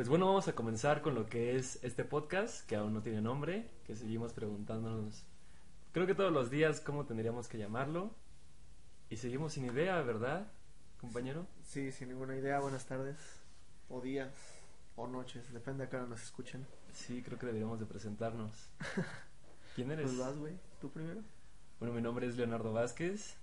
Pues 0.00 0.08
bueno, 0.08 0.24
vamos 0.24 0.48
a 0.48 0.54
comenzar 0.54 1.02
con 1.02 1.14
lo 1.14 1.26
que 1.26 1.56
es 1.56 1.78
este 1.84 2.06
podcast, 2.06 2.66
que 2.66 2.74
aún 2.74 2.94
no 2.94 3.02
tiene 3.02 3.20
nombre, 3.20 3.68
que 3.84 3.94
seguimos 3.94 4.32
preguntándonos, 4.32 5.26
creo 5.92 6.06
que 6.06 6.14
todos 6.14 6.32
los 6.32 6.50
días, 6.50 6.80
cómo 6.80 7.04
tendríamos 7.04 7.48
que 7.48 7.58
llamarlo. 7.58 8.10
Y 9.10 9.18
seguimos 9.18 9.52
sin 9.52 9.66
idea, 9.66 10.00
¿verdad, 10.00 10.50
compañero? 11.02 11.46
Sí, 11.64 11.92
sin 11.92 12.08
ninguna 12.08 12.34
idea. 12.34 12.60
Buenas 12.60 12.86
tardes, 12.86 13.18
o 13.90 14.00
días, 14.00 14.32
o 14.96 15.06
noches, 15.06 15.52
depende 15.52 15.82
de 15.82 15.88
a 15.88 15.90
qué 15.90 15.96
hora 15.96 16.06
nos 16.06 16.22
escuchen. 16.22 16.66
Sí, 16.94 17.22
creo 17.22 17.38
que 17.38 17.44
deberíamos 17.44 17.78
de 17.78 17.84
presentarnos. 17.84 18.70
¿Quién 19.74 19.90
eres? 19.90 20.06
Pues 20.06 20.18
vas, 20.18 20.38
güey, 20.38 20.54
tú 20.80 20.90
primero. 20.90 21.20
Bueno, 21.78 21.94
mi 21.94 22.00
nombre 22.00 22.26
es 22.26 22.38
Leonardo 22.38 22.72
Vázquez, 22.72 23.36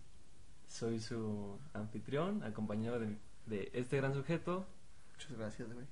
soy 0.67 1.01
su 1.01 1.59
anfitrión, 1.73 2.43
acompañado 2.43 2.99
de, 2.99 3.15
de 3.45 3.69
este 3.75 3.97
gran 3.97 4.15
sujeto. 4.15 4.65
Muchas 5.13 5.37
gracias, 5.37 5.71
güey. 5.71 5.85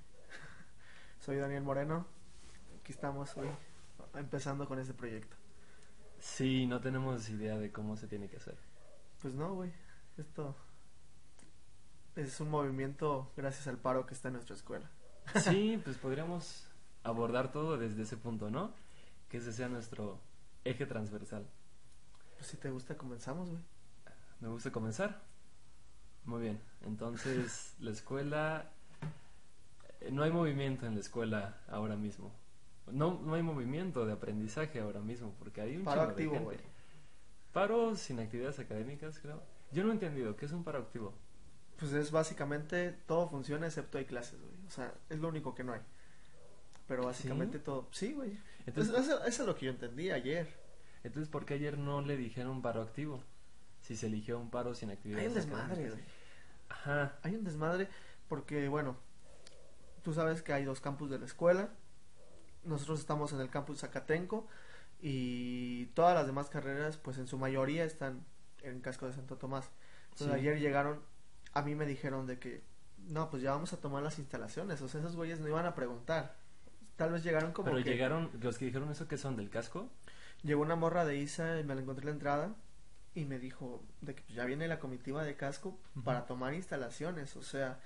Soy 1.25 1.37
Daniel 1.37 1.63
Moreno. 1.63 2.05
Aquí 2.79 2.91
estamos 2.91 3.35
hoy, 3.35 3.47
empezando 4.13 4.67
con 4.67 4.77
este 4.77 4.93
proyecto. 4.93 5.35
Sí, 6.19 6.67
no 6.67 6.79
tenemos 6.81 7.27
idea 7.29 7.57
de 7.57 7.71
cómo 7.71 7.97
se 7.97 8.05
tiene 8.05 8.29
que 8.29 8.37
hacer. 8.37 8.55
Pues 9.23 9.33
no, 9.33 9.55
güey. 9.55 9.73
Esto 10.17 10.55
es 12.15 12.39
un 12.39 12.51
movimiento 12.51 13.31
gracias 13.35 13.65
al 13.65 13.79
paro 13.79 14.05
que 14.05 14.13
está 14.13 14.27
en 14.27 14.35
nuestra 14.35 14.55
escuela. 14.55 14.87
Sí, 15.41 15.81
pues 15.83 15.97
podríamos 15.97 16.67
abordar 17.01 17.51
todo 17.51 17.79
desde 17.79 18.03
ese 18.03 18.17
punto, 18.17 18.51
¿no? 18.51 18.75
Que 19.27 19.37
ese 19.37 19.51
sea 19.51 19.67
nuestro 19.67 20.19
eje 20.63 20.85
transversal. 20.85 21.49
Pues 22.35 22.51
si 22.51 22.57
te 22.57 22.69
gusta, 22.69 22.97
comenzamos, 22.97 23.49
güey. 23.49 23.63
Me 24.41 24.49
gusta 24.49 24.71
comenzar. 24.71 25.23
Muy 26.23 26.43
bien. 26.43 26.61
Entonces, 26.81 27.73
la 27.79 27.89
escuela. 27.89 28.74
No 30.11 30.23
hay 30.23 30.31
movimiento 30.31 30.85
en 30.85 30.95
la 30.95 30.99
escuela 30.99 31.61
ahora 31.67 31.95
mismo. 31.95 32.31
No, 32.91 33.19
no 33.23 33.33
hay 33.33 33.41
movimiento 33.41 34.05
de 34.05 34.13
aprendizaje 34.13 34.79
ahora 34.79 34.99
mismo 34.99 35.33
porque 35.39 35.61
hay 35.61 35.77
un 35.77 35.83
Paro 35.83 36.01
activo, 36.01 36.39
güey. 36.39 36.57
Paro 37.51 37.95
sin 37.95 38.19
actividades 38.19 38.59
académicas, 38.59 39.19
creo. 39.19 39.41
Yo 39.71 39.83
no 39.83 39.89
he 39.89 39.93
entendido. 39.93 40.35
¿Qué 40.35 40.45
es 40.45 40.51
un 40.51 40.63
paro 40.63 40.79
activo? 40.79 41.13
Pues 41.77 41.93
es 41.93 42.11
básicamente 42.11 42.91
todo 43.05 43.29
funciona 43.29 43.65
excepto 43.65 43.97
hay 43.97 44.05
clases, 44.05 44.39
güey. 44.39 44.55
O 44.67 44.69
sea, 44.69 44.93
es 45.09 45.19
lo 45.19 45.27
único 45.29 45.55
que 45.55 45.63
no 45.63 45.73
hay. 45.73 45.81
Pero 46.87 47.05
básicamente 47.05 47.57
¿Sí? 47.57 47.63
todo. 47.63 47.87
Sí, 47.91 48.13
güey. 48.13 48.37
Entonces, 48.65 48.93
eso, 48.97 49.23
eso 49.25 49.43
es 49.43 49.47
lo 49.47 49.55
que 49.55 49.65
yo 49.65 49.71
entendí 49.71 50.11
ayer. 50.11 50.47
entonces, 51.03 51.29
¿por 51.29 51.45
qué 51.45 51.55
ayer 51.55 51.77
no 51.77 52.01
le 52.01 52.17
dijeron 52.17 52.61
paro 52.61 52.81
activo? 52.81 53.23
Si 53.81 53.95
se 53.95 54.07
eligió 54.07 54.39
un 54.39 54.49
paro 54.49 54.73
sin 54.73 54.89
Hay 54.89 54.95
actividades 54.95 55.27
un 55.29 55.35
desmadre, 55.35 55.89
güey. 55.89 56.03
Ajá. 56.69 57.19
Hay 57.23 57.35
un 57.35 57.43
desmadre 57.43 57.87
porque, 58.27 58.67
bueno, 58.67 58.97
tú 60.05 60.13
sabes 60.13 60.43
que 60.43 60.53
hay 60.53 60.63
dos 60.63 60.79
campus 60.81 61.09
de 61.09 61.17
la 61.17 61.25
escuela. 61.25 61.69
Nosotros 62.63 62.99
estamos 62.99 63.33
en 63.33 63.41
el 63.41 63.49
campus 63.49 63.79
Zacatenco 63.79 64.47
y 65.01 65.87
todas 65.87 66.13
las 66.13 66.27
demás 66.27 66.47
carreras, 66.49 66.97
pues 66.97 67.17
en 67.17 67.27
su 67.27 67.39
mayoría 67.39 67.83
están 67.83 68.23
en 68.61 68.81
Casco 68.81 69.07
de 69.07 69.13
Santo 69.13 69.35
Tomás. 69.37 69.71
Entonces 70.11 70.27
Sí. 70.35 70.39
ayer 70.41 70.59
llegaron, 70.59 71.01
a 71.53 71.63
mí 71.63 71.73
me 71.73 71.87
dijeron 71.87 72.27
de 72.27 72.37
que, 72.39 72.63
no, 73.07 73.29
pues 73.31 73.41
ya 73.41 73.51
vamos 73.51 73.73
a 73.73 73.77
tomar 73.77 74.03
las 74.03 74.19
instalaciones. 74.19 74.79
O 74.81 74.87
sea, 74.87 75.01
esos 75.01 75.15
güeyes 75.15 75.39
no 75.39 75.47
iban 75.47 75.65
a 75.65 75.73
preguntar. 75.73 76.35
Tal 76.97 77.11
vez 77.11 77.23
llegaron 77.23 77.51
como 77.51 77.65
Pero 77.71 77.83
que... 77.83 77.89
llegaron, 77.89 78.29
los 78.39 78.57
que 78.59 78.65
dijeron 78.65 78.89
eso 78.91 79.07
que 79.07 79.17
son 79.17 79.35
del 79.35 79.49
casco. 79.49 79.89
Llegó 80.43 80.61
una 80.61 80.75
morra 80.75 81.03
de 81.03 81.17
Isa 81.17 81.59
y 81.59 81.63
me 81.63 81.73
la 81.73 81.81
encontré 81.81 82.03
en 82.03 82.07
la 82.07 82.13
entrada 82.13 82.55
y 83.15 83.25
me 83.25 83.39
dijo 83.39 83.83
de 84.01 84.13
que 84.15 84.21
pues, 84.23 84.35
ya 84.35 84.45
viene 84.45 84.67
la 84.67 84.79
comitiva 84.79 85.23
de 85.23 85.35
casco 85.35 85.79
para 86.03 86.25
tomar 86.27 86.53
instalaciones, 86.53 87.35
o 87.35 87.41
sea, 87.41 87.79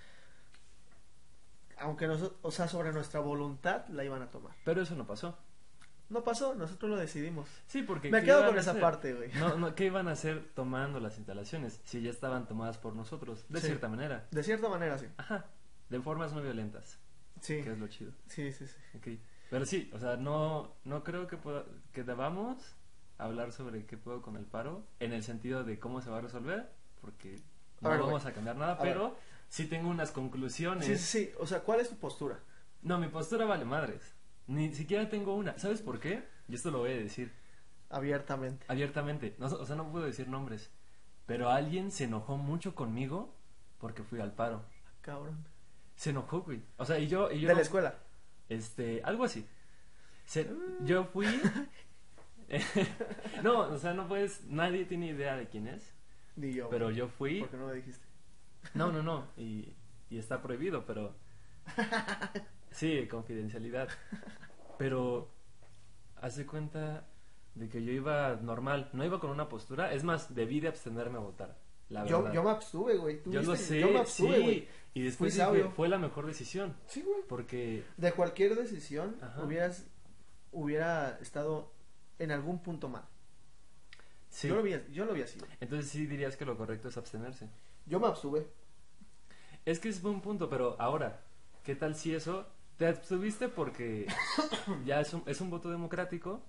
aunque 1.82 2.08
nosotros, 2.08 2.40
o 2.42 2.52
sea, 2.52 2.68
sobre 2.68 2.92
nuestra 2.92 3.20
voluntad 3.20 3.88
la 3.90 4.04
iban 4.04 4.22
a 4.22 4.30
tomar. 4.32 4.56
Pero 4.66 4.82
eso 4.82 4.96
no 4.96 5.06
pasó. 5.08 5.38
No 6.10 6.24
pasó, 6.24 6.56
nosotros 6.56 6.90
lo 6.90 6.98
decidimos. 6.98 7.48
Sí, 7.68 7.84
porque. 7.84 8.10
Me 8.10 8.20
¿qué 8.22 8.26
quedo 8.28 8.46
con 8.48 8.58
a 8.58 8.60
esa 8.62 8.72
hacer? 8.72 8.82
parte, 8.82 9.14
güey. 9.14 9.32
No, 9.34 9.56
no, 9.58 9.76
¿qué 9.76 9.86
iban 9.86 10.08
a 10.08 10.14
hacer 10.14 10.44
tomando 10.56 11.00
las 11.00 11.18
instalaciones 11.18 11.80
si 11.84 12.02
ya 12.02 12.10
estaban 12.10 12.48
tomadas 12.48 12.80
por 12.80 12.96
nosotros? 12.96 13.46
De 13.50 13.60
Sí. 13.62 13.68
cierta 13.68 13.90
manera. 13.90 14.26
De 14.32 14.42
cierta 14.44 14.70
manera, 14.70 14.98
sí. 14.98 15.06
Ajá. 15.18 15.46
De 15.90 16.00
formas 16.02 16.34
no 16.34 16.42
violentas. 16.42 16.98
Sí, 17.42 17.62
Que 17.62 17.72
es 17.74 17.78
lo 17.78 17.88
chido. 17.88 18.12
sí, 18.28 18.52
sí, 18.52 18.66
sí. 18.68 18.76
Ok. 18.98 19.20
Pero 19.52 19.66
sí, 19.66 19.90
o 19.94 20.00
sea, 20.00 20.18
no, 20.18 20.74
no 20.84 21.04
creo 21.04 21.28
que, 21.28 21.38
pueda- 21.38 21.66
que 21.94 22.04
debamos 22.04 22.76
hablar 23.20 23.52
sobre 23.52 23.86
qué 23.86 23.98
puedo 23.98 24.22
con 24.22 24.36
el 24.36 24.46
paro 24.46 24.84
en 25.00 25.14
el 25.14 25.24
sentido 25.24 25.64
de 25.64 25.80
cómo 25.80 26.02
se 26.02 26.10
va 26.10 26.18
a 26.18 26.22
resolver, 26.22 26.70
porque 27.02 27.36
A 27.82 27.84
no 27.84 27.90
ver, 27.92 28.00
vamos 28.00 28.22
güey. 28.24 28.32
a 28.32 28.36
cambiar 28.36 28.56
nada, 28.58 28.74
A 28.74 28.84
ver. 28.84 28.94
Sí 29.50 29.66
tengo 29.66 29.90
unas 29.90 30.12
conclusiones. 30.12 30.86
Sí, 30.86 30.98
sí, 30.98 31.26
sí. 31.26 31.32
O 31.40 31.46
sea, 31.46 31.60
¿cuál 31.62 31.82
es 31.82 31.90
tu 31.90 31.98
postura? 31.98 32.40
No, 32.82 32.98
mi 32.98 33.08
postura 33.10 33.46
vale 33.46 33.66
madres. 33.66 34.14
Ni 34.48 34.74
siquiera 34.74 35.10
tengo 35.10 35.36
una. 35.36 35.58
¿Sabes 35.60 35.82
por 35.82 36.00
qué? 36.00 36.24
Y 36.48 36.56
esto 36.56 36.72
lo 36.72 36.80
voy 36.80 36.92
a 36.92 36.98
decir 36.98 37.32
Abiertamente. 37.90 38.66
abiertamente. 38.70 39.36
No, 39.38 39.48
o 39.48 39.66
sea, 39.66 39.76
no 39.76 39.92
puedo 39.92 40.06
decir 40.06 40.28
nombres. 40.28 40.72
Pero 41.26 41.50
alguien 41.50 41.92
se 41.92 42.06
enojó 42.06 42.38
mucho 42.38 42.74
conmigo 42.74 43.36
porque 43.80 44.04
fui 44.04 44.20
al 44.22 44.34
paro. 44.34 44.64
Cabrón. 45.02 45.46
Se 45.96 46.12
enojó, 46.12 46.42
güey. 46.42 46.62
O 46.78 46.86
sea, 46.86 46.98
y 46.98 47.08
yo... 47.08 47.30
Y 47.32 47.42
yo 47.42 47.48
de 47.48 47.54
no- 47.54 47.60
la 47.60 47.62
escuela. 47.64 47.96
Este, 48.48 49.02
algo 49.04 49.26
así. 49.26 49.46
Se- 50.26 50.50
yo 50.86 51.04
fui... 51.06 51.28
no, 53.44 53.60
o 53.62 53.78
sea, 53.78 53.94
no 53.94 54.08
puedes... 54.08 54.46
Nadie 54.46 54.86
tiene 54.86 55.08
idea 55.08 55.36
de 55.36 55.48
quién 55.48 55.68
es. 55.68 55.94
Ni 56.36 56.54
yo. 56.54 56.70
Pero 56.70 56.90
yo 56.92 57.08
fui... 57.10 57.42
¿Por 57.42 57.50
qué 57.50 57.58
no 57.58 57.68
me 57.68 57.74
dijiste? 57.76 58.06
No, 58.74 58.92
no, 58.92 59.02
no. 59.04 59.28
Y, 59.38 59.74
y 60.10 60.18
está 60.18 60.42
prohibido, 60.42 60.86
pero... 60.86 61.16
Sí, 62.72 63.08
confidencialidad. 63.08 63.90
Pero 64.78 65.32
hace 66.18 66.46
cuenta 66.46 67.08
de 67.56 67.68
que 67.68 67.84
yo 67.84 67.92
iba 67.92 68.36
normal, 68.36 68.90
no 68.94 69.04
iba 69.04 69.20
con 69.20 69.32
una 69.32 69.50
postura. 69.50 69.92
Es 69.92 70.04
más, 70.04 70.34
debí 70.36 70.60
de 70.60 70.68
abstenerme 70.68 71.18
a 71.18 71.22
votar. 71.22 71.58
La 71.90 72.06
Yo, 72.06 72.20
verdad. 72.20 72.34
yo 72.36 72.44
me 72.44 72.52
abstuve, 72.52 72.98
güey. 72.98 73.24
¿Tú 73.24 73.32
Yo 73.32 73.42
lo 73.42 73.56
sé, 73.56 73.80
Yo 73.80 73.90
me 73.90 74.00
abstuve, 74.00 74.36
sí. 74.38 74.44
güey. 74.44 74.68
Y 74.94 75.02
después 75.02 75.34
dije, 75.36 75.70
fue 75.76 75.90
la 75.90 75.98
mejor 75.98 76.28
decisión. 76.28 76.76
Sí, 76.86 77.02
güey. 77.02 77.24
Porque, 77.28 77.84
De 77.98 78.12
cualquier 78.12 78.56
decisión 78.56 79.16
Ajá. 79.22 79.44
hubieras 79.44 79.88
hubiera 80.52 81.18
estado 81.20 81.74
en 82.20 82.32
algún 82.32 82.62
punto 82.62 82.88
mal. 82.90 83.04
sí. 84.30 84.48
Yo 84.48 84.56
lo 84.56 84.62
vi, 84.62 84.76
yo 84.92 85.06
lo 85.06 85.14
vi 85.14 85.24
así. 85.24 85.40
güey. 85.40 85.52
Entonces 85.60 85.90
sí 85.90 86.06
dirías 86.06 86.38
que 86.38 86.46
lo 86.46 86.56
correcto 86.56 86.90
es 86.90 86.98
abstenerse. 86.98 87.50
Yo 87.86 88.00
me 88.00 88.08
abstuve. 88.08 88.48
Es 89.66 89.80
que 89.80 89.90
es 89.90 90.02
buen 90.02 90.22
punto, 90.22 90.50
pero 90.50 90.76
ahora, 90.80 91.22
¿qué 91.64 91.76
tal 91.76 91.96
si 91.96 92.14
eso 92.16 92.48
te 92.78 92.88
abstuviste 92.88 93.50
porque 93.50 94.08
ya 94.86 95.02
es 95.02 95.14
un, 95.14 95.24
es 95.26 95.42
un 95.42 95.50
voto 95.50 95.70
democrático 95.70 96.42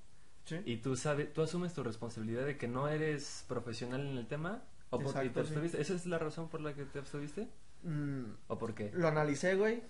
Sí. 0.44 0.56
y 0.64 0.78
tú 0.78 0.96
sabes, 0.96 1.32
tú 1.32 1.42
asumes 1.42 1.74
tu 1.74 1.82
responsabilidad 1.84 2.46
de 2.46 2.56
que 2.56 2.66
no 2.66 2.88
eres 2.88 3.44
profesional 3.46 4.00
en 4.00 4.16
el 4.16 4.26
tema 4.26 4.62
o 4.88 4.96
por, 4.98 5.06
y 5.06 5.08
Exacto, 5.08 5.28
te 5.28 5.34
sí. 5.34 5.40
abstuviste? 5.40 5.80
¿Esa 5.80 5.94
es 5.94 6.06
la 6.06 6.18
razón 6.18 6.48
por 6.48 6.60
la 6.62 6.74
que 6.74 6.84
te 6.86 6.98
abstuviste? 6.98 7.46
Mm, 7.82 8.24
¿O 8.48 8.58
por 8.58 8.74
qué? 8.74 8.90
lo 8.94 9.06
analicé, 9.06 9.54
güey. 9.54 9.82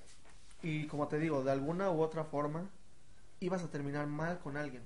Y 0.63 0.87
como 0.89 1.09
te 1.09 1.19
digo, 1.19 1.43
de 1.45 1.53
alguna 1.53 1.91
u 1.91 2.01
otra 2.03 2.25
forma 2.25 2.69
ibas 3.39 3.63
a 3.63 3.71
terminar 3.71 4.07
mal 4.09 4.41
con 4.41 4.57
alguien. 4.57 4.83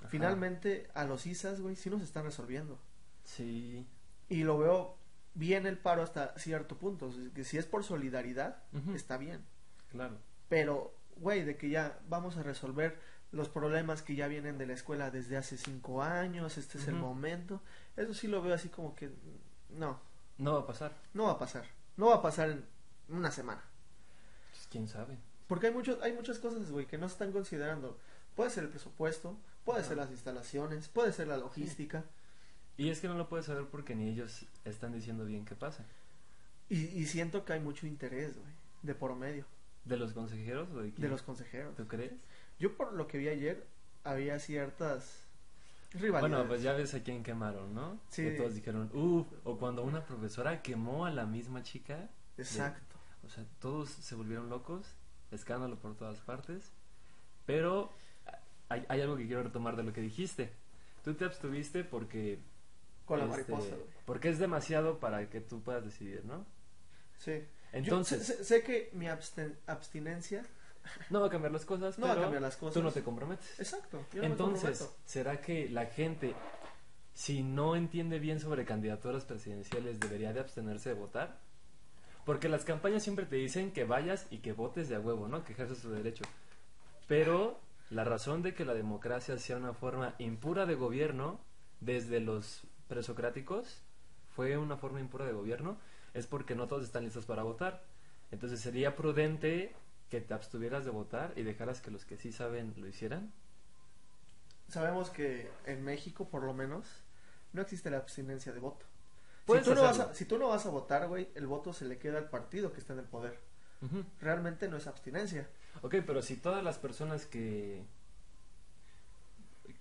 Ajá. 0.00 0.08
Finalmente, 0.08 0.88
a 0.94 1.04
los 1.04 1.26
ISAs, 1.26 1.60
güey, 1.60 1.76
sí 1.76 1.90
nos 1.90 2.02
están 2.02 2.24
resolviendo. 2.24 2.78
Sí. 3.24 3.86
Y 4.28 4.42
lo 4.44 4.58
veo 4.58 4.96
bien 5.34 5.66
el 5.66 5.78
paro 5.78 6.02
hasta 6.02 6.36
cierto 6.38 6.76
punto. 6.78 7.06
O 7.06 7.12
sea, 7.12 7.22
que 7.34 7.44
si 7.44 7.58
es 7.58 7.66
por 7.66 7.84
solidaridad, 7.84 8.62
está 8.94 9.16
bien. 9.16 9.44
Claro. 9.90 10.18
Pero, 10.48 10.94
güey, 11.16 11.44
de 11.44 11.56
que 11.56 11.68
ya 11.70 11.98
vamos 12.08 12.36
a 12.36 12.42
resolver 12.42 12.98
los 13.30 13.48
problemas 13.48 14.02
que 14.02 14.14
ya 14.14 14.28
vienen 14.28 14.58
de 14.58 14.66
la 14.66 14.74
escuela 14.74 15.10
desde 15.10 15.36
hace 15.38 15.56
cinco 15.56 16.02
años, 16.02 16.58
este 16.58 16.78
es 16.78 16.88
el 16.88 16.94
momento. 16.94 17.62
Eso 17.96 18.12
sí 18.12 18.28
lo 18.28 18.42
veo 18.42 18.54
así 18.54 18.68
como 18.68 18.94
que 18.94 19.10
no, 19.70 19.98
No 20.36 20.54
va 20.54 20.60
a 20.60 20.66
pasar. 20.66 20.92
no 21.14 21.24
va 21.24 21.32
a 21.32 21.38
pasar. 21.38 21.64
No 21.96 22.06
va 22.06 22.16
a 22.16 22.22
pasar 22.22 22.50
en 22.50 22.64
una 23.08 23.30
semana. 23.30 23.62
Pues, 24.50 24.66
¿Quién 24.70 24.86
sabe? 24.88 25.18
Porque 25.46 25.68
hay 25.68 25.72
muchos, 25.72 26.00
hay 26.02 26.12
muchas 26.12 26.38
cosas, 26.38 26.70
güey, 26.70 26.86
que 26.86 26.98
no 26.98 27.08
se 27.08 27.14
están 27.14 27.32
considerando. 27.32 27.98
Puede 28.34 28.50
ser 28.50 28.64
el 28.64 28.70
presupuesto, 28.70 29.38
puede 29.64 29.84
ser 29.84 29.96
las 29.96 30.10
instalaciones, 30.10 30.88
puede 30.88 31.12
ser 31.12 31.28
la 31.28 31.36
logística. 31.36 32.04
Y 32.76 32.88
es 32.88 33.00
que 33.00 33.08
no 33.08 33.14
lo 33.14 33.28
puedes 33.28 33.46
saber 33.46 33.66
porque 33.66 33.94
ni 33.94 34.08
ellos 34.08 34.46
están 34.64 34.92
diciendo 34.92 35.24
bien 35.24 35.44
qué 35.44 35.54
pasa. 35.54 35.84
Y, 36.68 36.76
y 36.76 37.06
siento 37.06 37.44
que 37.44 37.52
hay 37.52 37.60
mucho 37.60 37.86
interés, 37.86 38.36
güey, 38.36 38.52
de 38.82 38.94
por 38.94 39.14
medio, 39.14 39.44
¿De 39.84 39.96
los 39.96 40.12
consejeros 40.12 40.70
o 40.70 40.80
de 40.80 40.90
quién? 40.90 41.02
de 41.02 41.08
los 41.08 41.22
consejeros. 41.22 41.74
¿Tú 41.76 41.86
crees? 41.86 42.12
Yo 42.58 42.76
por 42.76 42.92
lo 42.92 43.06
que 43.08 43.18
vi 43.18 43.28
ayer, 43.28 43.66
había 44.04 44.38
ciertas 44.38 45.26
rivalidades. 45.92 46.30
Bueno, 46.30 46.48
pues 46.48 46.62
ya 46.62 46.72
ves 46.72 46.94
a 46.94 47.02
quién 47.02 47.22
quemaron, 47.22 47.74
¿no? 47.74 47.98
Sí. 48.08 48.22
Que 48.22 48.30
todos 48.32 48.54
dijeron, 48.54 48.90
uff, 48.94 49.26
o 49.44 49.58
cuando 49.58 49.82
una 49.82 50.04
profesora 50.04 50.62
quemó 50.62 51.04
a 51.04 51.10
la 51.10 51.26
misma 51.26 51.62
chica. 51.62 52.08
Exacto. 52.38 52.96
O 53.24 53.28
sea, 53.28 53.44
todos 53.60 53.90
se 53.90 54.14
volvieron 54.14 54.48
locos, 54.48 54.86
escándalo 55.30 55.76
por 55.78 55.96
todas 55.96 56.18
partes. 56.20 56.70
Pero 57.44 57.92
hay, 58.68 58.84
hay 58.88 59.00
algo 59.00 59.16
que 59.16 59.26
quiero 59.26 59.42
retomar 59.42 59.76
de 59.76 59.82
lo 59.82 59.92
que 59.92 60.00
dijiste. 60.00 60.52
Tú 61.04 61.14
te 61.14 61.24
abstuviste 61.24 61.84
porque... 61.84 62.38
Con 63.04 63.18
la 63.18 63.24
este, 63.26 63.52
mariposa, 63.52 63.74
güey. 63.76 63.88
Porque 64.04 64.28
es 64.28 64.38
demasiado 64.38 64.98
para 64.98 65.28
que 65.28 65.40
tú 65.40 65.62
puedas 65.62 65.84
decidir, 65.84 66.24
¿no? 66.24 66.44
Sí. 67.18 67.44
Entonces... 67.72 68.38
Sé, 68.42 68.62
que 68.62 68.90
mi 68.92 69.06
absten- 69.06 69.56
abstinencia 69.66 70.44
No 71.10 71.20
va 71.20 71.26
a 71.28 71.30
cambiar 71.30 71.52
las 71.52 71.64
cosas, 71.64 71.98
No 71.98 72.06
va 72.06 72.12
a 72.12 72.14
pero 72.14 72.24
cambiar 72.26 72.42
las 72.42 72.56
cosas. 72.56 72.74
tú 72.74 72.82
no 72.82 72.90
te 72.92 73.02
comprometes. 73.02 73.58
Exacto. 73.58 74.04
yo 74.12 74.16
no 74.22 74.22
me 74.22 74.26
Entonces. 74.32 74.90
¿será 75.04 75.40
que 75.40 75.68
la 75.68 75.86
gente, 75.86 76.34
si 77.14 77.42
no 77.42 77.76
entiende 77.76 78.18
bien 78.18 78.40
sobre 78.40 78.64
candidaturas 78.64 79.24
presidenciales, 79.24 80.00
debería 80.00 80.32
de 80.32 80.40
abstenerse 80.40 80.90
de 80.90 80.94
votar? 80.96 81.38
Porque 82.24 82.48
las 82.48 82.64
campañas 82.64 83.02
siempre 83.02 83.26
te 83.26 83.36
dicen 83.36 83.72
que 83.72 83.84
vayas 83.84 84.26
y 84.30 84.38
que 84.38 84.52
votes 84.52 84.88
de 84.88 84.96
a 84.96 85.00
huevo, 85.00 85.26
¿no? 85.28 85.44
Que 85.44 85.52
ejerces 85.54 85.80
tu 85.80 85.90
derecho. 85.90 86.24
Pero 87.08 87.58
la 87.90 88.04
razón 88.04 88.42
de 88.42 88.54
que 88.54 88.64
la 88.64 88.74
democracia 88.74 89.36
sea 89.38 89.56
una 89.56 89.74
forma 89.74 90.14
impura 90.18 90.64
de 90.66 90.74
gobierno, 90.76 91.40
desde 91.80 92.20
los 92.20 92.62
presocráticos, 92.92 93.80
fue 94.36 94.58
una 94.58 94.76
forma 94.76 95.00
impura 95.00 95.24
de 95.24 95.32
gobierno, 95.32 95.78
es 96.12 96.26
porque 96.26 96.54
no 96.54 96.68
todos 96.68 96.84
están 96.84 97.04
listos 97.04 97.24
para 97.24 97.42
votar. 97.42 97.82
Entonces 98.30 98.60
sería 98.60 98.96
prudente 98.96 99.74
que 100.10 100.20
te 100.20 100.34
abstuvieras 100.34 100.84
de 100.84 100.90
votar 100.90 101.32
y 101.34 101.42
dejaras 101.42 101.80
que 101.80 101.90
los 101.90 102.04
que 102.04 102.18
sí 102.18 102.32
saben 102.32 102.74
lo 102.76 102.86
hicieran. 102.86 103.32
Sabemos 104.68 105.08
que 105.08 105.50
en 105.64 105.82
México, 105.82 106.28
por 106.28 106.42
lo 106.42 106.52
menos, 106.52 106.86
no 107.54 107.62
existe 107.62 107.88
la 107.88 107.96
abstinencia 107.96 108.52
de 108.52 108.60
voto. 108.60 108.84
Si 109.46 109.60
tú, 109.62 109.74
no 109.74 109.82
vas 109.82 109.98
a, 109.98 110.14
si 110.14 110.26
tú 110.26 110.36
no 110.36 110.48
vas 110.48 110.66
a 110.66 110.70
votar, 110.70 111.08
güey, 111.08 111.30
el 111.34 111.46
voto 111.46 111.72
se 111.72 111.86
le 111.86 111.96
queda 111.96 112.18
al 112.18 112.28
partido 112.28 112.74
que 112.74 112.80
está 112.80 112.92
en 112.92 112.98
el 112.98 113.06
poder. 113.06 113.38
Realmente 114.20 114.68
no 114.68 114.76
es 114.76 114.86
abstinencia. 114.86 115.48
Ok, 115.80 115.96
pero 116.06 116.20
si 116.20 116.36
todas 116.36 116.62
las 116.62 116.78
personas 116.78 117.24
que 117.24 117.84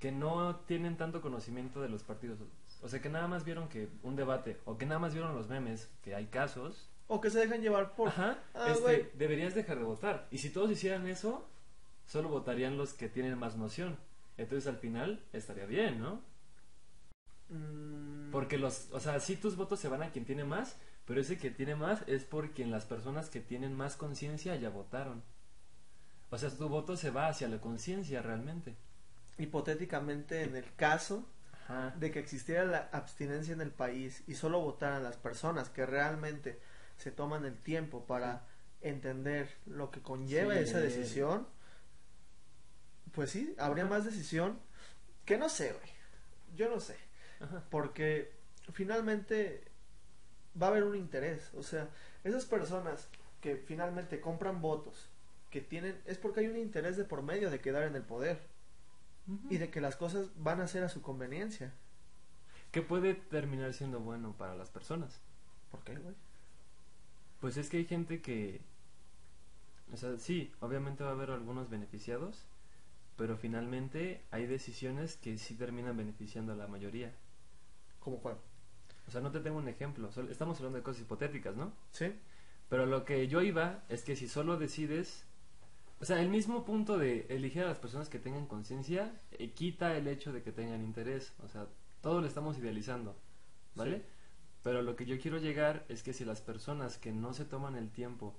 que 0.02 0.12
no 0.12 0.56
tienen 0.66 0.98
tanto 0.98 1.22
conocimiento 1.22 1.80
de 1.80 1.88
los 1.88 2.02
partidos, 2.02 2.40
o 2.81 2.88
sea, 2.89 3.01
que 3.01 3.10
nada 3.10 3.28
más 3.28 3.44
vieron 3.44 3.69
que 3.69 3.89
un 4.04 4.16
debate 4.16 4.60
o 4.66 4.78
que 4.78 4.86
nada 4.86 5.00
más 5.00 5.13
vieron 5.13 5.36
los 5.36 5.48
memes, 5.50 5.89
que 6.04 6.16
hay 6.16 6.28
casos, 6.28 6.89
O 7.07 7.19
que 7.22 7.30
se 7.30 7.39
dejan 7.39 7.62
llevar 7.62 7.95
por... 7.95 8.07
ajá, 8.07 8.39
Ah, 8.54 8.72
este, 8.72 9.12
deberías 9.16 9.54
dejar 9.54 9.78
de 9.78 9.83
votar. 9.83 10.28
Y 10.31 10.38
si 10.38 10.50
todos 10.50 10.72
hicieran 10.72 11.07
eso, 11.07 11.45
solo 12.07 12.30
votarían 12.30 12.78
los 12.78 12.94
que 12.94 13.10
tienen 13.10 13.38
más 13.38 13.57
noción. 13.57 13.98
Entonces 14.38 14.68
al 14.68 14.78
final 14.78 15.22
estaría 15.33 15.66
bien, 15.66 16.00
¿no? 16.00 16.22
Mm, 17.50 18.31
Porque 18.31 18.57
los, 18.57 18.88
o 18.92 19.00
sea, 19.00 19.19
sí 19.19 19.36
tus 19.36 19.56
votos 19.56 19.80
se 19.80 19.89
van 19.89 20.01
a 20.04 20.12
quien 20.12 20.25
tiene 20.25 20.44
más, 20.45 20.77
pero 21.06 21.19
ese 21.19 21.38
que 21.38 21.51
tiene 21.51 21.75
más 21.75 22.01
es 22.07 22.24
por 22.24 22.51
quien 22.51 22.72
las 22.72 22.86
personas 22.86 23.30
que 23.30 23.42
tienen 23.42 23.75
más 23.75 23.98
conciencia 23.98 24.56
ya 24.56 24.69
votaron. 24.69 25.22
O 26.30 26.38
sea, 26.38 26.50
tu 26.50 26.69
voto 26.69 26.95
se 26.95 27.10
va 27.12 27.27
hacia 27.27 27.50
la 27.50 27.60
conciencia 27.60 28.22
realmente. 28.22 28.75
Hipotéticamente, 29.38 30.44
en 30.44 30.56
el 30.56 30.74
caso 30.75 31.25
Ajá. 31.71 31.95
de 31.97 32.12
que 32.12 32.19
existiera 32.19 32.65
la 32.65 32.89
abstinencia 32.91 33.53
en 33.53 33.62
el 33.62 33.71
país 33.71 34.23
y 34.27 34.35
solo 34.35 34.59
votaran 34.59 35.03
las 35.03 35.18
personas 35.18 35.69
que 35.69 35.85
realmente 35.85 36.59
se 36.97 37.12
toman 37.12 37.45
el 37.45 37.57
tiempo 37.57 38.06
para 38.06 38.45
entender 38.81 39.50
lo 39.65 39.89
que 39.91 40.01
conlleva 40.01 40.53
Sí. 40.56 40.59
esa 40.59 40.79
decisión, 40.79 41.47
pues 43.13 43.29
sí, 43.31 43.56
habría 43.57 43.83
Ajá. 43.85 43.95
más 43.95 44.06
decisión 44.06 44.59
que 45.25 45.38
no 45.38 45.50
sé, 45.50 45.73
güey. 45.73 45.89
Yo 46.56 46.69
no 46.69 46.79
sé, 46.79 46.97
Ajá. 47.39 47.63
porque 47.69 48.31
finalmente 48.74 49.63
va 50.62 50.67
a 50.67 50.69
haber 50.71 50.83
un 50.83 50.95
interés, 50.95 51.50
o 51.56 51.63
sea, 51.63 51.88
esas 52.24 52.45
personas 52.45 53.07
que 53.39 53.56
finalmente 53.56 54.19
compran 54.21 54.62
votos, 54.62 55.09
que 55.50 55.62
tienen 55.62 56.00
es 56.06 56.17
porque 56.17 56.41
hay 56.41 56.47
un 56.47 56.57
interés 56.57 56.97
de 56.97 57.03
por 57.06 57.21
medio 57.24 57.50
de 57.50 57.59
quedar 57.59 57.83
en 57.83 57.95
el 57.95 58.03
poder 58.03 58.39
y 59.50 59.57
de 59.57 59.69
que 59.69 59.81
las 59.81 59.95
cosas 59.95 60.31
van 60.35 60.62
a 60.62 60.68
ser 60.68 60.83
a 60.83 60.89
su 60.89 61.01
conveniencia. 61.01 61.73
Que 62.71 62.81
puede 62.81 63.13
terminar 63.13 63.73
siendo 63.73 64.00
bueno 64.00 64.33
para 64.38 64.56
las 64.56 64.69
personas. 64.69 65.19
¿Por 65.71 65.83
qué, 65.83 65.95
güey? 65.95 66.15
Pues 67.39 67.57
es 67.57 67.69
que 67.69 67.77
hay 67.77 67.85
gente 67.85 68.21
que... 68.21 68.62
O 69.94 69.97
sea, 69.97 70.18
sí, 70.18 70.53
obviamente 70.62 71.03
va 71.03 71.09
a 71.09 71.13
haber 71.13 71.31
algunos 71.31 71.69
beneficiados, 71.69 72.45
pero 73.18 73.38
finalmente 73.38 74.23
hay 74.31 74.47
decisiones 74.47 75.18
que 75.18 75.38
sí 75.38 75.56
terminan 75.56 75.97
beneficiando 75.97 76.53
a 76.53 76.56
la 76.56 76.67
mayoría. 76.67 77.13
¿Cómo 78.00 78.19
cuál? 78.19 78.38
O 79.07 79.12
sea, 79.12 79.21
no 79.21 79.31
te 79.31 79.41
tengo 79.41 79.57
un 79.57 79.67
ejemplo, 79.67 80.09
estamos 80.29 80.57
hablando 80.57 80.77
de 80.77 80.83
cosas 80.83 81.01
hipotéticas, 81.01 81.56
¿no? 81.56 81.74
¿Sí? 81.91 82.13
Pero 82.69 82.85
lo 82.85 83.03
que 83.03 83.27
yo 83.27 83.41
iba 83.41 83.83
es 83.89 84.03
que 84.03 84.15
si 84.15 84.29
solo 84.29 84.57
decides, 84.57 85.25
o 86.01 86.06
sea, 86.06 86.19
el 86.19 86.30
mismo 86.30 86.65
punto 86.65 86.98
de 86.98 87.27
elegir 87.30 87.62
a 87.62 87.68
las 87.68 87.77
personas 87.77 88.09
que 88.09 88.18
tengan 88.18 88.48
conciencia 88.48 89.21
eh, 89.31 89.51
quita 89.51 89.95
el 89.95 90.07
hecho 90.07 90.33
de 90.33 90.42
que 90.42 90.51
tengan 90.51 90.83
interés, 90.83 91.33
o 91.44 91.48
sea, 91.48 91.68
todo 92.01 92.21
lo 92.21 92.27
estamos 92.27 92.57
idealizando, 92.57 93.15
¿vale? 93.75 94.00
Sí. 94.00 94.03
Pero 94.63 94.81
lo 94.81 94.95
que 94.95 95.06
yo 95.06 95.19
quiero 95.19 95.38
llegar 95.38 95.86
es 95.89 96.01
que 96.01 96.13
si 96.13 96.25
las 96.25 96.42
personas 96.42 96.98
que 96.98 97.12
no 97.12 97.33
se 97.33 97.45
toman 97.45 97.75
el 97.75 97.92
tiempo 97.92 98.36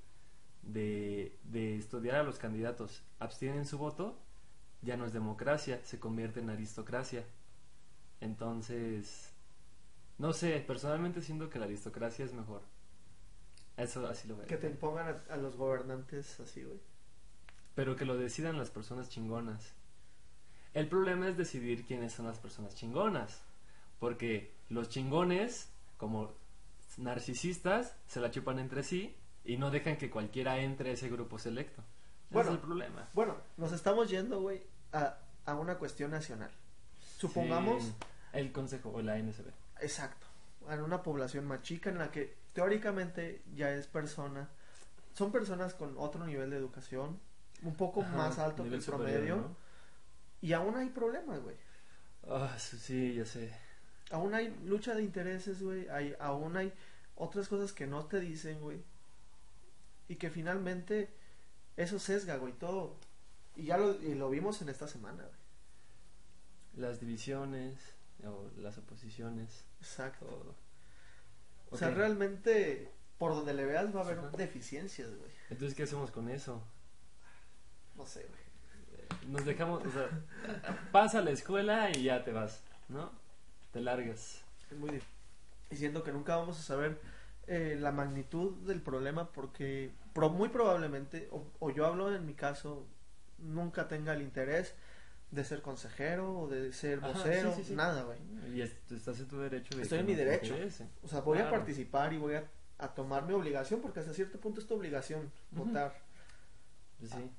de, 0.63 1.39
de 1.45 1.77
estudiar 1.77 2.17
a 2.17 2.23
los 2.25 2.39
candidatos 2.39 3.05
abstienen 3.21 3.65
su 3.65 3.79
voto, 3.79 4.19
ya 4.83 4.97
no 4.97 5.07
es 5.07 5.13
democracia, 5.13 5.81
se 5.85 6.01
convierte 6.01 6.41
en 6.41 6.51
aristocracia. 6.51 7.25
Entonces, 8.21 9.33
no 10.19 10.33
sé, 10.33 10.59
personalmente 10.67 11.23
siento 11.23 11.49
que 11.49 11.61
la 11.61 11.67
aristocracia 11.67 12.25
es 12.25 12.33
mejor. 12.33 12.63
Eso 13.77 14.05
así 14.07 14.27
lo 14.27 14.37
veo. 14.37 14.47
Que 14.47 14.57
te 14.57 14.69
impongan 14.69 15.23
a, 15.29 15.35
a 15.35 15.37
los 15.37 15.57
gobernantes 15.57 16.41
así, 16.41 16.65
güey. 16.65 16.81
Pero 17.75 17.97
que 17.97 18.05
lo 18.05 18.17
decidan 18.17 18.59
las 18.59 18.71
personas 18.71 19.09
chingonas. 19.09 19.73
El 20.75 20.89
problema 20.89 21.29
es 21.29 21.37
decidir 21.37 21.85
quiénes 21.85 22.13
son 22.13 22.27
las 22.27 22.39
personas 22.39 22.75
chingonas. 22.75 23.43
Porque 23.99 24.53
los 24.69 24.89
chingones, 24.89 25.71
como 25.97 26.33
narcisistas, 26.99 27.95
se 28.07 28.21
la 28.21 28.31
chupan 28.31 28.59
entre 28.59 28.83
sí 28.83 29.17
y 29.45 29.57
no 29.57 29.71
dejan 29.71 29.97
que 29.97 30.11
cualquiera 30.11 30.59
entre 30.61 30.91
a 30.91 30.93
ese 30.93 31.09
grupo 31.09 31.39
selecto. 31.39 31.81
Ese 31.81 32.35
Bueno. 32.35 32.51
es 32.51 32.55
el 32.57 32.61
problema. 32.63 33.09
Bueno, 33.13 33.37
nos 33.57 33.73
estamos 33.73 34.09
yendo, 34.11 34.41
güey, 34.41 34.63
a, 34.93 35.19
a 35.47 35.55
una 35.55 35.77
cuestión 35.79 36.11
nacional. 36.11 36.51
Supongamos, 37.19 37.85
Sí, 37.85 37.95
el 38.33 38.53
consejo 38.53 38.91
o 38.91 39.03
la 39.03 39.17
NSB. 39.19 39.47
exacto, 39.81 40.27
en 40.71 40.81
una 40.81 41.03
población 41.03 41.45
más 41.47 41.63
chica 41.63 41.91
en 41.91 41.99
la 41.99 42.11
que 42.11 42.35
teóricamente 42.53 43.43
ya 43.55 43.71
es 43.71 43.87
persona, 43.87 44.49
son 45.15 45.31
personas 45.33 45.75
con 45.75 45.95
otro 45.99 46.25
nivel 46.27 46.51
de 46.51 46.57
educación, 46.57 47.21
un 47.63 47.75
poco 47.77 48.03
Ajá, 48.03 48.17
más 48.17 48.39
alto 48.39 48.65
que 48.65 48.75
el 48.75 48.83
superior, 48.83 49.13
promedio, 49.13 49.37
¿no? 49.37 49.57
y 50.41 50.53
aún 50.53 50.77
hay 50.77 50.89
problemas, 50.91 51.41
güey. 51.43 51.57
Ah, 52.29 52.57
sí, 52.59 52.79
sí, 52.79 53.15
ya 53.15 53.25
sé. 53.25 53.53
Aún 54.11 54.35
hay 54.35 54.55
lucha 54.65 54.95
de 54.95 55.03
intereses, 55.03 55.63
güey. 55.63 55.89
Hay, 55.89 56.15
aún 56.21 56.57
hay 56.57 56.73
otras 57.17 57.49
cosas 57.49 57.73
que 57.73 57.87
no 57.87 58.07
te 58.07 58.21
dicen, 58.21 58.61
güey. 58.61 58.83
Y 60.09 60.17
que 60.17 60.31
finalmente 60.31 61.09
eso 61.77 61.99
sesga, 61.99 62.37
güey, 62.37 62.53
todo. 62.53 62.97
Y 63.57 63.65
ya 63.65 63.79
lo, 63.79 64.01
y 64.03 64.15
lo 64.15 64.29
vimos 64.31 64.61
en 64.63 64.69
esta 64.69 64.87
semana, 64.89 65.23
güey. 65.23 65.37
Las 66.75 67.01
divisiones 67.01 67.77
o 68.25 68.49
las 68.59 68.79
oposiciones, 68.79 69.65
Exacto. 69.81 70.55
O 71.71 71.77
sea, 71.77 71.91
realmente, 71.91 72.93
por 73.19 73.33
donde 73.35 73.55
le 73.55 73.65
veas 73.65 73.95
va 73.95 74.01
a 74.01 74.05
haber 74.05 74.19
Ajá. 74.19 74.31
deficiencias, 74.37 75.09
güey. 75.17 75.31
Entonces, 75.51 75.75
¿qué 75.75 75.85
hacemos 75.85 76.11
con 76.11 76.29
eso? 76.29 76.63
No 77.97 78.07
sé, 78.07 78.27
güey. 78.29 79.33
Nos 79.33 79.45
dejamos, 79.45 79.85
o 79.85 79.91
sea, 79.91 80.09
pasa 80.91 81.21
la 81.21 81.31
escuela 81.31 81.91
y 81.91 82.05
ya 82.05 82.25
te 82.25 82.33
vas, 82.33 82.63
¿no? 82.89 83.11
Te 83.73 83.81
largas. 83.81 84.43
Es 84.71 84.79
muy 84.79 84.91
difícil. 84.91 85.09
Y 85.71 85.77
siento 85.77 86.03
que 86.03 86.13
nunca 86.13 86.37
vamos 86.37 86.59
a 86.59 86.63
saber 86.63 87.01
eh, 87.47 87.77
la 87.81 87.93
magnitud 87.93 88.53
del 88.67 88.81
problema 88.81 89.31
porque 89.33 89.93
pro- 90.13 90.31
muy 90.31 90.49
probablemente, 90.49 91.29
o, 91.31 91.45
o 91.61 91.71
yo 91.71 91.87
hablo 91.87 92.15
en 92.15 92.27
mi 92.27 92.35
caso, 92.35 92.87
nunca 93.39 93.89
tenga 93.89 94.13
el 94.15 94.23
interés 94.23 94.75
de 95.31 95.45
ser 95.45 95.63
consejero 95.63 96.39
o 96.41 96.49
de 96.49 96.73
ser 96.73 96.99
Ajá, 96.99 97.09
vocero, 97.13 97.51
sí, 97.55 97.63
sí, 97.63 97.69
sí. 97.71 97.75
nada, 97.75 98.03
güey. 98.03 98.19
Y 98.55 98.61
es- 98.63 98.75
estás 98.91 99.19
en 99.21 99.29
tu 99.29 99.39
derecho 99.39 99.77
de 99.77 99.83
Estoy 99.83 100.01
en 100.01 100.07
mi 100.07 100.15
derecho. 100.15 100.53
interese. 100.55 100.89
O 101.03 101.09
sea, 101.09 101.21
voy 101.21 101.39
a 101.39 101.49
participar 101.51 102.13
y 102.13 102.19
voy 102.19 102.35
a, 102.35 102.45
a 102.79 102.89
tomar 102.89 103.25
mi 103.25 103.33
obligación 103.35 103.81
porque 103.81 104.01
hasta 104.01 104.13
cierto 104.13 104.39
punto 104.41 104.61
es 104.61 104.67
tu 104.67 104.75
obligación 104.75 105.31
votar 105.53 105.95
sí. 107.01 107.31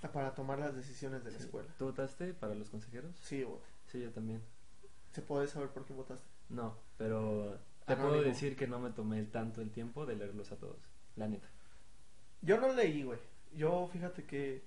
Para 0.00 0.34
tomar 0.34 0.58
las 0.58 0.74
decisiones 0.76 1.24
de 1.24 1.32
la 1.32 1.38
Sí. 1.38 1.44
escuela. 1.44 1.68
¿Tú 1.78 1.86
votaste 1.86 2.32
para 2.34 2.54
los 2.54 2.70
consejeros? 2.70 3.16
Sí, 3.22 3.42
güey. 3.42 3.58
Sí, 3.88 4.00
yo 4.00 4.10
también. 4.12 4.40
¿Se 5.12 5.22
puede 5.22 5.48
saber 5.48 5.70
por 5.70 5.84
qué 5.84 5.92
votaste? 5.94 6.26
No, 6.50 6.76
pero 6.96 7.58
te 7.86 7.94
Anónimo. 7.94 8.14
puedo 8.16 8.22
decir 8.28 8.56
que 8.56 8.68
no 8.68 8.78
me 8.78 8.90
tomé 8.90 9.24
tanto 9.24 9.60
el 9.60 9.70
tiempo 9.70 10.06
de 10.06 10.16
leerlos 10.16 10.52
a 10.52 10.56
todos. 10.56 10.76
La 11.16 11.26
neta. 11.26 11.48
Yo 12.42 12.60
no 12.60 12.72
leí, 12.72 13.02
güey. 13.02 13.18
Yo, 13.54 13.88
fíjate 13.92 14.24
que, 14.24 14.62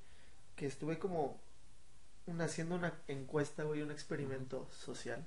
que 0.56 0.66
estuve 0.66 1.00
como 1.00 1.40
una, 2.26 2.46
haciendo 2.46 2.76
una 2.76 2.94
encuesta, 3.08 3.64
güey, 3.64 3.82
un 3.82 3.92
experimento 3.92 4.68
social. 4.72 5.26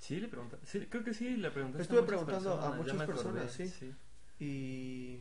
Sí, 0.00 0.20
le 0.20 0.28
preguntaste. 0.28 0.66
Sí, 0.66 0.86
creo 0.86 1.04
que 1.04 1.12
sí, 1.14 1.36
le 1.36 1.50
preguntaste. 1.50 1.82
Estuve 1.82 2.02
preguntando 2.04 2.52
a 2.54 2.56
personas, 2.56 2.76
muchas 2.78 3.00
acordé, 3.00 3.40
personas, 3.40 3.52
sí. 3.52 3.94
Y, 4.38 5.20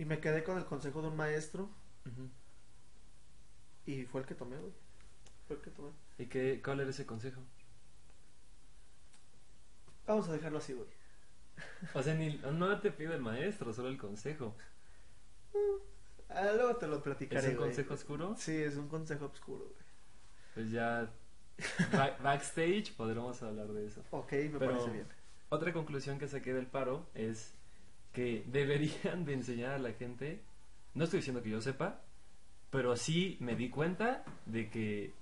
y 0.00 0.04
me 0.04 0.20
quedé 0.20 0.44
con 0.44 0.58
el 0.58 0.64
consejo 0.64 1.02
de 1.02 1.08
un 1.08 1.16
maestro 1.16 1.64
Ujú. 2.06 2.28
Y 3.92 4.04
fue 4.04 4.20
el 4.20 4.26
que 4.26 4.34
tomé, 4.34 4.56
güey. 4.56 4.72
Fue 5.46 5.56
el 5.56 5.62
que 5.62 5.70
tomé. 5.70 5.90
¿Y 6.18 6.26
qué, 6.26 6.60
cuál 6.62 6.80
era 6.80 6.90
ese 6.90 7.06
consejo? 7.06 7.40
Vamos 10.06 10.28
a 10.28 10.32
dejarlo 10.32 10.58
así, 10.58 10.72
güey. 10.72 10.86
O 11.94 12.02
sea, 12.02 12.14
ni, 12.14 12.36
no 12.52 12.80
te 12.80 12.90
pido 12.90 13.14
el 13.14 13.20
maestro, 13.20 13.72
solo 13.72 13.88
el 13.88 13.98
consejo. 13.98 14.54
Ah, 16.28 16.50
luego 16.54 16.76
te 16.76 16.86
lo 16.86 17.02
platicaré, 17.02 17.40
¿Es 17.40 17.48
un 17.52 17.56
güey. 17.56 17.68
consejo 17.70 17.94
oscuro? 17.94 18.34
Sí, 18.38 18.54
es 18.56 18.76
un 18.76 18.88
consejo 18.88 19.26
oscuro, 19.26 19.64
güey. 19.64 19.88
Pues 20.54 20.70
ya 20.70 21.10
ba- 21.92 22.16
backstage 22.22 22.92
podremos 22.96 23.42
hablar 23.42 23.68
de 23.68 23.86
eso. 23.86 24.02
Ok, 24.10 24.32
me 24.32 24.58
Pero- 24.58 24.72
parece 24.72 24.90
bien. 24.90 25.06
Otra 25.50 25.72
conclusión 25.72 26.18
que 26.18 26.28
saqué 26.28 26.52
del 26.52 26.66
paro 26.66 27.06
es 27.14 27.54
que 28.12 28.44
deberían 28.48 29.24
de 29.24 29.32
enseñar 29.32 29.72
a 29.72 29.78
la 29.78 29.92
gente, 29.92 30.42
no 30.94 31.04
estoy 31.04 31.20
diciendo 31.20 31.42
que 31.42 31.48
yo 31.50 31.60
sepa, 31.62 32.02
pero 32.70 32.96
sí 32.96 33.36
me 33.40 33.56
di 33.56 33.70
cuenta 33.70 34.24
de 34.46 34.68
que 34.68 35.14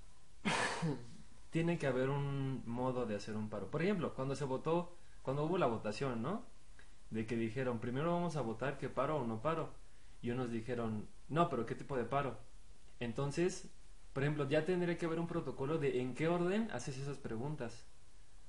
tiene 1.49 1.77
que 1.77 1.87
haber 1.87 2.09
un 2.09 2.63
modo 2.65 3.05
de 3.05 3.15
hacer 3.15 3.35
un 3.35 3.49
paro. 3.49 3.67
Por 3.67 3.81
ejemplo, 3.81 4.13
cuando 4.13 4.35
se 4.35 4.45
votó, 4.45 4.93
cuando 5.21 5.45
hubo 5.45 5.57
la 5.57 5.67
votación, 5.67 6.21
¿no? 6.21 6.43
De 7.09 7.25
que 7.25 7.35
dijeron, 7.35 7.79
primero 7.79 8.13
vamos 8.13 8.35
a 8.35 8.41
votar 8.41 8.77
que 8.77 8.89
paro 8.89 9.17
o 9.17 9.25
no 9.25 9.41
paro. 9.41 9.69
Y 10.21 10.31
unos 10.31 10.51
dijeron, 10.51 11.07
no, 11.29 11.49
pero 11.49 11.65
¿qué 11.65 11.75
tipo 11.75 11.95
de 11.95 12.03
paro? 12.03 12.37
Entonces, 12.99 13.69
por 14.13 14.23
ejemplo, 14.23 14.47
ya 14.49 14.65
tendría 14.65 14.97
que 14.97 15.05
haber 15.05 15.19
un 15.19 15.27
protocolo 15.27 15.77
de 15.77 16.01
en 16.01 16.15
qué 16.15 16.27
orden 16.27 16.69
haces 16.71 16.97
esas 16.97 17.17
preguntas. 17.17 17.85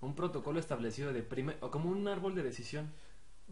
Un 0.01 0.15
protocolo 0.15 0.59
establecido 0.59 1.13
de 1.13 1.23
primer, 1.23 1.59
o 1.61 1.71
como 1.71 1.91
un 1.91 2.09
árbol 2.09 2.35
de 2.35 2.43
decisión. 2.43 2.91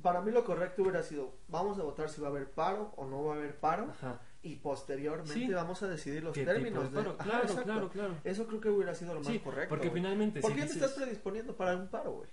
Para 0.03 0.21
mí 0.21 0.31
lo 0.31 0.45
correcto 0.45 0.83
hubiera 0.83 1.03
sido, 1.03 1.35
vamos 1.49 1.79
a 1.79 1.83
votar 1.83 2.09
si 2.09 2.21
va 2.21 2.29
a 2.29 2.31
haber 2.31 2.51
paro 2.51 2.93
o 2.97 3.07
no 3.07 3.25
va 3.25 3.35
a 3.35 3.37
haber 3.39 3.59
paro 3.59 3.85
Ajá. 3.85 4.21
Y 4.43 4.57
posteriormente 4.57 5.35
Sí. 5.35 5.53
vamos 5.53 5.83
a 5.83 5.89
decidir 5.89 6.23
los 6.23 6.35
¿Qué 6.35 6.45
términos 6.45 6.93
de? 6.93 7.01
Ajá, 7.01 7.17
Claro, 7.19 7.43
exacto. 7.43 7.63
claro, 7.65 7.89
claro. 7.91 8.17
Eso 8.25 8.47
creo 8.47 8.61
que 8.61 8.69
hubiera 8.71 8.95
sido 8.95 9.15
lo 9.15 9.21
más 9.21 9.29
Sí, 9.33 9.39
correcto. 9.41 9.69
porque 9.71 9.89
güey. 9.89 10.01
finalmente 10.03 10.41
¿Por 10.41 10.53
si 10.53 10.57
qué 10.57 10.67
te 10.67 10.73
estás 10.73 10.93
predisponiendo 10.93 11.57
para 11.57 11.77
un 11.77 11.89
paro, 11.89 12.13
güey? 12.13 12.29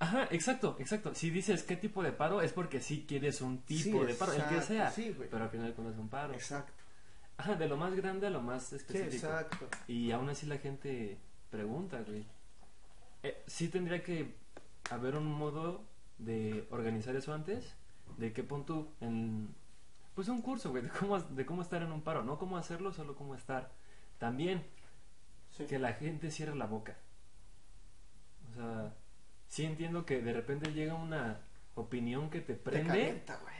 Ajá, 0.00 0.26
exacto, 0.30 0.76
exacto. 0.80 1.14
Si 1.14 1.30
dices 1.30 1.62
qué 1.62 1.76
tipo 1.76 2.02
de 2.02 2.12
paro 2.12 2.42
es 2.42 2.52
porque 2.52 2.80
sí 2.80 3.04
quieres 3.08 3.40
un 3.40 3.58
tipo 3.62 4.00
Sí, 4.00 4.06
de 4.06 4.14
paro, 4.14 4.32
el 4.32 4.44
que 4.44 4.60
sea. 4.60 4.90
sí, 4.90 5.12
güey. 5.12 5.28
pero 5.30 5.44
al 5.44 5.50
final 5.50 5.70
es 5.70 5.78
un 5.98 6.08
paro. 6.08 6.34
Exacto. 6.34 6.72
Ajá, 7.38 7.54
de 7.54 7.68
lo 7.68 7.76
más 7.76 7.94
grande 7.94 8.26
a 8.26 8.30
lo 8.30 8.40
más 8.42 8.72
específico. 8.72 9.14
exacto. 9.14 9.68
y 9.86 10.10
aún 10.10 10.28
así 10.30 10.46
la 10.46 10.58
gente 10.58 11.18
pregunta, 11.50 12.02
güey. 12.06 12.24
Eh, 13.22 13.42
sí 13.46 13.68
tendría 13.68 14.02
que 14.02 14.34
haber 14.90 15.14
un 15.16 15.26
modo 15.26 15.84
de 16.18 16.66
organizar 16.70 17.14
eso 17.14 17.32
antes, 17.32 17.74
de 18.18 18.32
que 18.32 18.42
pon 18.42 18.64
tú 18.66 18.88
en 19.00 19.54
pues 20.16 20.26
un 20.28 20.42
curso, 20.42 20.70
güey, 20.70 20.82
de 20.82 20.88
cómo 20.88 21.20
de 21.20 21.46
cómo 21.46 21.62
estar 21.62 21.80
en 21.82 21.92
un 21.92 22.02
paro, 22.02 22.24
no 22.24 22.38
cómo 22.38 22.56
hacerlo, 22.58 22.92
solo 22.92 23.14
cómo 23.14 23.36
estar. 23.36 23.70
También 24.18 24.64
Sí. 25.52 25.64
que 25.66 25.78
la 25.78 25.92
gente 25.92 26.30
cierre 26.32 26.56
la 26.56 26.66
boca. 26.66 26.96
O 28.50 28.54
sea, 28.54 28.94
sí 29.46 29.64
entiendo 29.64 30.04
que 30.04 30.20
de 30.20 30.32
repente 30.32 30.72
llega 30.72 30.94
una 30.94 31.40
opinión 31.76 32.28
que 32.30 32.40
te 32.40 32.54
Te 32.54 32.58
prende, 32.58 32.88
calienta, 32.88 33.36
güey. 33.36 33.54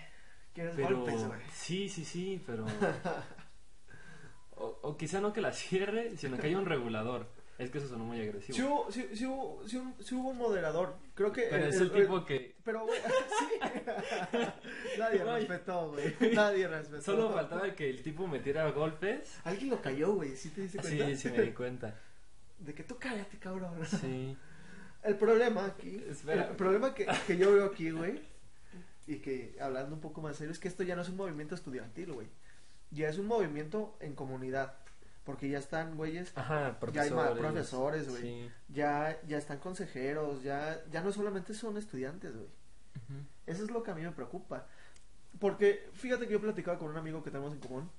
Quieres 0.54 0.74
pero 0.74 0.96
golpes, 0.96 1.26
güey. 1.26 1.40
sí, 1.52 1.88
sí, 1.88 2.04
sí, 2.04 2.42
pero 2.46 2.64
o, 4.56 4.78
o 4.82 4.96
quizá 4.96 5.20
no 5.20 5.32
que 5.32 5.40
la 5.42 5.52
cierre, 5.52 6.16
sino 6.16 6.38
que 6.38 6.46
haya 6.46 6.58
un 6.58 6.66
regulador. 6.66 7.28
Es 7.58 7.70
que 7.70 7.78
eso 7.78 7.88
sonó 7.88 8.04
muy 8.04 8.20
agresivo. 8.20 8.54
Sí 8.56 8.62
hubo, 8.62 8.92
sí, 8.92 9.08
sí 9.14 9.24
hubo, 9.26 9.62
sí 9.66 9.78
hubo- 9.78 10.02
sí 10.02 10.14
hubo 10.14 10.28
un 10.30 10.36
moderador. 10.38 10.94
Creo 11.14 11.32
que. 11.32 11.46
Pero 11.50 11.64
el- 11.64 11.68
es 11.70 11.76
el 11.80 11.90
el- 11.90 12.02
tipo 12.02 12.24
que 12.26 12.54
Pero, 12.64 12.84
güey, 12.86 13.00
sí. 13.38 14.38
Nadie 14.98 15.24
respetó, 15.24 15.90
güey. 15.90 16.14
Nadie 16.34 16.68
respetó. 16.68 17.02
solo 17.02 17.32
faltaba 17.32 17.74
que 17.74 17.88
el 17.90 18.02
tipo 18.02 18.26
metiera 18.26 18.70
golpes. 18.72 19.38
Alguien 19.44 19.70
lo 19.70 19.80
cayó, 19.80 20.12
güey. 20.14 20.36
¿Sí 20.36 20.50
te 20.50 20.62
diste 20.62 20.78
cuenta? 20.78 21.06
Sí, 21.06 21.16
sí 21.16 21.30
me 21.30 21.42
di 21.42 21.52
cuenta. 21.52 21.94
De 22.58 22.74
que 22.74 22.82
tú 22.84 22.96
cállate, 22.98 23.38
cabrón. 23.38 23.72
Sí. 23.86 24.36
El 25.02 25.16
problema 25.16 25.66
aquí. 25.66 26.02
Espera. 26.08 26.48
El 26.50 26.56
problema 26.56 26.94
que, 26.94 27.06
que 27.26 27.36
yo 27.36 27.52
veo 27.54 27.66
aquí, 27.66 27.90
güey. 27.90 28.20
Y 29.06 29.16
que 29.20 29.56
hablando 29.60 29.94
un 29.94 30.00
poco 30.00 30.20
más 30.20 30.36
serio, 30.36 30.52
es 30.52 30.58
que 30.58 30.68
esto 30.68 30.82
ya 30.82 30.96
no 30.96 31.02
es 31.02 31.08
un 31.08 31.16
movimiento 31.16 31.54
estudiantil, 31.54 32.12
güey. 32.12 32.26
Ya 32.90 33.08
es 33.08 33.18
un 33.18 33.26
movimiento 33.26 33.96
en 34.00 34.14
comunidad. 34.14 34.74
Porque 35.26 35.48
ya 35.50 35.58
están, 35.58 35.96
güeyes. 35.96 36.32
Ajá, 36.36 36.60
Ya 36.60 36.66
hay 37.02 37.10
profesores. 37.10 37.38
profesores, 37.38 38.08
güey. 38.08 38.22
Sí. 38.22 38.50
Ya, 38.68 39.20
ya 39.26 39.36
están 39.36 39.58
consejeros. 39.58 40.42
Ya, 40.42 40.80
ya 40.90 41.02
no 41.02 41.12
solamente 41.12 41.52
son 41.52 41.76
estudiantes, 41.76 42.32
güey. 42.34 42.46
Ujú. 42.46 43.26
Eso 43.46 43.64
es 43.64 43.70
lo 43.70 43.82
que 43.82 43.90
a 43.90 43.94
mí 43.94 44.02
me 44.02 44.12
preocupa. 44.12 44.66
Porque 45.38 45.90
fíjate 45.94 46.26
que 46.26 46.32
yo 46.32 46.40
platicaba 46.40 46.78
con 46.78 46.88
un 46.88 46.96
amigo 46.96 47.22
que 47.22 47.30
tenemos 47.30 47.52
en 47.52 47.58
común. 47.60 47.90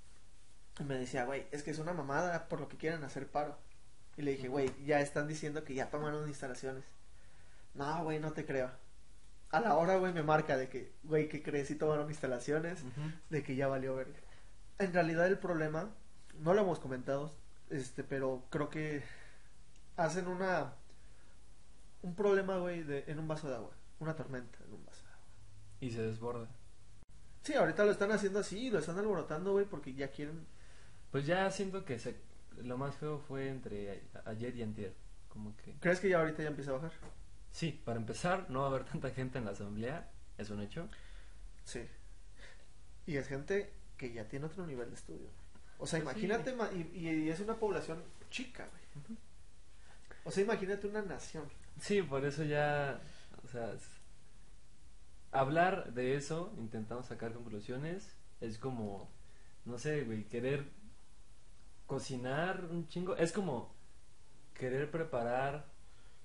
Y 0.80 0.84
me 0.86 0.96
decía, 0.98 1.26
güey, 1.26 1.46
es 1.52 1.62
que 1.64 1.72
es 1.72 1.80
una 1.80 1.94
mamada 1.94 2.48
por 2.48 2.60
lo 2.62 2.68
que 2.68 2.78
quieren 2.78 3.04
hacer 3.04 3.28
paro. 3.28 3.58
Y 4.16 4.22
le 4.24 4.32
dije, 4.32 4.48
güey, 4.48 4.72
ya 4.86 5.02
están 5.02 5.28
diciendo 5.28 5.64
que 5.64 5.74
ya 5.76 5.90
tomaron 5.92 6.28
instalaciones. 6.28 6.84
No, 7.76 8.04
güey, 8.04 8.20
no 8.20 8.32
te 8.32 8.46
creo. 8.46 8.72
A 9.52 9.60
la 9.60 9.76
hora, 9.76 9.98
güey, 9.98 10.14
me 10.14 10.24
marca 10.24 10.58
de 10.58 10.70
que, 10.70 10.92
güey, 11.04 11.30
¿qué 11.30 11.44
crees? 11.44 11.68
Si 11.68 11.76
tomaron 11.76 12.10
instalaciones, 12.10 12.82
Ujú. 12.84 13.12
de 13.30 13.44
que 13.44 13.56
ya 13.56 13.68
valió 13.68 13.96
verga. 13.96 14.18
En 14.80 14.94
realidad 14.94 15.28
el 15.28 15.38
problema, 15.38 15.90
no 16.40 16.54
lo 16.54 16.62
hemos 16.62 16.80
comentado, 16.80 17.32
este, 17.70 18.04
pero 18.04 18.44
creo 18.50 18.70
que 18.70 19.04
hacen 19.96 20.28
una, 20.28 20.74
un 22.02 22.16
problema, 22.16 22.58
güey, 22.58 22.84
de- 22.84 23.04
en 23.08 23.20
un 23.20 23.28
vaso 23.28 23.50
de 23.50 23.56
agua. 23.56 23.72
Una 24.00 24.16
tormenta 24.16 24.60
en 24.66 24.74
un 24.74 24.86
vaso 24.86 25.04
de 25.06 25.12
agua. 25.12 25.26
Y 25.82 25.92
se 25.92 26.02
desborda. 26.02 26.48
Sí, 27.42 27.54
ahorita 27.54 27.86
lo 27.86 27.92
están 27.92 28.12
haciendo 28.12 28.40
así, 28.40 28.70
lo 28.70 28.80
están 28.80 28.98
alborotando, 29.00 29.54
güey, 29.54 29.66
porque 29.66 29.94
ya 29.94 30.10
quieren. 30.10 30.46
Pues 31.12 31.26
ya 31.26 31.50
siento 31.52 31.86
que 31.86 31.98
se, 31.98 32.16
lo 32.58 32.78
más 32.78 32.96
feo 32.96 33.20
fue 33.20 33.50
entre 33.50 34.04
a- 34.14 34.30
ayer 34.30 34.56
y 34.56 34.64
antier. 34.64 34.94
Como 35.30 35.56
que... 35.58 35.74
¿Crees 35.80 36.00
que 36.00 36.10
ya 36.10 36.20
ahorita 36.20 36.44
ya 36.44 36.50
empieza 36.50 36.72
a 36.72 36.76
bajar? 36.76 36.92
Sí, 37.52 37.72
para 37.86 38.00
empezar, 38.00 38.50
no 38.50 38.60
va 38.62 38.66
a 38.66 38.70
haber 38.70 38.84
tanta 38.86 39.10
gente 39.12 39.38
en 39.38 39.46
la 39.46 39.52
asamblea. 39.52 40.10
Es 40.38 40.50
un 40.50 40.62
hecho. 40.62 40.90
Sí. 41.64 41.88
Y 43.06 43.18
es 43.18 43.28
gente 43.28 43.74
que 43.98 44.12
ya 44.14 44.28
tiene 44.28 44.46
otro 44.46 44.66
nivel 44.68 44.90
de 44.90 44.96
estudio. 44.96 45.30
O 45.80 45.86
sea, 45.86 46.02
Pues 46.04 46.16
imagínate, 46.18 46.54
ma- 46.54 46.72
y, 46.72 46.98
y 46.98 47.30
es 47.30 47.40
una 47.40 47.56
población 47.56 48.02
chica, 48.32 48.68
güey. 48.68 49.18
O 50.26 50.32
sea, 50.32 50.44
imagínate 50.44 50.88
una 50.88 51.02
nación. 51.04 51.46
Sí, 51.80 52.02
por 52.02 52.26
eso 52.26 52.44
ya, 52.44 53.00
o 53.44 53.48
sea, 53.48 53.72
es- 53.74 53.88
hablar 55.32 55.94
de 55.94 56.16
eso, 56.16 56.52
intentando 56.58 57.04
sacar 57.04 57.34
conclusiones, 57.34 58.16
es 58.42 58.58
como, 58.58 59.10
no 59.66 59.78
sé, 59.78 60.04
güey, 60.04 60.24
querer 60.26 60.66
cocinar 61.86 62.66
un 62.70 62.88
chingo, 62.88 63.16
es 63.16 63.32
como 63.32 63.74
querer 64.54 64.90
preparar, 64.92 65.66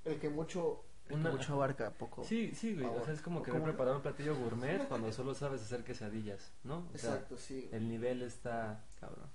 El 0.04 0.18
que 0.18 0.28
mucho, 0.30 0.82
Una- 1.10 1.30
mucho 1.30 1.52
abarca 1.54 1.90
poco. 1.92 2.24
sí, 2.24 2.52
sí, 2.54 2.74
güey, 2.74 2.86
o 2.86 3.04
sea, 3.04 3.14
es 3.14 3.20
como 3.22 3.42
querer 3.42 3.60
como- 3.60 3.70
preparar 3.72 3.96
un 3.96 4.02
platillo 4.02 4.34
gourmet 4.36 4.88
cuando 4.88 5.12
solo 5.12 5.34
sabes 5.34 5.60
hacer 5.62 5.84
quesadillas, 5.84 6.50
¿no? 6.64 6.88
O 6.92 6.98
sea, 6.98 7.10
Exacto, 7.14 7.36
sí. 7.36 7.68
el 7.72 7.88
nivel 7.88 8.22
está 8.22 8.82
cabrón. 8.98 9.28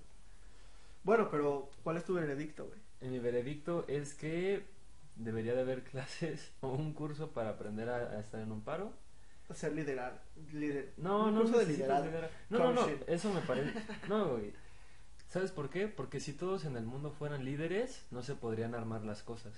Bueno, 1.08 1.30
pero 1.30 1.70
¿cuál 1.82 1.96
es 1.96 2.04
tu 2.04 2.12
veredicto, 2.12 2.66
güey? 2.66 2.78
En 3.00 3.12
mi 3.12 3.18
veredicto 3.18 3.86
es 3.88 4.12
que 4.12 4.66
debería 5.16 5.54
de 5.54 5.62
haber 5.62 5.82
clases 5.90 6.52
o 6.60 6.68
un 6.68 6.92
curso 6.92 7.30
para 7.30 7.48
aprender 7.48 7.88
a- 7.88 8.10
a 8.10 8.20
estar 8.20 8.38
en 8.42 8.52
un 8.52 8.60
paro. 8.60 8.92
Ser 9.54 9.72
liderar. 9.72 10.22
Lider... 10.52 10.92
No, 10.98 11.28
un 11.28 11.34
no, 11.34 11.40
curso 11.40 11.60
de 11.60 11.64
necesitas 11.64 12.04
liderazgo. 12.04 12.06
liderar. 12.10 12.30
No, 12.50 12.58
no, 12.58 12.72
no, 12.86 12.92
eso 13.06 13.32
me 13.32 13.40
parece. 13.40 13.72
No, 14.10 14.32
güey. 14.32 14.52
¿Sabes 15.30 15.50
por 15.50 15.70
qué? 15.70 15.88
Porque 15.88 16.20
si 16.20 16.34
todos 16.34 16.66
en 16.66 16.76
el 16.76 16.84
mundo 16.84 17.10
fueran 17.10 17.42
líderes, 17.46 18.04
no 18.10 18.22
se 18.22 18.34
podrían 18.34 18.74
armar 18.74 19.02
las 19.06 19.22
cosas. 19.22 19.54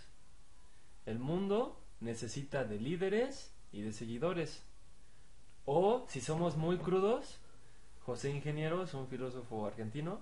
El 1.04 1.18
mundo 1.18 1.80
necesita 1.98 2.62
de 2.62 2.78
líderes 2.78 3.52
y 3.72 3.82
de 3.82 3.92
seguidores. 3.92 4.62
O, 5.64 6.06
si 6.08 6.20
somos 6.20 6.56
muy 6.56 6.78
crudos, 6.78 7.40
José 8.06 8.30
Ingenieros, 8.30 8.94
un 8.94 9.08
filósofo 9.08 9.66
argentino, 9.66 10.20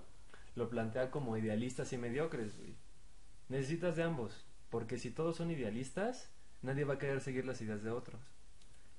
lo 0.59 0.69
plantea 0.69 1.09
como 1.09 1.35
idealistas 1.37 1.91
y 1.93 1.97
mediocres, 1.97 2.55
güey. 2.57 2.75
Necesitas 3.47 3.95
de 3.95 4.03
ambos, 4.03 4.45
porque 4.69 4.99
si 4.99 5.09
todos 5.09 5.37
son 5.37 5.49
idealistas, 5.49 6.29
nadie 6.61 6.83
va 6.83 6.95
a 6.95 6.99
querer 6.99 7.21
seguir 7.21 7.45
las 7.45 7.59
ideas 7.61 7.81
de 7.81 7.89
otros. 7.89 8.21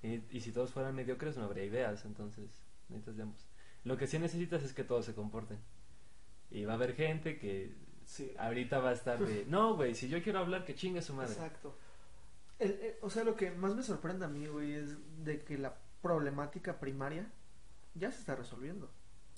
Y, 0.02 0.22
y 0.36 0.40
si 0.40 0.50
todos 0.50 0.72
fueran 0.72 0.94
mediocres 0.96 1.36
no 1.36 1.44
habría 1.44 1.64
ideas, 1.64 2.04
entonces 2.04 2.50
necesitas 2.88 3.16
de 3.16 3.22
ambos. 3.22 3.46
Lo 3.84 3.96
que 3.96 4.06
sí 4.08 4.18
necesitas 4.18 4.62
es 4.64 4.72
que 4.72 4.82
todos 4.82 5.04
se 5.06 5.14
comporten. 5.14 5.58
Y 6.50 6.64
va 6.64 6.72
a 6.72 6.76
haber 6.76 6.94
gente 6.96 7.38
que 7.38 7.72
Sí. 8.04 8.32
ahorita 8.38 8.80
va 8.80 8.90
a 8.90 8.94
estar 8.94 9.18
de, 9.24 9.44
no, 9.48 9.76
güey, 9.76 9.94
si 9.94 10.08
yo 10.08 10.20
quiero 10.22 10.40
hablar, 10.40 10.64
que 10.64 10.74
chingue 10.74 11.00
su 11.02 11.14
madre. 11.14 11.32
Exacto. 11.32 11.78
El- 12.58 12.72
el- 12.72 12.94
o 13.02 13.08
sea, 13.10 13.22
lo 13.24 13.36
que 13.36 13.50
más 13.52 13.74
me 13.76 13.82
sorprende 13.84 14.24
a 14.24 14.28
mí, 14.28 14.46
güey, 14.48 14.72
es 14.74 14.96
de 15.24 15.44
que 15.44 15.56
la 15.58 15.76
problemática 16.02 16.80
primaria 16.80 17.30
ya 17.94 18.10
se 18.10 18.18
está 18.18 18.34
resolviendo. 18.34 18.90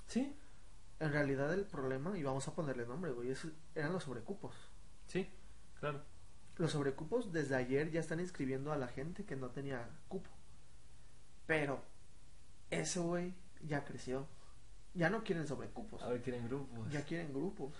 Sí, 0.06 0.34
En 1.02 1.12
realidad 1.12 1.52
el 1.52 1.64
problema, 1.66 2.16
y 2.16 2.22
vamos 2.22 2.46
a 2.48 2.54
ponerle 2.54 2.86
nombre, 2.86 3.10
güey, 3.12 3.30
es- 3.30 3.46
eran 3.74 3.92
los 3.92 4.04
sobrecupos. 4.04 4.54
sí, 5.06 5.28
claro. 5.80 6.00
Los 6.58 6.72
sobrecupos 6.72 7.32
desde 7.32 7.56
ayer 7.56 7.90
ya 7.90 7.98
están 8.00 8.20
inscribiendo 8.20 8.72
a 8.72 8.76
la 8.76 8.86
gente 8.86 9.24
que 9.24 9.36
no 9.36 9.50
tenía 9.50 9.88
cupo. 10.08 10.30
Pero 11.46 11.80
eso, 12.70 13.02
güey, 13.04 13.34
ya 13.62 13.84
creció. 13.84 14.26
Ya 14.94 15.08
no 15.10 15.24
quieren 15.24 15.46
sobrecupos. 15.48 16.02
Ahora 16.02 16.20
quieren 16.20 16.46
grupos. 16.46 16.90
Ya 16.92 17.04
quieren 17.04 17.32
grupos. 17.32 17.72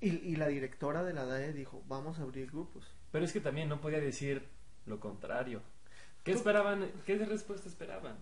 Y, 0.00 0.10
y 0.10 0.36
la 0.36 0.48
directora 0.48 1.02
de 1.02 1.14
la 1.14 1.24
DAE 1.24 1.52
dijo, 1.54 1.82
vamos 1.88 2.18
a 2.18 2.22
abrir 2.22 2.50
grupos. 2.50 2.84
Pero 3.10 3.24
es 3.24 3.32
que 3.32 3.40
también 3.40 3.68
no 3.68 3.80
podía 3.80 3.98
decir 4.00 4.46
lo 4.86 5.00
contrario. 5.00 5.62
¿Qué 6.22 6.32
esperaban? 6.32 6.90
¿Qué 7.06 7.16
respuesta 7.24 7.68
esperaban? 7.68 8.18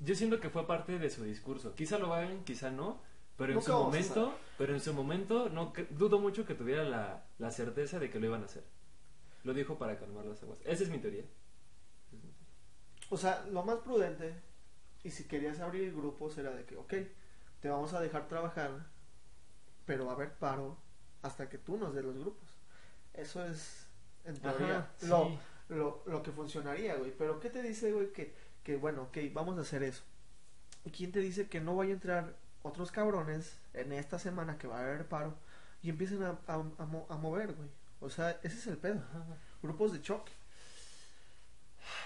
Yo 0.00 0.14
siento 0.14 0.40
que 0.40 0.50
fue 0.50 0.66
parte 0.66 0.98
de 0.98 1.10
su 1.10 1.24
discurso. 1.24 1.74
Quizá 1.74 1.98
lo 1.98 2.12
hagan, 2.14 2.44
quizá 2.44 2.70
no, 2.70 3.00
pero 3.36 3.50
en 3.52 3.56
Nunca 3.56 3.66
su 3.66 3.72
vamos 3.72 3.84
a 3.86 3.88
momento, 3.88 4.38
pero 4.58 4.74
en 4.74 4.80
su 4.80 4.94
momento 4.94 5.48
no 5.48 5.72
cre- 5.72 5.88
dudo 5.90 6.18
mucho 6.18 6.46
que 6.46 6.54
tuviera 6.54 6.84
la, 6.84 7.24
la 7.38 7.50
certeza 7.50 7.98
de 7.98 8.10
que 8.10 8.20
lo 8.20 8.26
iban 8.26 8.42
a 8.42 8.46
hacer. 8.46 8.64
Lo 9.44 9.52
dijo 9.54 9.76
para 9.78 9.98
calmar 9.98 10.24
las 10.24 10.42
aguas. 10.42 10.58
Esa 10.64 10.84
es 10.84 10.90
mi 10.90 10.98
teoría. 10.98 11.24
O 13.10 13.16
sea, 13.16 13.44
lo 13.50 13.62
más 13.62 13.78
prudente, 13.78 14.34
y 15.02 15.10
si 15.10 15.24
querías 15.24 15.60
abrir 15.60 15.94
grupos, 15.94 16.36
era 16.38 16.50
de 16.50 16.64
que, 16.64 16.76
ok, 16.76 16.94
te 17.60 17.68
vamos 17.68 17.92
a 17.92 18.00
dejar 18.00 18.28
trabajar, 18.28 18.86
pero 19.84 20.06
va 20.06 20.12
a 20.12 20.14
haber 20.14 20.32
paro 20.34 20.78
hasta 21.22 21.48
que 21.48 21.58
tú 21.58 21.76
nos 21.76 21.94
des 21.94 22.04
los 22.04 22.16
grupos. 22.16 22.48
Eso 23.12 23.44
es, 23.44 23.86
en 24.24 24.36
teoría, 24.38 24.78
Ajá, 24.78 24.90
sí. 24.96 25.06
lo, 25.06 25.38
lo, 25.68 26.02
lo 26.06 26.22
que 26.22 26.32
funcionaría, 26.32 26.96
güey. 26.96 27.12
Pero 27.16 27.38
¿qué 27.40 27.50
te 27.50 27.62
dice, 27.62 27.92
güey? 27.92 28.12
Que, 28.12 28.34
que, 28.64 28.76
bueno, 28.76 29.02
ok, 29.02 29.18
vamos 29.32 29.56
a 29.58 29.60
hacer 29.60 29.82
eso. 29.82 30.02
¿Y 30.84 30.90
quién 30.90 31.12
te 31.12 31.20
dice 31.20 31.46
que 31.48 31.60
no 31.60 31.76
vaya 31.76 31.90
a 31.90 31.94
entrar 31.94 32.34
otros 32.62 32.90
cabrones 32.90 33.56
en 33.74 33.92
esta 33.92 34.18
semana 34.18 34.58
que 34.58 34.66
va 34.66 34.78
a 34.78 34.82
haber 34.82 35.06
paro 35.06 35.34
y 35.82 35.90
empiecen 35.90 36.22
a, 36.22 36.38
a, 36.46 36.54
a 36.54 36.86
mo- 36.86 37.06
a 37.08 37.16
mover, 37.16 37.52
güey? 37.52 37.68
O 38.00 38.10
sea, 38.10 38.30
ese 38.42 38.58
es 38.58 38.66
el 38.66 38.76
pedo. 38.78 39.02
Grupos 39.62 39.92
de 39.92 40.02
choque. 40.02 40.32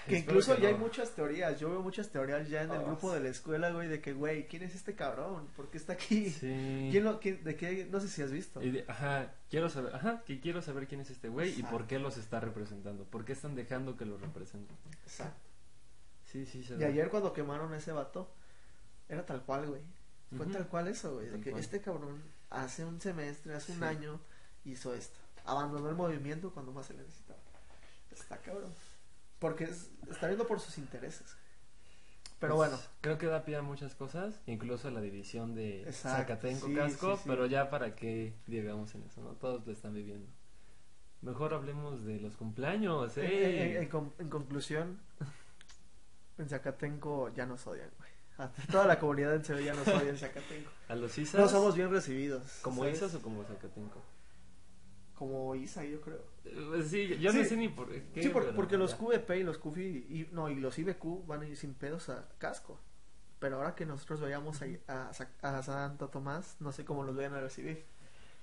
Que 0.07 0.17
Espero 0.17 0.37
incluso 0.39 0.55
que 0.55 0.61
ya 0.63 0.69
no. 0.71 0.75
hay 0.75 0.81
muchas 0.81 1.11
teorías. 1.11 1.59
Yo 1.59 1.69
veo 1.69 1.81
muchas 1.81 2.09
teorías 2.09 2.49
ya 2.49 2.63
en 2.63 2.71
el 2.71 2.77
Ah, 2.79 2.83
grupo 2.83 3.09
sí. 3.09 3.17
de 3.17 3.23
la 3.23 3.29
escuela, 3.29 3.69
güey, 3.71 3.87
de 3.87 4.01
que, 4.01 4.13
güey, 4.13 4.47
¿quién 4.47 4.63
es 4.63 4.75
este 4.75 4.95
cabrón? 4.95 5.47
¿Por 5.55 5.69
qué 5.69 5.77
está 5.77 5.93
aquí? 5.93 6.29
Sí. 6.29 6.89
¿Quién 6.91 7.03
lo, 7.03 7.19
quién- 7.19 7.43
¿De 7.43 7.55
qué? 7.55 7.87
No 7.89 7.99
sé 7.99 8.07
si 8.09 8.21
has 8.21 8.31
visto. 8.31 8.61
Y 8.61 8.71
de- 8.71 8.85
ajá, 8.87 9.31
quiero 9.49 9.69
saber, 9.69 9.95
ajá, 9.95 10.21
que 10.25 10.39
quiero 10.41 10.61
saber 10.61 10.87
quién 10.87 10.99
es 11.01 11.09
este 11.11 11.29
güey 11.29 11.57
y 11.57 11.63
por 11.63 11.87
qué 11.87 11.99
los 11.99 12.17
está 12.17 12.39
representando, 12.39 13.03
por 13.05 13.23
qué 13.25 13.33
están 13.33 13.55
dejando 13.55 13.95
que 13.97 14.05
los 14.05 14.19
representen. 14.21 14.75
Exacto. 15.03 15.48
Sí, 16.31 16.45
sí, 16.45 16.63
se 16.63 16.75
Y 16.75 16.77
ve. 16.77 16.85
ayer 16.85 17.09
cuando 17.09 17.33
quemaron 17.33 17.73
a 17.73 17.77
ese 17.77 17.91
vato, 17.91 18.29
era 19.07 19.25
tal 19.25 19.41
cual, 19.43 19.67
güey. 19.67 19.81
Fue 20.35 20.45
Ujú. 20.45 20.53
tal 20.53 20.67
cual 20.67 20.87
eso, 20.87 21.13
güey. 21.15 21.25
De 21.25 21.31
Tal 21.33 21.41
que 21.43 21.51
cual. 21.51 21.63
este 21.63 21.81
cabrón 21.81 22.21
hace 22.51 22.85
un 22.85 23.01
semestre, 23.01 23.55
hace 23.55 23.71
un 23.71 23.79
Sí. 23.79 23.83
año, 23.85 24.19
hizo 24.65 24.93
esto. 24.93 25.17
Abandonó 25.45 25.89
el 25.89 25.95
movimiento 25.95 26.51
cuando 26.53 26.71
más 26.71 26.85
se 26.85 26.93
le 26.93 27.01
necesitaba. 27.01 27.39
Está 28.11 28.37
cabrón. 28.37 28.71
Porque 29.39 29.63
es- 29.63 29.89
está 30.11 30.27
viendo 30.27 30.45
por 30.45 30.59
sus 30.59 30.77
intereses. 30.77 31.35
Pero 32.39 32.55
Pues, 32.55 32.69
bueno, 32.69 32.83
Creo 33.01 33.17
que 33.17 33.25
da 33.25 33.43
pie 33.43 33.55
a 33.57 33.61
muchas 33.61 33.95
cosas, 33.95 34.39
incluso 34.45 34.89
la 34.91 35.01
división 35.01 35.55
de 35.55 35.81
Exacto, 35.83 36.19
Zacatenco 36.19 36.67
sí, 36.67 36.75
Casco, 36.75 37.15
sí, 37.17 37.23
sí. 37.23 37.29
pero 37.29 37.45
ya 37.47 37.69
para 37.69 37.95
qué 37.95 38.33
digamos 38.47 38.93
en 38.95 39.03
eso, 39.03 39.21
¿no? 39.21 39.31
Todos 39.31 39.65
lo 39.65 39.73
están 39.73 39.93
viviendo. 39.93 40.29
Mejor 41.21 41.53
hablemos 41.53 42.05
de 42.05 42.19
los 42.19 42.37
cumpleaños, 42.37 43.17
en, 43.17 43.25
¡eh! 43.25 43.71
en- 43.77 43.83
en 43.83 43.89
con- 43.89 44.13
en 44.19 44.29
conclusión, 44.29 44.99
en 46.39 46.49
Zacatenco 46.49 47.29
ya 47.33 47.45
nos 47.45 47.65
odian, 47.67 47.89
güey. 47.97 48.09
Toda 48.71 48.87
la 48.87 48.99
comunidad 48.99 49.35
en 49.35 49.41
ya 49.65 49.73
nos 49.73 49.87
odia 49.87 50.09
en 50.09 50.17
Zacatenco. 50.17 50.71
A 50.87 50.95
los 50.95 51.17
ISAS, 51.17 51.39
No 51.41 51.49
somos 51.49 51.75
bien 51.75 51.91
recibidos. 51.91 52.59
¿como 52.61 52.83
¿sabes? 52.83 52.97
ISAS 52.97 53.15
o 53.15 53.21
como 53.21 53.43
Zacatenco? 53.43 54.01
Como 55.15 55.53
Isa, 55.55 55.83
yo 55.83 55.99
creo. 55.99 56.23
Eh, 56.45 56.83
sí, 56.87 57.17
yo 57.19 57.33
no 57.33 57.43
sé 57.43 57.57
ni 57.57 57.67
por 57.67 57.89
qué. 57.89 58.23
Sí, 58.23 58.29
por- 58.29 58.55
porque 58.55 58.77
los. 58.77 58.95
QVP 58.95 59.39
y 59.39 59.43
los 59.43 59.57
QFI 59.57 59.81
y, 59.81 60.29
no, 60.31 60.49
y 60.49 60.55
los 60.55 60.79
IBQ 60.79 61.25
van 61.27 61.41
a 61.41 61.47
ir 61.47 61.57
sin 61.57 61.73
pedos 61.73 62.07
a 62.07 62.29
casco. 62.37 62.79
Pero 63.39 63.57
ahora 63.57 63.75
que 63.75 63.85
nosotros 63.85 64.21
vayamos 64.21 64.61
a, 64.61 64.65
a, 64.87 65.57
a 65.57 65.63
Santo 65.63 66.07
Tomás, 66.07 66.55
no 66.59 66.71
sé 66.71 66.85
cómo 66.85 67.03
los 67.03 67.15
vayan 67.17 67.33
a 67.33 67.41
recibir. 67.41 67.83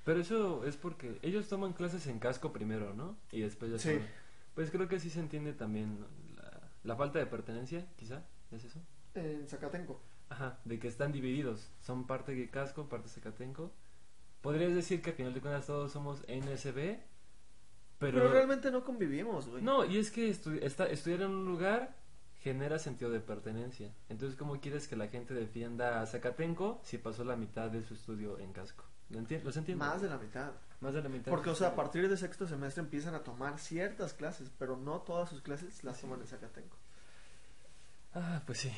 Pero 0.04 0.20
eso 0.20 0.64
es 0.66 0.76
porque 0.76 1.18
ellos 1.22 1.48
toman 1.48 1.72
clases 1.72 2.06
en 2.06 2.18
casco 2.18 2.52
primero, 2.52 2.92
¿no? 2.94 3.16
Y 3.32 3.40
después 3.40 3.72
ya 3.72 3.78
Sí. 3.78 3.98
Pues 4.54 4.70
creo 4.70 4.86
que 4.88 5.00
sí 5.00 5.10
se 5.10 5.20
entiende 5.20 5.52
también. 5.52 5.98
La, 6.86 6.96
falta 6.96 7.18
de 7.18 7.26
pertenencia, 7.26 7.86
quizá, 7.96 8.22
¿es 8.50 8.64
eso? 8.64 8.80
En 9.14 9.46
Zacatenco. 9.48 10.00
Ajá, 10.28 10.58
de 10.64 10.78
que 10.78 10.88
están 10.88 11.12
divididos. 11.12 11.70
Son 11.80 12.06
parte 12.06 12.34
de 12.34 12.48
casco, 12.50 12.88
parte 12.88 13.08
Zacatenco. 13.08 13.72
Podrías 14.40 14.74
decir 14.74 15.02
que 15.02 15.10
al 15.10 15.16
final 15.16 15.34
de 15.34 15.40
cuentas 15.40 15.66
todos 15.66 15.92
somos 15.92 16.22
NSB, 16.28 16.98
pero... 17.98 18.18
Pero, 18.18 18.28
realmente 18.32 18.70
no 18.70 18.84
convivimos, 18.84 19.48
güey. 19.48 19.62
No, 19.62 19.84
y 19.84 19.98
es 19.98 20.10
que 20.10 20.30
estu- 20.30 20.58
está- 20.62 20.86
estudiar 20.88 21.22
en 21.22 21.30
un 21.30 21.44
lugar 21.46 21.96
genera 22.40 22.78
sentido 22.78 23.10
de 23.10 23.20
pertenencia. 23.20 23.92
Entonces, 24.08 24.38
¿cómo 24.38 24.60
quieres 24.60 24.86
que 24.86 24.94
la 24.96 25.08
gente 25.08 25.34
defienda 25.34 26.00
a 26.00 26.06
Zacatenco 26.06 26.80
si 26.84 26.98
pasó 26.98 27.24
la 27.24 27.36
mitad 27.36 27.70
de 27.70 27.82
su 27.82 27.94
estudio 27.94 28.38
en 28.38 28.52
casco? 28.52 28.84
¿Lo 29.10 29.20
enti- 29.20 29.42
¿Los 29.42 29.56
entiendo? 29.56 29.84
Más 29.84 30.00
de 30.02 30.08
la 30.08 30.18
mitad. 30.18 30.52
Más 30.80 30.92
de 30.94 31.02
la 31.02 31.08
mitad. 31.08 31.30
Porque, 31.30 31.50
o 31.50 31.54
sea, 31.54 31.68
a 31.68 31.74
partir 31.76 32.08
de 32.08 32.16
sexto 32.16 32.46
semestre 32.46 32.82
empiezan 32.82 33.14
a 33.14 33.22
tomar 33.22 33.58
ciertas 33.58 34.12
clases, 34.14 34.50
pero 34.58 34.76
no 34.76 35.00
todas 35.02 35.28
sus 35.30 35.40
clases 35.42 35.82
las 35.84 36.00
toman 36.00 36.20
en 36.20 36.26
Zacatenco. 36.26 36.76
Ah, 38.14 38.42
pues 38.46 38.58
sí. 38.58 38.72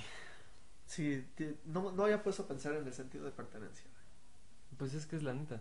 Sí, 0.86 1.26
no, 1.64 1.92
no 1.92 2.04
había 2.04 2.22
puesto 2.22 2.42
a 2.42 2.46
pensar 2.48 2.74
en 2.74 2.86
el 2.86 2.92
sentido 2.92 3.24
de 3.24 3.30
pertenencia. 3.30 3.86
Pues 4.76 4.94
es 4.94 5.06
que 5.06 5.16
es 5.16 5.22
la 5.22 5.32
neta. 5.34 5.60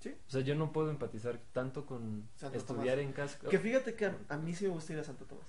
Sí. 0.00 0.14
O 0.26 0.30
sea, 0.30 0.40
yo 0.40 0.54
no 0.54 0.72
puedo 0.72 0.90
empatizar 0.90 1.38
tanto 1.52 1.84
con 1.84 2.28
Santo 2.36 2.56
estudiar 2.58 2.96
Tomás. 2.96 3.06
en 3.06 3.12
casco. 3.12 3.48
Que 3.48 3.58
fíjate 3.58 3.94
que 3.94 4.06
a, 4.06 4.16
a 4.28 4.36
mí 4.38 4.54
sí 4.54 4.64
me 4.64 4.70
gusta 4.70 4.92
ir 4.94 4.98
a 5.00 5.04
Santo 5.04 5.24
Tomás. 5.26 5.46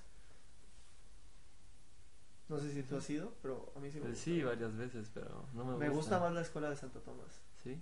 No 2.48 2.58
sé 2.58 2.70
si 2.72 2.82
tú 2.82 2.96
has 2.96 3.08
ido, 3.08 3.34
pero 3.40 3.72
a 3.74 3.78
mí 3.80 3.90
sí 3.90 3.96
me 3.96 4.02
Pues 4.02 4.12
gusta. 4.16 4.24
sí, 4.24 4.42
varias 4.42 4.76
veces, 4.76 5.10
pero 5.14 5.46
no 5.54 5.64
me 5.64 5.72
gusta. 5.72 5.78
Me 5.86 5.88
gusta 5.94 6.18
más 6.20 6.32
la 6.32 6.42
escuela 6.42 6.68
de 6.68 6.76
Santo 6.76 7.00
Tomás. 7.00 7.40
Sí. 7.62 7.80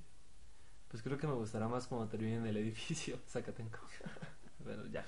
Pues 0.90 1.02
creo 1.02 1.16
que 1.18 1.26
me 1.26 1.34
gustará 1.34 1.68
más 1.68 1.86
cuando 1.86 2.08
termine 2.08 2.36
en 2.36 2.46
el 2.46 2.56
edificio 2.64 3.18
Zacatenco. 3.28 3.78
pero 4.64 4.86
ya. 4.86 5.04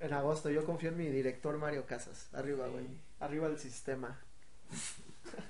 En 0.00 0.12
agosto, 0.12 0.50
yo 0.50 0.64
confío 0.64 0.90
en 0.90 0.96
mi 0.98 1.06
director 1.06 1.56
Mario 1.58 1.86
Casas. 1.86 2.28
Arriba, 2.34 2.66
Sí. 2.66 2.72
güey. 2.72 2.86
Arriba 3.20 3.46
el 3.46 3.58
sistema. 3.58 4.18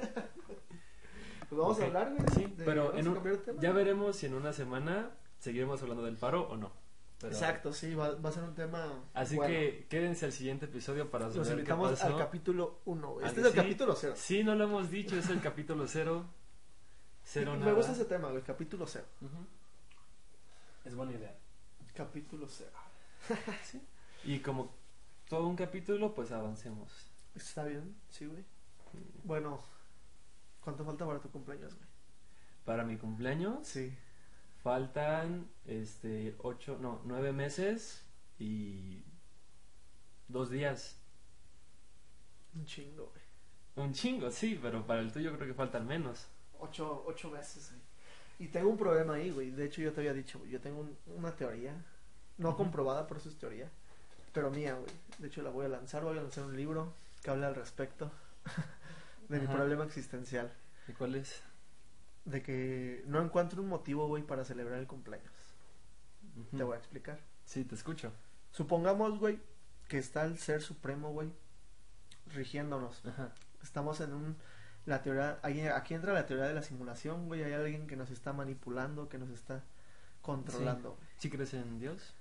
pues 1.49 1.51
vamos 1.61 1.81
a 1.81 1.85
hablar, 1.85 2.15
güey. 2.15 2.29
Sí, 2.35 2.53
de- 2.57 2.65
pero 2.65 2.97
en 2.97 3.09
un- 3.09 3.23
tema. 3.45 3.61
ya 3.61 3.73
veremos 3.73 4.17
si 4.17 4.27
en 4.27 4.35
una 4.35 4.53
semana 4.53 5.11
seguiremos 5.39 5.83
hablando 5.83 6.05
del 6.05 6.17
paro 6.17 6.49
o 6.49 6.57
no. 6.57 6.73
Pero- 7.19 7.33
Exacto, 7.33 7.73
sí, 7.73 7.95
va, 7.95 8.15
va 8.17 8.29
a 8.29 8.33
ser 8.33 8.43
un 8.45 8.55
tema. 8.55 9.05
Así 9.15 9.37
bueno. 9.37 9.53
que 9.53 9.87
quédense 9.89 10.27
al 10.27 10.33
siguiente 10.33 10.67
episodio 10.67 11.11
para 11.11 11.31
saber 11.31 11.47
qué 11.47 11.53
invitamos 11.55 11.91
pasó. 11.93 12.07
al 12.09 12.19
capítulo 12.19 12.81
1. 12.85 13.17
¿A 13.23 13.27
Este 13.29 13.41
es 13.41 13.47
el 13.47 13.53
sí? 13.53 13.59
capítulo 13.59 13.95
0. 13.97 14.13
Sí, 14.17 14.45
no 14.45 14.55
lo 14.55 14.65
hemos 14.65 14.91
dicho, 14.91 15.17
es 15.17 15.29
el 15.31 15.41
capítulo 15.41 15.87
cero. 15.89 16.27
Cero 17.29 17.53
Me 17.55 17.59
nada. 17.59 17.73
gusta 17.73 17.93
ese 17.93 18.05
tema, 18.05 18.31
el 18.31 18.43
capítulo 18.43 18.87
0. 18.87 19.05
Ujú. 19.21 19.47
Es 20.85 20.95
buena 20.95 21.13
idea. 21.13 21.37
Capítulo 21.95 22.47
0. 22.49 22.71
Sí. 23.65 23.83
Y 24.25 24.39
como 24.41 24.73
todo 25.29 25.47
un 25.49 25.57
capítulo, 25.57 26.15
pues 26.15 26.31
avancemos. 26.31 26.93
¿Está 27.35 27.65
bien? 27.65 27.97
Sí, 28.11 28.27
güey. 28.27 28.45
Bueno, 29.25 29.61
¿cuánto 30.63 30.85
falta 30.85 31.05
para 31.05 31.19
tu 31.21 31.29
cumpleaños, 31.31 31.75
güey? 31.75 31.87
Para 32.65 32.85
mi 32.85 32.97
cumpleaños 32.97 33.67
Sí. 33.67 33.93
faltan 34.63 35.49
este 35.67 36.35
ocho, 36.39 36.79
no, 36.81 37.01
nueve 37.05 37.33
meses 37.33 38.05
y 38.39 39.03
dos 40.29 40.49
días. 40.51 40.99
Un 42.55 42.65
chingo, 42.67 43.11
güey. 43.13 43.87
Un 43.87 43.93
chingo, 43.93 44.31
sí, 44.31 44.59
pero 44.63 44.87
para 44.87 45.01
el 45.01 45.13
tuyo 45.13 45.35
creo 45.37 45.47
que 45.49 45.55
faltan 45.55 45.87
menos. 45.87 46.29
Ocho, 46.61 47.05
ocho 47.07 47.31
meses, 47.31 47.71
güey. 47.71 47.83
Y 48.39 48.49
tengo 48.49 48.69
un 48.69 48.77
problema 48.77 49.15
ahí, 49.15 49.31
güey. 49.31 49.51
De 49.51 49.65
hecho, 49.65 49.81
yo 49.81 49.93
te 49.93 50.01
había 50.01 50.13
dicho, 50.13 50.39
güey, 50.39 50.51
yo 50.51 50.61
tengo 50.61 50.81
un- 50.81 50.97
una 51.17 51.35
teoría. 51.35 51.75
No 52.39 52.57
comprobada, 52.57 53.07
pero 53.07 53.19
eso 53.21 53.29
es 53.31 53.39
teoría. 53.39 53.71
Pero 54.33 54.51
mía, 54.51 54.75
güey. 54.75 54.91
De 55.19 55.29
hecho, 55.29 55.43
la 55.43 55.51
voy 55.51 55.65
a 55.65 55.69
lanzar. 55.69 56.03
Voy 56.05 56.19
a 56.19 56.23
lanzar 56.23 56.45
un 56.45 56.55
libro 56.57 56.93
que 57.23 57.31
habla 57.31 57.47
al 57.47 57.55
respecto 57.55 58.11
de 59.29 59.41
mi 59.41 59.47
problema 59.47 59.85
existencial. 59.85 60.53
¿Y 60.89 60.93
cuál 60.93 61.15
es? 61.15 61.43
De 62.27 62.43
que 62.43 63.03
no 63.07 63.23
encuentro 63.23 63.63
un 63.63 63.69
motivo, 63.69 64.07
güey, 64.09 64.23
para 64.23 64.45
celebrar 64.45 64.79
el 64.79 64.87
cumpleaños. 64.87 65.33
Te 66.55 66.63
voy 66.63 66.75
a 66.75 66.79
explicar. 66.79 67.19
Sí, 67.47 67.65
te 67.65 67.75
escucho. 67.75 68.13
Supongamos, 68.51 69.19
güey, 69.19 69.41
que 69.89 69.97
está 69.99 70.25
el 70.25 70.39
ser 70.39 70.61
supremo, 70.61 71.13
güey, 71.13 71.33
rigiéndonos. 72.35 73.05
Ajá. 73.07 73.33
Estamos 73.63 74.01
en 74.01 74.13
un 74.13 74.37
la 74.87 75.03
teoría 75.03 75.39
aquí 75.43 75.95
entra 75.95 76.13
la 76.13 76.27
teoría 76.27 76.47
de 76.47 76.55
la 76.55 76.63
simulación, 76.63 77.27
güey, 77.27 77.43
hay 77.43 77.53
alguien 77.53 77.87
que 77.87 77.97
nos 77.97 78.11
está 78.11 78.33
manipulando, 78.33 79.09
que 79.09 79.19
nos 79.19 79.31
está 79.31 79.63
controlando. 80.23 80.97
¿Sí 81.19 81.29
crees 81.29 81.55
en 81.55 81.79
Dios? 81.79 82.15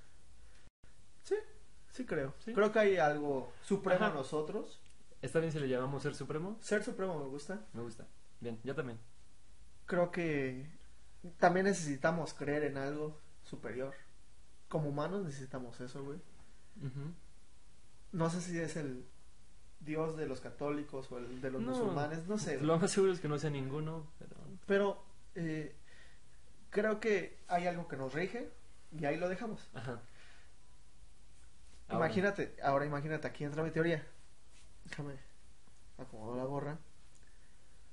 Sí, 1.91 2.06
creo. 2.06 2.34
Sí. 2.43 2.54
Creo 2.54 2.73
que 2.73 2.80
hay 2.80 2.97
algo 2.97 3.54
supremo 3.63 4.06
en 4.08 4.13
nosotros. 4.13 4.82
¿Está 5.21 5.39
bien 5.39 5.51
si 5.54 5.60
le 5.60 5.69
llamamos 5.69 6.04
ser 6.04 6.13
supremo? 6.13 6.58
Ser 6.60 6.84
supremo 6.84 7.17
me 7.17 7.28
gusta. 7.28 7.65
Me 7.71 7.82
gusta. 7.82 8.06
Bien, 8.41 8.60
yo 8.63 8.75
también. 8.75 8.99
Creo 9.86 10.12
que 10.12 10.69
también 11.38 11.67
necesitamos 11.67 12.34
creer 12.34 12.63
en 12.63 12.78
algo 12.78 13.21
superior. 13.43 13.93
Como 14.67 14.89
humanos 14.89 15.23
necesitamos 15.23 15.80
eso, 15.80 16.04
güey. 16.04 16.19
No 18.12 18.30
sé 18.30 18.41
si 18.41 18.60
es 18.60 18.75
el 18.75 19.08
Dios 19.86 20.17
de 20.17 20.26
los 20.28 20.41
católicos 20.41 21.12
o 21.12 21.17
el 21.19 21.41
de 21.41 21.52
los 21.52 21.62
No. 21.62 21.71
musulmanes, 21.71 22.28
no 22.28 22.38
sé. 22.38 22.60
Lo 22.60 22.78
más 22.80 22.91
seguro 22.91 23.13
es 23.13 23.19
que 23.19 23.28
no 23.28 23.38
sea 23.38 23.50
ninguno, 23.50 24.08
pero... 24.19 24.36
Pero 24.65 25.04
eh, 25.36 25.76
creo 26.71 27.00
que 27.00 27.38
hay 27.48 27.67
algo 27.67 27.88
que 27.88 27.95
nos 27.98 28.13
rige 28.13 28.50
y 29.00 29.06
ahí 29.06 29.17
lo 29.17 29.30
dejamos. 29.30 29.69
Ajá. 29.74 30.00
Ahora, 31.88 32.06
Imagínate, 32.08 32.56
ahora 32.63 32.86
imagínate, 32.86 33.28
aquí 33.28 33.43
entra 33.43 33.63
mi 33.63 33.69
teoría. 33.71 34.04
Déjame 34.86 35.13
acomodo 35.98 36.36
la 36.36 36.43
gorra. 36.45 36.78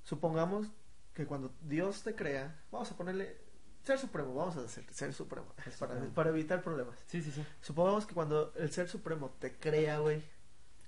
Supongamos 0.05 0.69
que 1.15 1.27
cuando 1.27 1.53
Dios 1.63 2.03
te 2.03 2.15
crea, 2.15 2.59
vamos 2.71 2.91
a 2.91 2.97
ponerle 2.97 3.37
ser 3.85 3.99
supremo, 3.99 4.35
vamos 4.35 4.57
a 4.57 4.63
decir 4.63 4.85
ser 4.93 5.13
supremo, 5.13 5.53
para, 5.79 6.01
para 6.15 6.31
evitar 6.31 6.63
problemas. 6.63 6.99
Sí, 7.07 7.23
sí, 7.23 7.31
sí. 7.31 7.45
Supongamos 7.61 8.07
que 8.07 8.15
cuando 8.15 8.53
el 8.57 8.71
ser 8.73 8.89
supremo 8.89 9.31
te 9.39 9.53
crea, 9.53 9.99
güey, 9.99 10.23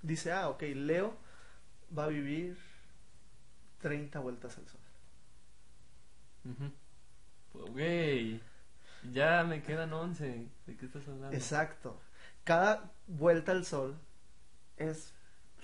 dice, 0.05 0.31
ah, 0.31 0.49
ok, 0.49 0.63
Leo 0.75 1.17
va 1.97 2.05
a 2.05 2.07
vivir 2.07 2.57
30 3.81 4.19
vueltas 4.19 4.57
al 4.57 4.67
sol. 4.67 4.81
Pues, 7.51 7.71
Güey, 7.71 8.41
ya 9.11 9.43
me 9.43 9.63
quedan 9.63 9.93
11. 9.93 10.47
¿De 10.65 10.77
qué 10.77 10.85
estás 10.85 11.07
hablando? 11.07 11.35
Exacto. 11.35 11.99
Cada 12.43 12.91
vuelta 13.07 13.51
al 13.51 13.65
sol 13.65 13.97
es 14.77 15.13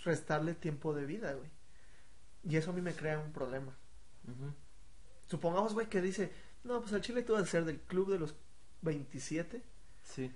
restarle 0.03 0.53
tiempo 0.53 0.93
de 0.93 1.05
vida, 1.05 1.33
güey. 1.33 1.49
Y 2.43 2.57
eso 2.57 2.71
a 2.71 2.73
mí 2.73 2.81
me 2.81 2.93
crea 2.93 3.19
un 3.19 3.31
problema. 3.31 3.75
Supongamos, 5.27 5.73
güey, 5.73 5.87
que 5.87 6.01
dice, 6.01 6.31
no, 6.63 6.81
pues 6.81 6.93
al 6.93 7.01
Chile 7.01 7.23
tú 7.23 7.33
vas 7.33 7.43
a 7.43 7.45
ser 7.45 7.65
del 7.65 7.79
club 7.79 8.11
de 8.11 8.19
los 8.19 8.35
27. 8.81 9.61
Sí. 10.03 10.31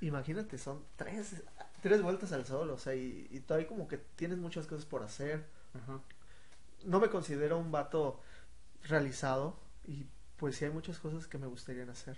Imagínate, 0.00 0.58
son 0.58 0.84
tres, 0.96 1.42
tres 1.84 2.00
vueltas 2.00 2.32
al 2.32 2.46
sol, 2.46 2.70
o 2.70 2.78
sea, 2.78 2.94
y, 2.94 3.28
y 3.30 3.40
todavía 3.40 3.68
como 3.68 3.86
que 3.86 3.98
tienes 3.98 4.38
muchas 4.38 4.66
cosas 4.66 4.86
por 4.86 5.02
hacer. 5.02 5.44
Ajá. 5.74 6.00
No 6.86 6.98
me 6.98 7.10
considero 7.10 7.58
un 7.58 7.70
vato 7.70 8.22
realizado 8.84 9.58
y 9.86 10.06
pues 10.38 10.56
sí 10.56 10.64
hay 10.64 10.70
muchas 10.70 10.98
cosas 10.98 11.26
que 11.26 11.36
me 11.36 11.46
gustaría 11.46 11.84
hacer. 11.84 12.16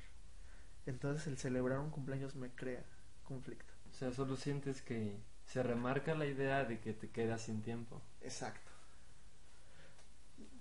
Entonces 0.87 1.27
el 1.27 1.37
celebrar 1.37 1.81
un 1.81 1.91
cumpleaños 1.91 2.37
me 2.37 2.49
crea 2.51 2.85
conflicto. 3.25 3.75
O 3.91 3.93
sea, 3.93 4.13
solo 4.13 4.37
sientes 4.37 4.83
que 4.83 5.17
se 5.47 5.65
remarca 5.65 6.15
la 6.15 6.27
idea 6.27 6.65
de 6.65 6.79
que 6.79 6.93
te 6.93 7.11
quedas 7.11 7.43
sin 7.43 7.61
tiempo. 7.61 8.01
Exacto. 8.23 8.71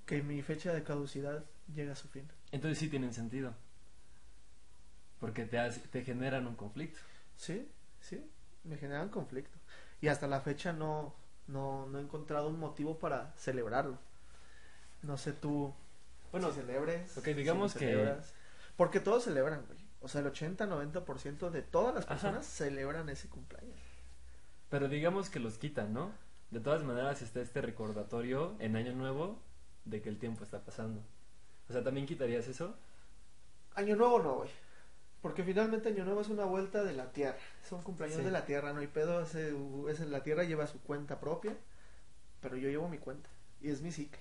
Que 0.08 0.24
mi 0.24 0.42
fecha 0.42 0.74
de 0.74 0.82
caducidad 0.82 1.46
llega 1.76 1.94
a 1.94 1.96
su 1.96 2.08
fin. 2.08 2.28
Entonces 2.52 2.80
sí 2.80 2.90
tienen 2.90 3.14
sentido. 3.14 3.54
Porque 5.20 5.46
te, 5.46 5.60
te 5.92 6.04
generan 6.04 6.48
un 6.48 6.56
conflicto. 6.56 6.98
Sí, 7.38 7.70
sí, 8.02 8.28
me 8.66 8.78
generan 8.78 9.10
conflicto. 9.10 9.58
Y 10.02 10.08
hasta 10.10 10.28
la 10.28 10.42
fecha 10.42 10.74
no, 10.74 11.14
no, 11.48 11.88
no 11.88 12.00
he 12.00 12.02
encontrado 12.02 12.50
un 12.50 12.60
motivo 12.60 13.00
para 13.00 13.32
celebrarlo. 13.38 13.98
No 15.04 15.18
sé 15.18 15.34
tú 15.34 15.74
Bueno, 16.32 16.50
si 16.52 16.60
celebres. 16.62 17.18
ok, 17.18 17.26
digamos 17.28 17.72
si 17.74 17.80
no 17.80 17.92
que-. 17.92 18.16
Porque 18.78 19.00
todos 19.00 19.24
celebran, 19.24 19.64
güey. 19.68 19.80
O 20.02 20.08
sea, 20.08 20.22
el 20.22 20.28
80-90% 20.32 21.50
de 21.50 21.62
todas 21.62 21.96
las 21.96 22.04
Ajá. 22.06 22.14
personas 22.14 22.46
celebran 22.46 23.10
ese 23.10 23.28
cumpleaños. 23.30 23.80
pero 24.70 24.88
digamos 24.90 25.30
que 25.30 25.40
los 25.40 25.58
quitan, 25.58 25.94
¿no? 25.94 26.12
De 26.52 26.60
todas 26.60 26.84
maneras 26.84 27.22
está 27.22 27.40
este 27.42 27.62
recordatorio 27.62 28.56
en 28.60 28.76
Año 28.76 28.94
Nuevo 28.94 29.40
de 29.86 30.02
que 30.02 30.10
el 30.10 30.20
tiempo 30.20 30.44
está 30.44 30.60
pasando. 30.60 31.02
O 31.70 31.74
sea, 31.74 31.84
¿también 31.84 32.06
quitarías 32.06 32.48
eso? 32.48 32.76
Año 33.76 33.96
Nuevo 33.96 34.20
no, 34.22 34.34
güey. 34.36 34.50
Porque 35.26 35.44
finalmente 35.44 35.90
Año 35.90 36.06
Nuevo 36.06 36.22
es 36.22 36.30
una 36.30 36.46
vuelta 36.46 36.84
de 36.84 36.94
la 36.94 37.12
Tierra. 37.12 37.36
Es 37.64 37.72
un 37.72 37.82
cumpleaños 37.82 38.20
Sí. 38.20 38.24
de 38.24 38.30
la 38.30 38.46
Tierra, 38.46 38.74
no 38.74 38.80
hay 38.82 38.86
pedo. 38.88 39.22
Ese, 39.24 39.56
ese- 39.90 40.06
la 40.06 40.22
Tierra 40.22 40.44
lleva 40.44 40.68
su 40.68 40.80
cuenta 40.82 41.20
propia. 41.20 41.58
Pero 42.42 42.58
yo 42.58 42.70
llevo 42.70 42.88
mi 42.90 43.00
cuenta. 43.00 43.28
Y 43.60 43.70
es 43.72 43.82
mi 43.82 43.92
ciclo. 43.92 44.20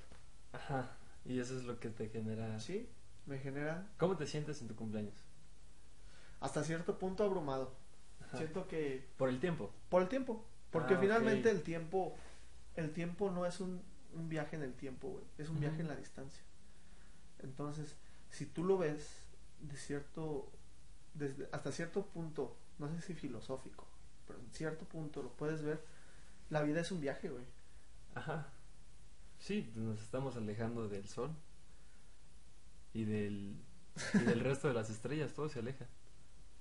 Ajá. 0.52 0.96
Y 1.26 1.40
eso 1.40 1.58
es 1.58 1.64
lo 1.64 1.78
que 1.78 1.90
te 1.90 2.08
genera... 2.08 2.58
Sí, 2.58 2.88
me 3.26 3.38
genera 3.38 3.86
¿Cómo 3.98 4.16
te 4.16 4.26
sientes 4.26 4.62
en 4.62 4.68
tu 4.68 4.74
cumpleaños? 4.76 5.14
hasta 6.40 6.64
cierto 6.64 6.98
punto 6.98 7.22
abrumado. 7.24 7.74
Ajá. 8.22 8.38
Siento 8.38 8.66
que 8.66 9.06
Por 9.18 9.28
el 9.28 9.40
tiempo. 9.40 9.70
por 9.90 10.00
el 10.02 10.08
tiempo, 10.08 10.42
porque 10.70 10.94
Ah, 10.94 10.98
finalmente 10.98 11.50
el 11.50 11.62
tiempo 11.62 12.14
el 12.76 12.92
tiempo 12.92 13.30
no 13.30 13.44
es 13.44 13.60
un, 13.60 13.82
un 14.14 14.28
viaje 14.30 14.56
en 14.56 14.62
el 14.62 14.72
tiempo, 14.74 15.08
güey, 15.08 15.24
es 15.38 15.48
un 15.50 15.60
viaje 15.60 15.80
en 15.82 15.88
la 15.88 15.96
distancia. 15.96 16.42
Entonces, 17.42 17.96
si 18.30 18.46
tú 18.46 18.64
lo 18.64 18.78
ves 18.78 19.22
de 19.60 19.76
cierto 19.76 20.50
desde 21.14 21.48
hasta 21.52 21.72
cierto 21.72 22.06
punto, 22.06 22.56
no 22.78 22.88
sé 22.88 23.00
si 23.00 23.14
filosófico, 23.14 23.86
pero 24.26 24.38
en 24.40 24.50
cierto 24.52 24.84
punto 24.84 25.22
lo 25.22 25.30
puedes 25.36 25.62
ver, 25.62 25.84
la 26.50 26.62
vida 26.62 26.80
es 26.80 26.90
un 26.92 27.00
viaje, 27.00 27.28
güey. 27.30 27.44
Ajá. 28.14 28.48
Sí, 29.38 29.70
nos 29.76 30.00
estamos 30.00 30.36
alejando 30.36 30.88
del 30.88 31.08
sol. 31.08 31.30
Y 32.92 33.04
del, 33.04 33.56
y 34.14 34.18
del 34.18 34.40
resto 34.40 34.68
de 34.68 34.74
las 34.74 34.90
estrellas, 34.90 35.32
todo 35.34 35.48
se 35.48 35.58
aleja. 35.58 35.86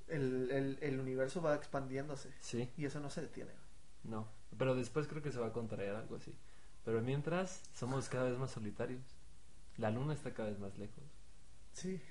El, 0.08 0.52
el, 0.52 0.78
el 0.82 1.00
universo 1.00 1.42
va 1.42 1.56
expandiéndose 1.56 2.34
Sí, 2.42 2.70
y 2.78 2.86
eso 2.86 3.00
no 3.00 3.10
se 3.10 3.22
detiene. 3.22 3.52
no. 4.04 4.28
Pero 4.58 4.76
después 4.76 5.08
creo 5.08 5.24
que 5.24 5.32
se 5.32 5.40
va 5.40 5.48
a 5.48 5.54
contraer 5.54 5.96
algo 5.96 6.16
así. 6.18 6.36
Pero 6.86 7.02
mientras, 7.02 7.64
somos 7.74 8.08
cada 8.10 8.30
vez 8.30 8.38
más 8.38 8.52
solitarios. 8.52 9.02
La 9.78 9.90
luna 9.90 10.14
está 10.14 10.34
cada 10.34 10.50
vez 10.50 10.60
más 10.60 10.78
lejos. 10.78 11.04
Sí. 11.74 12.02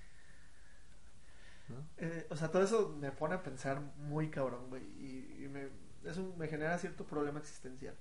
¿No? 1.72 1.86
Eh, 1.98 2.26
o 2.30 2.36
sea, 2.36 2.50
todo 2.50 2.62
eso 2.62 2.88
me 3.00 3.10
pone 3.10 3.34
a 3.34 3.42
pensar 3.42 3.80
muy 3.98 4.30
cabrón, 4.30 4.68
güey. 4.68 4.82
Y, 5.00 5.44
y 5.44 5.48
me, 5.48 5.68
eso 6.04 6.34
me 6.36 6.48
genera 6.48 6.78
cierto 6.78 7.04
problema 7.04 7.40
existencial. 7.40 7.94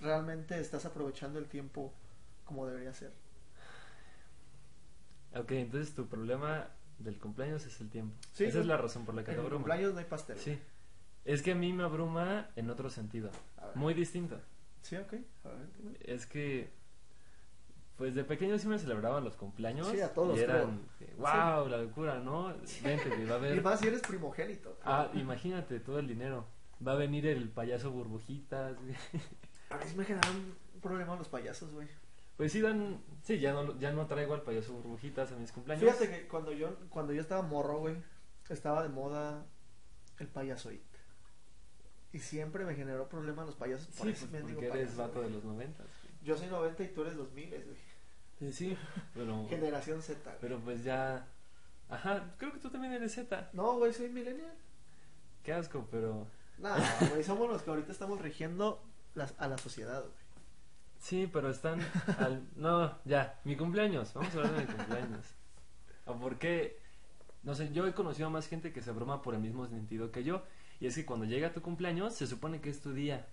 ¿Realmente 0.00 0.58
estás 0.60 0.84
aprovechando 0.84 1.38
el 1.38 1.46
tiempo 1.46 1.92
como 2.44 2.66
debería 2.66 2.92
ser? 2.94 3.12
Ok, 5.34 5.52
entonces 5.52 5.94
tu 5.94 6.06
problema 6.06 6.68
del 6.98 7.18
cumpleaños 7.18 7.64
es 7.66 7.80
el 7.80 7.90
tiempo. 7.90 8.14
Sí, 8.32 8.44
Esa 8.44 8.60
es 8.60 8.66
la 8.66 8.76
razón 8.76 9.04
por 9.04 9.14
la 9.14 9.24
que 9.24 9.30
En 9.30 9.36
te 9.36 9.40
abruma. 9.42 9.56
cumpleaños 9.64 9.92
no 9.92 9.98
hay 10.00 10.04
pastel. 10.06 10.38
Sí. 10.38 10.58
Es 11.24 11.42
que 11.42 11.52
a 11.52 11.54
mí 11.54 11.72
me 11.72 11.82
abruma 11.84 12.48
en 12.56 12.70
otro 12.70 12.90
sentido. 12.90 13.30
Muy 13.74 13.92
distinto. 13.94 14.40
Sí, 14.82 14.96
ok. 14.96 15.14
A 15.44 15.48
ver. 15.48 15.68
Es 16.00 16.26
que, 16.26 16.70
pues 17.98 18.14
de 18.14 18.24
pequeño 18.24 18.58
sí 18.58 18.66
me 18.68 18.78
celebraban 18.78 19.24
los 19.24 19.36
cumpleaños. 19.36 19.88
Sí, 19.88 20.00
a 20.00 20.14
todos, 20.14 20.38
Y 20.38 20.42
eran, 20.42 20.80
wow, 21.18 21.68
la 21.68 21.78
locura, 21.78 22.20
¿no? 22.20 22.54
Vente, 22.82 23.10
va 23.26 23.34
a 23.34 23.38
Y 23.38 23.50
haber. 23.50 23.62
más 23.62 23.80
si 23.80 23.88
eres 23.88 24.00
primogénito. 24.02 24.78
Ah, 24.84 25.10
imagínate 25.14 25.80
todo 25.80 25.98
el 25.98 26.06
dinero. 26.06 26.46
Va 26.86 26.92
a 26.92 26.94
venir 26.94 27.26
el 27.26 27.48
payaso 27.50 27.90
burbujitas. 27.90 28.76
güey. 28.80 28.94
A 29.70 29.76
mí 29.76 29.82
sí 29.86 29.96
me 29.96 30.04
generan 30.04 30.30
un 30.34 30.80
problema 30.80 31.16
los 31.16 31.28
payasos, 31.28 31.72
güey. 31.72 31.88
Pues 32.36 32.52
sí, 32.52 32.60
dan. 32.60 33.02
Sí, 33.24 33.40
ya 33.40 33.52
no, 33.52 33.76
ya 33.80 33.90
no 33.90 34.06
traigo 34.06 34.32
al 34.34 34.42
payaso 34.42 34.72
burbujitas 34.74 35.32
a 35.32 35.36
mis 35.36 35.50
cumpleaños. 35.50 35.84
Fíjate 35.84 36.08
que 36.08 36.28
cuando 36.28 36.52
yo, 36.52 36.76
cuando 36.88 37.12
yo 37.12 37.20
estaba 37.20 37.42
morro, 37.42 37.80
güey, 37.80 37.96
estaba 38.48 38.84
de 38.84 38.88
moda 38.90 39.44
el 40.20 40.28
payaso 40.28 40.70
it. 40.70 40.80
Y 42.12 42.20
siempre 42.20 42.64
me 42.64 42.74
generó 42.76 43.08
problema 43.08 43.44
los 43.44 43.56
payasos. 43.56 43.88
Por 43.88 44.06
Sí, 44.06 44.12
eso 44.12 44.26
pues, 44.30 44.42
porque 44.44 44.66
eres 44.68 44.96
vato 44.96 45.14
güey. 45.18 45.24
de 45.28 45.30
los 45.34 45.44
noventas. 45.44 45.86
Yo 46.22 46.36
soy 46.36 46.46
90 46.46 46.82
y 46.84 46.88
tú 46.88 47.02
eres 47.02 47.16
2000, 47.16 47.48
güey. 47.50 47.87
Sí, 48.38 48.52
sí, 48.52 48.76
pero. 49.14 49.46
Generación 49.50 50.02
Z. 50.02 50.20
güey. 50.24 50.36
Pero 50.40 50.58
pues 50.60 50.84
ya. 50.84 51.26
Ajá, 51.88 52.34
creo 52.36 52.52
que 52.52 52.58
tú 52.58 52.70
también 52.70 52.92
eres 52.92 53.14
Z. 53.14 53.50
No, 53.52 53.78
güey, 53.78 53.92
soy 53.92 54.10
millennial. 54.10 54.54
Qué 55.42 55.52
asco, 55.52 55.86
pero. 55.90 56.26
No, 56.58 56.74
güey, 57.10 57.24
somos 57.24 57.48
los 57.48 57.62
que 57.62 57.70
ahorita 57.70 57.92
estamos 57.92 58.20
rigiendo 58.20 58.82
las, 59.14 59.34
a 59.38 59.48
la 59.48 59.58
sociedad, 59.58 60.02
güey. 60.02 60.28
Sí, 60.98 61.30
pero 61.32 61.48
están 61.50 61.80
al... 62.18 62.42
No, 62.56 62.98
ya, 63.04 63.40
mi 63.44 63.56
cumpleaños. 63.56 64.12
Vamos 64.14 64.34
a 64.34 64.38
hablar 64.38 64.54
de 64.54 64.66
mi 64.66 64.72
cumpleaños. 64.72 65.26
¿O 66.06 66.14
por 66.16 66.38
qué? 66.38 66.80
No 67.42 67.54
sé, 67.54 67.72
yo 67.72 67.86
he 67.86 67.94
conocido 67.94 68.26
a 68.28 68.30
más 68.30 68.48
gente 68.48 68.72
que 68.72 68.82
se 68.82 68.90
broma 68.90 69.22
por 69.22 69.34
el 69.34 69.40
mismo 69.40 69.66
sentido 69.68 70.10
que 70.10 70.24
yo. 70.24 70.42
Y 70.80 70.86
es 70.86 70.94
que 70.94 71.06
cuando 71.06 71.24
llega 71.26 71.52
tu 71.52 71.62
cumpleaños, 71.62 72.14
se 72.14 72.26
supone 72.26 72.60
que 72.60 72.70
es 72.70 72.80
tu 72.80 72.92
día. 72.92 73.26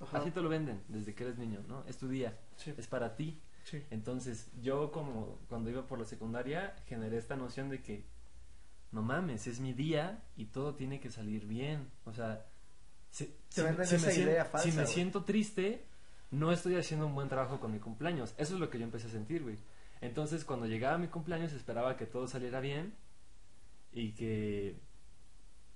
Ajá. 0.00 0.18
Así 0.18 0.30
te 0.30 0.40
lo 0.40 0.48
venden 0.48 0.82
desde 0.88 1.14
que 1.14 1.24
eres 1.24 1.38
niño, 1.38 1.64
¿no? 1.66 1.82
Es 1.86 1.98
tu 1.98 2.08
día, 2.08 2.38
Sí, 2.56 2.72
es 2.76 2.86
para 2.86 3.16
ti. 3.16 3.40
Sí. 3.70 3.82
Entonces, 3.90 4.50
yo 4.62 4.90
como 4.92 5.38
cuando 5.48 5.70
iba 5.70 5.86
por 5.86 5.98
la 5.98 6.04
secundaria, 6.04 6.74
generé 6.86 7.16
esta 7.18 7.36
noción 7.36 7.68
de 7.70 7.82
que, 7.82 8.04
no 8.92 9.02
mames, 9.02 9.46
es 9.46 9.60
mi 9.60 9.72
día 9.72 10.22
y 10.36 10.46
todo 10.46 10.74
tiene 10.74 11.00
que 11.00 11.10
salir 11.10 11.46
bien. 11.46 11.90
O 12.04 12.12
sea, 12.12 12.46
si, 13.10 13.34
si- 13.48 13.62
venden 13.62 13.86
si 13.86 13.94
esa 13.96 14.06
me, 14.08 14.44
falsa, 14.44 14.86
siento 14.86 15.24
triste, 15.24 15.84
no 16.30 16.52
estoy 16.52 16.76
haciendo 16.76 17.06
un 17.06 17.14
buen 17.14 17.28
trabajo 17.28 17.60
con 17.60 17.72
mi 17.72 17.78
cumpleaños. 17.78 18.34
Eso 18.38 18.54
es 18.54 18.60
lo 18.60 18.70
que 18.70 18.78
yo 18.78 18.84
empecé 18.84 19.06
a 19.08 19.10
sentir, 19.10 19.42
güey. 19.42 19.56
Entonces, 20.00 20.44
cuando 20.44 20.66
llegaba 20.66 20.96
mi 20.98 21.08
cumpleaños, 21.08 21.52
esperaba 21.52 21.96
que 21.96 22.06
todo 22.06 22.28
saliera 22.28 22.60
bien 22.60 22.94
y 23.92 24.12
que 24.12 24.76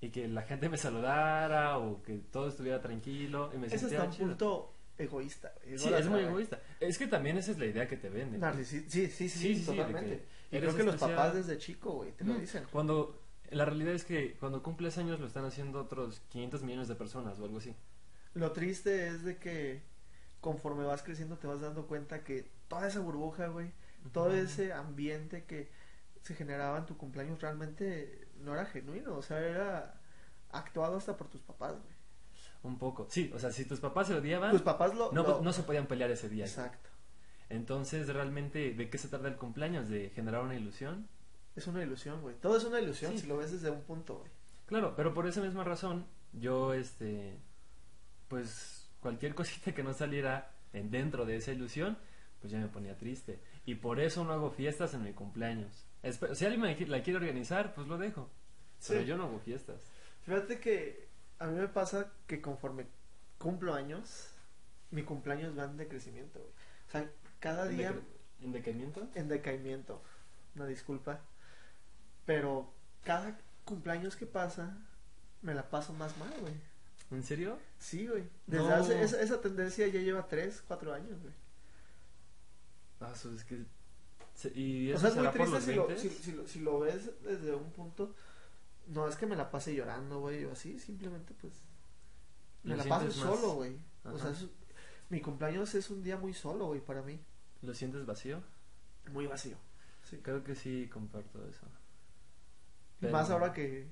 y 0.01 0.09
que 0.09 0.27
la 0.27 0.41
gente 0.41 0.67
me 0.67 0.77
saludara 0.77 1.77
o 1.77 2.01
que 2.03 2.17
todo 2.17 2.49
estuviera 2.49 2.81
tranquilo 2.81 3.51
y 3.53 3.57
me 3.57 3.69
sentía 3.69 3.99
está 3.99 4.03
un 4.03 4.11
chido. 4.11 4.27
punto 4.27 4.72
egoísta. 4.97 5.53
Sí, 5.77 5.91
es 5.93 6.07
muy 6.07 6.21
egoísta. 6.21 6.59
Es 6.79 6.97
que 6.97 7.07
también 7.07 7.37
esa 7.37 7.51
es 7.51 7.59
la 7.59 7.65
idea 7.65 7.87
que 7.87 7.97
te 7.97 8.09
venden. 8.09 8.41
Sí, 8.65 8.87
sí, 8.89 9.07
sí, 9.09 9.29
Sí, 9.29 9.65
totalmente. 9.65 10.23
y 10.51 10.57
creo 10.59 10.75
que 10.75 10.83
los 10.83 10.95
papás 10.97 11.33
desde 11.33 11.57
chico, 11.57 11.91
güey, 11.93 12.11
te 12.11 12.23
lo 12.23 12.33
Mm. 12.33 12.39
dicen. 12.39 12.63
Cuando 12.71 13.19
la 13.49 13.65
realidad 13.65 13.93
es 13.93 14.03
que 14.05 14.35
cuando 14.39 14.63
cumples 14.63 14.97
años 14.97 15.19
lo 15.19 15.27
están 15.27 15.45
haciendo 15.45 15.79
otros 15.81 16.21
500 16.29 16.63
millones 16.63 16.87
de 16.87 16.95
personas 16.95 17.39
o 17.39 17.45
algo 17.45 17.57
así. 17.57 17.75
Lo 18.33 18.51
triste 18.51 19.07
es 19.07 19.23
de 19.23 19.37
que 19.37 19.81
conforme 20.41 20.83
vas 20.83 21.03
creciendo 21.03 21.37
te 21.37 21.47
vas 21.47 21.61
dando 21.61 21.85
cuenta 21.87 22.23
que 22.23 22.49
toda 22.67 22.87
esa 22.87 22.99
burbuja, 22.99 23.47
güey, 23.47 23.71
todo 24.11 24.33
ese 24.33 24.73
ambiente 24.73 25.45
que 25.45 25.69
se 26.21 26.35
generaba 26.35 26.77
en 26.79 26.85
tu 26.85 26.97
cumpleaños 26.97 27.41
realmente 27.41 28.27
no 28.39 28.53
era 28.53 28.65
genuino, 28.65 29.15
o 29.15 29.21
sea, 29.21 29.39
era 29.39 30.01
actuado 30.51 30.97
hasta 30.97 31.15
por 31.15 31.29
tus 31.29 31.41
papás, 31.41 31.73
güey. 31.73 31.92
Un 32.63 32.77
poco. 32.77 33.07
Sí, 33.09 33.31
o 33.35 33.39
sea, 33.39 33.51
si 33.51 33.65
tus 33.65 33.79
papás 33.79 34.07
se 34.07 34.15
odiaban, 34.15 34.51
Tus 34.51 34.61
papás 34.61 34.95
lo... 34.95 35.11
no, 35.11 35.23
lo- 35.23 35.41
no 35.41 35.51
se 35.53 35.63
podían 35.63 35.85
pelear 35.85 36.09
ese 36.11 36.29
día. 36.29 36.45
Exacto. 36.45 36.89
Entonces, 37.49 38.07
realmente, 38.07 38.73
¿de 38.73 38.89
qué 38.89 38.97
se 38.97 39.09
trata 39.09 39.27
el 39.27 39.35
cumpleaños? 39.35 39.89
¿De 39.89 40.09
generar 40.11 40.43
una 40.43 40.55
ilusión? 40.55 41.07
Es 41.55 41.67
una 41.67 41.83
ilusión, 41.83 42.21
güey. 42.21 42.35
Todo 42.41 42.57
es 42.57 42.63
una 42.63 42.79
ilusión 42.79 43.11
Sí. 43.11 43.19
si 43.19 43.27
lo 43.27 43.37
ves 43.37 43.51
desde 43.51 43.69
un 43.69 43.81
punto, 43.81 44.15
güey. 44.19 44.31
Claro, 44.65 44.95
pero 44.95 45.13
por 45.13 45.27
esa 45.27 45.41
misma 45.41 45.63
razón, 45.63 46.05
yo, 46.31 46.73
este, 46.73 47.37
pues, 48.27 48.89
cualquier 49.01 49.35
cosita 49.35 49.73
que 49.73 49.83
no 49.83 49.93
saliera 49.93 50.51
en, 50.73 50.89
dentro 50.89 51.25
de 51.25 51.35
esa 51.37 51.51
ilusión, 51.51 51.97
pues 52.39 52.51
ya 52.51 52.59
me 52.59 52.67
ponía 52.67 52.97
triste. 52.97 53.39
Y 53.65 53.75
por 53.75 53.99
eso 53.99 54.23
no 54.23 54.33
hago 54.33 54.49
fiestas 54.51 54.93
en 54.93 55.03
mi 55.03 55.13
cumpleaños. 55.13 55.85
Si 56.33 56.45
alguien 56.45 56.61
me 56.61 56.75
la 56.87 57.01
quiere 57.03 57.17
organizar, 57.19 57.73
pues 57.75 57.87
lo 57.87 57.97
dejo. 57.97 58.29
Pero 58.87 59.01
yo 59.03 59.15
no 59.15 59.23
hago 59.25 59.39
fiestas. 59.39 59.81
Fíjate 60.23 60.59
que 60.59 61.07
a 61.39 61.47
mí 61.47 61.59
me 61.59 61.67
pasa 61.67 62.11
que 62.27 62.41
conforme 62.41 62.87
cumplo 63.37 63.73
años, 63.73 64.29
mi 64.91 65.03
cumpleaños 65.03 65.55
van 65.55 65.77
de 65.77 65.87
crecimiento, 65.87 66.39
güey. 66.39 66.51
O 66.87 66.91
sea, 66.91 67.09
cada 67.39 67.69
¿En, 67.69 67.77
día 67.77 67.93
en 68.41 68.51
decaimiento? 68.51 69.07
en 69.15 69.27
decaimiento. 69.27 70.01
Una 70.55 70.67
disculpa. 70.67 71.19
Pero 72.25 72.71
cada 73.03 73.37
cumpleaños 73.65 74.15
que 74.15 74.25
pasa, 74.25 74.77
me 75.41 75.53
la 75.53 75.69
paso 75.69 75.93
más 75.93 76.17
mal, 76.17 76.33
güey. 76.39 76.53
¿En 77.11 77.23
serio? 77.23 77.59
Sí, 77.79 78.07
güey. 78.07 78.23
Desde 78.47 78.63
No. 78.69 78.75
hace, 78.75 79.01
esa, 79.03 79.21
esa 79.21 79.41
tendencia 79.41 79.87
ya 79.87 79.99
lleva 80.01 80.27
3, 80.27 80.63
4 80.67 80.93
años, 80.93 81.21
güey. 81.21 81.33
Ah, 82.99 83.11
eso 83.13 83.31
es 83.33 83.43
que... 83.43 83.65
¿Y 84.55 84.91
O 84.91 84.95
eso 84.95 85.01
sea, 85.01 85.09
es 85.09 85.15
muy 85.15 85.27
triste 85.29 85.61
si 85.61 85.73
lo, 85.75 85.87
20? 85.87 86.01
si, 86.01 86.09
si 86.09 86.31
lo, 86.31 86.47
si 86.47 86.59
lo 86.59 86.79
ves 86.79 87.11
desde 87.21 87.53
un 87.53 87.71
punto. 87.71 88.15
No 88.87 89.07
es 89.07 89.15
que 89.15 89.25
me 89.25 89.35
la 89.35 89.49
pase 89.49 89.73
llorando, 89.75 90.19
güey, 90.19 90.43
o 90.45 90.51
así, 90.51 90.79
simplemente 90.79 91.33
pues. 91.39 91.53
Me 92.63 92.75
la 92.75 92.83
paso 92.83 93.11
solo, 93.11 93.53
güey. 93.55 93.77
O 94.03 94.17
sea, 94.17 94.31
es- 94.31 94.47
mi 95.09 95.21
cumpleaños 95.21 95.73
es 95.75 95.89
un 95.89 96.01
día 96.03 96.17
muy 96.17 96.33
solo, 96.33 96.67
güey, 96.67 96.81
para 96.81 97.01
mí. 97.01 97.19
¿Lo 97.61 97.73
sientes 97.73 98.05
vacío? 98.05 98.41
Muy 99.11 99.27
vacío. 99.27 99.57
Sí. 100.03 100.17
Creo 100.21 100.43
que 100.43 100.55
sí 100.55 100.89
comparto 100.91 101.45
eso. 101.47 101.65
Y 103.01 103.07
Más 103.07 103.29
ahora 103.29 103.53
que 103.53 103.87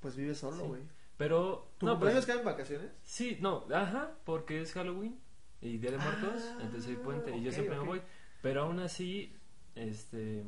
pues 0.00 0.16
vives 0.16 0.38
solo, 0.38 0.62
Sí. 0.62 0.68
güey. 0.68 0.82
Pero... 1.16 1.68
¿Tu 1.78 1.86
no, 1.86 1.92
cumpleaños 1.92 2.24
pues, 2.24 2.34
cae 2.34 2.38
en 2.40 2.44
vacaciones? 2.44 2.90
Sí, 3.04 3.38
no, 3.40 3.66
ajá, 3.72 4.12
porque 4.24 4.60
es 4.62 4.72
Halloween 4.72 5.20
y 5.60 5.78
Día 5.78 5.92
de 5.92 5.98
Muertos, 5.98 6.42
Ah, 6.44 6.58
entonces 6.62 6.90
hay 6.90 6.96
puente 6.96 7.36
y 7.36 7.42
yo 7.42 7.52
siempre 7.52 7.78
me 7.78 7.84
voy. 7.84 8.02
Pero 8.42 8.62
aún 8.62 8.80
así, 8.80 9.36
este, 9.76 10.42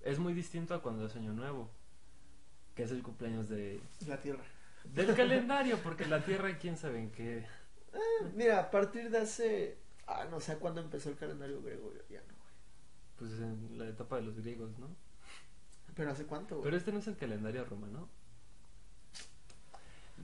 es 0.00 0.18
muy 0.18 0.34
distinto 0.34 0.74
a 0.74 0.82
cuando 0.82 1.06
es 1.06 1.14
Año 1.14 1.32
Nuevo, 1.32 1.70
que 2.74 2.82
es 2.82 2.90
el 2.90 3.02
cumpleaños 3.02 3.48
de, 3.48 3.80
La 4.06 4.20
tierra. 4.20 4.42
del 4.84 5.14
calendario, 5.16 5.78
porque 5.82 6.06
la 6.06 6.24
Tierra, 6.24 6.58
quién 6.58 6.76
sabe 6.76 6.98
en 7.00 7.10
qué. 7.10 7.46
Mira, 8.34 8.60
a 8.60 8.70
partir 8.70 9.10
de 9.10 9.18
hace. 9.18 9.78
Ah, 10.06 10.26
no 10.30 10.40
sé 10.40 10.56
cuándo 10.58 10.80
empezó 10.80 11.08
el 11.10 11.16
calendario 11.16 11.62
griego, 11.62 11.92
ya 12.10 12.20
no, 12.20 12.34
güey. 12.34 12.52
Pues 13.16 13.32
en 13.40 13.78
la 13.78 13.88
etapa 13.88 14.16
de 14.16 14.22
los 14.22 14.36
griegos, 14.36 14.76
¿no? 14.78 14.88
Pero 15.94 16.10
hace 16.10 16.26
cuánto, 16.26 16.56
güey. 16.56 16.64
Pero 16.64 16.76
este 16.76 16.92
no 16.92 16.98
es 16.98 17.06
el 17.06 17.16
calendario 17.16 17.64
romano. 17.64 18.08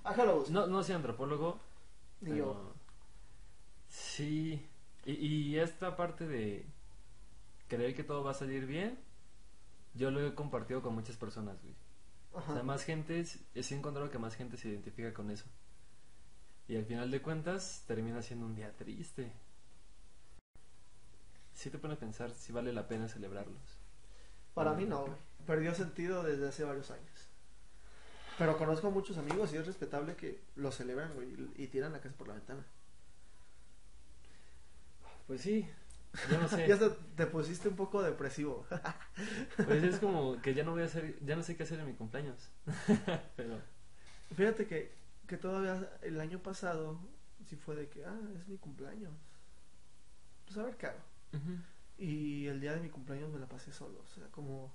Ájalo, 0.05 0.37
busco. 0.41 0.51
No, 0.53 0.67
no 0.67 0.83
soy 0.83 0.95
antropólogo, 0.97 1.59
Ni 2.21 2.31
pero 2.31 2.37
yo. 2.37 2.75
sí. 3.89 4.67
Y, 5.07 5.13
y 5.13 5.59
esta 5.59 5.97
parte 5.97 6.27
de 6.27 6.67
creer 7.69 7.95
que 7.95 8.05
todo 8.05 8.23
va 8.25 8.33
a 8.33 8.35
salir 8.35 8.67
bien, 8.67 8.99
yo 9.95 10.11
lo 10.11 10.25
he 10.27 10.35
compartido 10.35 10.83
con 10.83 10.95
muchas 10.95 11.17
personas, 11.17 11.61
güey. 11.63 11.75
Ajá. 12.35 12.53
O 12.53 12.55
sea, 12.55 12.63
más 12.63 12.85
gente, 12.85 13.25
he 13.55 13.75
encontrado 13.75 14.11
que 14.11 14.19
más 14.19 14.37
gente 14.37 14.57
se 14.57 14.69
identifica 14.69 15.13
con 15.13 15.31
eso. 15.31 15.47
Y 16.69 16.77
al 16.77 16.85
final 16.85 17.11
de 17.11 17.21
cuentas 17.21 17.85
termina 17.87 18.23
siendo 18.23 18.47
un 18.47 18.55
día 18.55 18.73
triste. 18.77 19.33
Sí 21.55 21.69
te 21.69 21.79
pone 21.79 21.95
a 21.95 21.99
pensar 21.99 22.31
si 22.31 22.53
vale 22.53 22.73
la 22.73 22.87
pena 22.87 23.09
celebrarlos. 23.09 23.79
Para 24.55 24.75
mí 24.75 24.85
no. 24.85 25.07
Perdió 25.47 25.75
sentido 25.75 26.23
desde 26.23 26.49
hace 26.49 26.65
varios 26.65 26.91
años. 26.91 27.29
Pero 28.39 28.57
conozco 28.57 28.87
a 28.87 28.91
muchos 28.91 29.19
amigos 29.19 29.53
y 29.53 29.57
es 29.57 29.67
respetable 29.67 30.17
que 30.17 30.41
lo 30.57 30.73
celebran, 30.73 31.13
güey, 31.15 31.29
y 31.57 31.67
tiran 31.67 31.93
la 31.93 32.01
casa 32.01 32.15
por 32.17 32.29
la 32.29 32.35
ventana. 32.35 32.65
Pues 35.27 35.43
sí, 35.43 35.69
yo 36.31 36.41
no 36.41 36.49
sé. 36.49 36.67
Ya 36.69 36.79
te 37.17 37.27
pusiste 37.27 37.69
un 37.69 37.77
poco 37.77 38.03
depresivo. 38.03 38.67
Pues 39.57 39.83
es 39.85 39.99
como 39.99 40.41
que 40.41 40.55
ya 40.55 40.65
no 40.65 40.73
voy 40.73 40.83
a 40.83 40.87
hacer, 40.87 41.19
ya 41.25 41.37
no 41.37 41.43
sé 41.43 41.57
qué 41.57 41.65
hacer 41.65 41.81
en 41.81 41.87
mi 41.87 41.95
cumpleaños. 41.95 42.51
Pero 43.37 43.59
Fíjate 44.35 44.67
que, 44.67 44.95
que 45.27 45.37
todavía 45.37 45.91
el 46.03 46.21
año 46.21 46.39
pasado 46.41 47.01
sí 47.47 47.57
fue 47.57 47.75
de 47.77 47.89
que, 47.89 48.05
ah, 48.05 48.19
es 48.37 48.47
mi 48.47 48.59
cumpleaños. 48.59 49.13
Pues 50.47 50.59
a 50.59 50.63
ver 50.63 50.77
qué 50.77 50.87
hago. 50.87 51.01
Y 51.99 52.47
el 52.47 52.61
día 52.61 52.75
de 52.75 52.81
mi 52.81 52.89
cumpleaños 52.89 53.31
me 53.31 53.39
la 53.39 53.49
pasé 53.49 53.73
solo. 53.73 54.01
O 54.01 54.07
sea, 54.07 54.27
como... 54.31 54.73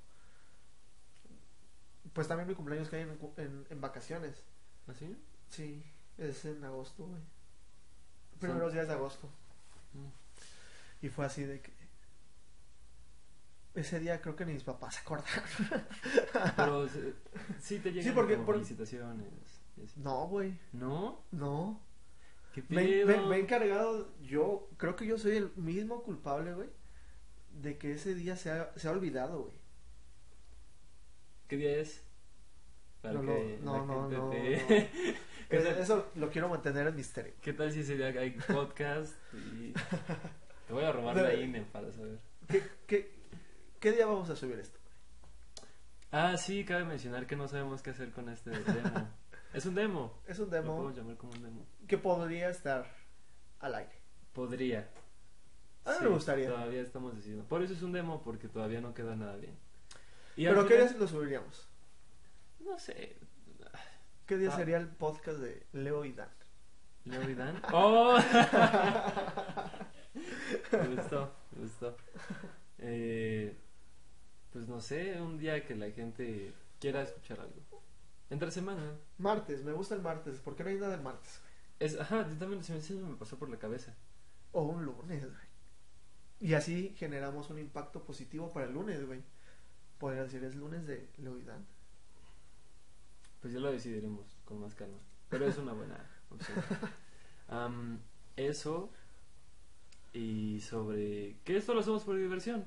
Pues 2.14 2.28
también 2.28 2.48
mi 2.48 2.56
cumpleaños 2.56 2.90
cae 2.90 3.02
en, 3.02 3.18
en, 3.38 3.66
en 3.70 3.82
vacaciones. 3.82 4.44
¿así? 4.88 5.18
Sí, 5.50 5.84
es 6.18 6.46
en 6.46 6.64
agosto, 6.64 7.06
güey. 7.06 7.22
Primeros 8.40 8.74
días 8.74 8.88
de 8.88 8.94
agosto. 8.94 9.30
Mm. 9.94 10.25
Y 11.02 11.10
fue 11.10 11.26
así 11.26 11.44
de 11.44 11.62
que... 11.62 11.74
Ese 13.76 14.00
día 14.00 14.22
creo 14.22 14.36
que 14.38 14.46
ni 14.46 14.54
mis 14.54 14.64
papás 14.64 14.96
se 14.96 15.02
acordaron. 15.02 15.44
Pero 16.56 16.88
se- 16.88 17.14
sí 17.60 17.80
te 17.80 17.90
llegan 17.92 18.04
Sí, 18.06 18.12
porque- 18.16 18.34
como 18.36 18.46
por- 18.46 18.56
felicitaciones. 18.56 19.28
No, 19.98 20.28
güey. 20.28 20.58
¿No? 20.72 21.26
No. 21.32 21.82
¿Qué 22.54 22.64
Me, 22.70 22.84
pedo? 22.86 23.08
me- 23.08 23.28
me 23.28 23.36
he 23.36 23.40
encargado, 23.42 24.14
yo 24.22 24.70
creo 24.78 24.96
que 24.96 25.06
yo 25.06 25.18
soy 25.18 25.36
el 25.36 25.52
mismo 25.58 26.04
culpable, 26.04 26.54
güey, 26.54 26.70
de 27.62 27.78
que 27.78 27.92
ese 27.92 28.16
día 28.16 28.38
se 28.38 28.50
ha, 28.52 28.72
se 28.78 28.88
ha 28.88 28.92
olvidado, 28.92 29.42
güey. 29.44 29.54
¿Qué 31.50 31.58
día 31.58 31.76
es? 31.78 32.02
Para 33.02 33.16
No, 33.22 33.34
que 33.36 33.60
no, 33.62 33.74
la 33.74 33.86
no, 33.86 34.02
gente 34.10 34.18
no, 34.18 34.30
te- 34.30 34.90
¿Qué 35.50 35.58
Eh, 35.58 35.62
tal? 35.62 35.78
Eso 35.78 36.12
lo 36.16 36.30
quiero 36.32 36.48
mantener 36.48 36.88
en 36.88 36.96
misterio. 36.96 37.34
¿Qué 37.42 37.52
tal 37.52 37.72
si 37.74 37.82
ese 37.82 37.98
día 37.98 38.08
hay 38.08 38.32
podcast 38.32 39.14
y 39.34 39.74
te 40.68 40.74
voy 40.74 40.84
a 40.84 40.92
robar 40.92 41.16
la 41.16 41.34
INE 41.34 41.62
para 41.62 41.92
saber? 41.92 42.20
¿Qué, 42.48 42.64
qué, 42.88 43.14
qué 43.80 43.92
día 43.92 44.06
vamos 44.06 44.30
a 44.30 44.36
subir 44.36 44.60
esto? 44.60 44.80
Ah, 46.12 46.38
sí, 46.38 46.64
cabe 46.66 46.86
mencionar 46.86 47.28
que 47.28 47.36
no 47.36 47.48
sabemos 47.48 47.82
qué 47.82 47.90
hacer 47.92 48.12
con 48.12 48.30
este 48.30 48.50
demo. 48.52 49.10
es 49.54 49.66
un 49.66 49.76
demo. 49.76 50.22
Es 50.28 50.40
un 50.40 50.46
Lo 50.46 50.52
demo 50.52 50.76
podemos 50.78 50.96
llamar 50.98 51.18
como 51.18 51.34
un 51.34 51.44
demo. 51.44 51.66
que 51.88 51.98
podría 51.98 52.50
estar 52.50 52.86
al 53.60 53.76
aire. 53.76 53.96
Podría. 54.34 54.90
A 55.86 55.90
mí 55.92 55.96
Sí, 56.00 56.04
me 56.04 56.10
gustaría. 56.10 56.50
Todavía 56.50 56.82
estamos 56.82 57.16
decidiendo. 57.16 57.46
Por 57.48 57.62
eso 57.64 57.74
es 57.74 57.82
un 57.82 57.92
demo, 57.92 58.22
porque 58.24 58.48
todavía 58.48 58.82
no 58.82 58.94
queda 58.94 59.16
nada 59.16 59.36
bien. 59.36 59.58
Y 60.36 60.46
Pero 60.46 60.66
¿qué 60.68 60.78
día 60.78 60.96
lo 60.98 61.08
subiríamos? 61.08 61.68
No 62.60 62.78
sé. 62.80 63.18
¿Qué 64.26 64.38
día 64.38 64.50
Ah. 64.52 64.56
sería 64.56 64.78
el 64.78 64.88
podcast 64.88 65.38
de 65.40 65.66
Leo 65.74 66.04
y 66.06 66.14
Dan? 66.14 66.30
¿Leo 67.06 67.30
y 67.30 67.36
Dan? 67.36 67.62
¡Oh! 67.72 68.18
me 70.72 70.96
gustó, 70.96 71.32
me 71.56 71.62
gustó. 71.64 71.98
Eh, 72.80 73.58
pues 74.52 74.68
no 74.68 74.80
sé, 74.80 75.22
un 75.22 75.38
día 75.38 75.66
que 75.66 75.76
la 75.76 75.90
gente 75.92 76.54
quiera 76.80 77.02
escuchar 77.04 77.40
algo. 77.40 77.62
Entre 78.30 78.52
semana. 78.52 78.98
Martes, 79.18 79.64
me 79.64 79.72
gusta 79.72 79.96
el 79.96 80.02
martes. 80.02 80.40
¿Por 80.40 80.56
qué 80.56 80.64
no 80.64 80.70
hay 80.70 80.78
nada 80.78 80.96
el 80.96 81.02
martes? 81.02 81.42
Es, 81.80 82.00
ajá, 82.00 82.28
yo 82.28 82.38
también 82.38 82.64
se 82.64 82.74
me, 82.74 83.02
me 83.02 83.16
pasó 83.16 83.38
por 83.38 83.50
la 83.50 83.60
cabeza. 83.60 83.94
O 84.52 84.64
un 84.64 84.86
lunes, 84.86 85.24
güey. 85.24 85.46
Y 86.40 86.54
así 86.54 86.94
generamos 86.98 87.50
un 87.50 87.60
impacto 87.60 88.04
positivo 88.04 88.52
para 88.52 88.66
el 88.66 88.74
lunes, 88.74 89.06
güey. 89.06 89.22
Podría 90.00 90.24
decir, 90.24 90.44
es 90.44 90.56
lunes 90.56 90.86
de 90.86 91.10
Leo 91.18 91.38
y 91.38 91.44
Dan. 91.44 91.66
Pues 93.42 93.54
ya 93.54 93.60
lo 93.60 93.72
decidiremos 93.72 94.38
con 94.46 94.60
más 94.60 94.76
calma. 94.76 94.98
Pero 95.30 95.46
es 95.46 95.58
una 95.58 95.74
buena 95.74 95.98
opción. 96.30 96.64
Eso. 98.36 98.92
Y 100.16 100.62
sobre. 100.62 101.36
Que 101.44 101.58
esto 101.58 101.74
lo 101.74 101.82
hacemos 101.82 102.04
por 102.04 102.16
diversión. 102.16 102.66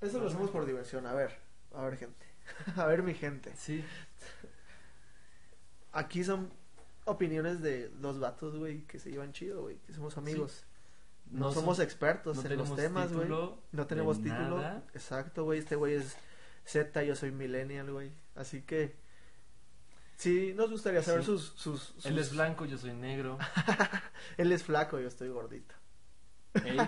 Eso 0.00 0.20
lo 0.20 0.26
hacemos 0.28 0.50
por 0.50 0.66
diversión. 0.66 1.06
A 1.06 1.14
ver, 1.14 1.30
a 1.74 1.82
ver, 1.84 1.96
gente. 1.96 2.26
A 2.76 2.86
ver, 2.86 3.02
mi 3.02 3.14
gente. 3.14 3.52
Sí. 3.56 3.84
Aquí 5.92 6.24
son 6.24 6.50
opiniones 7.04 7.60
de 7.62 7.88
dos 7.88 8.18
vatos, 8.20 8.56
güey, 8.56 8.82
que 8.86 8.98
se 8.98 9.10
llevan 9.10 9.32
chido, 9.32 9.62
güey, 9.62 9.76
que 9.86 9.92
somos 9.94 10.16
amigos. 10.16 10.64
No, 11.30 11.46
No 11.46 11.52
somos 11.52 11.78
expertos 11.78 12.36
no 12.36 12.50
en 12.50 12.58
los 12.58 12.76
temas, 12.76 13.12
güey. 13.12 13.28
No 13.28 13.86
tenemos 13.86 14.18
título. 14.22 14.58
nada. 14.58 14.82
Exacto, 14.94 15.44
güey. 15.44 15.60
Este 15.60 15.76
güey 15.76 15.94
es 15.94 16.16
Z, 16.66 17.02
yo 17.04 17.14
soy 17.16 17.30
millennial, 17.30 17.90
güey. 17.90 18.10
Así 18.34 18.62
que 18.62 18.94
sí, 20.16 20.52
nos 20.54 20.70
gustaría 20.70 21.02
saber 21.02 21.20
Sí. 21.22 21.26
sus, 21.26 21.52
sus, 21.56 21.82
sus- 21.82 22.06
Él 22.06 22.18
es 22.18 22.32
blanco, 22.34 22.64
yo 22.66 22.76
soy 22.76 22.92
negro. 22.92 23.38
Él 24.36 24.52
es 24.52 24.62
flaco, 24.64 24.98
yo 24.98 25.08
estoy 25.08 25.28
gordito. 25.28 25.74
Él, 26.54 26.80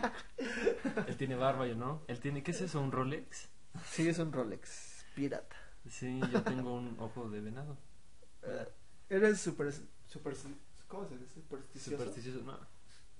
él 1.06 1.16
tiene 1.16 1.36
barba, 1.36 1.66
yo 1.66 1.74
no. 1.74 2.02
Él 2.06 2.20
tiene, 2.20 2.42
¿qué 2.42 2.50
es 2.50 2.60
eso? 2.60 2.80
¿Un 2.80 2.92
Rolex? 2.92 3.48
Sí, 3.90 4.08
es 4.08 4.18
un 4.18 4.32
Rolex 4.32 5.04
pirata. 5.14 5.56
Sí, 5.88 6.20
yo 6.32 6.42
tengo 6.42 6.74
un 6.74 6.96
ojo 6.98 7.28
de 7.28 7.40
venado. 7.40 7.76
Eh, 8.42 8.68
eres 9.10 9.40
super, 9.40 9.72
super, 10.06 10.34
¿cómo 10.88 11.06
se 11.06 11.18
dice? 11.18 11.34
Supersticioso. 11.34 11.98
Supersticioso, 11.98 12.42
no. 12.44 12.58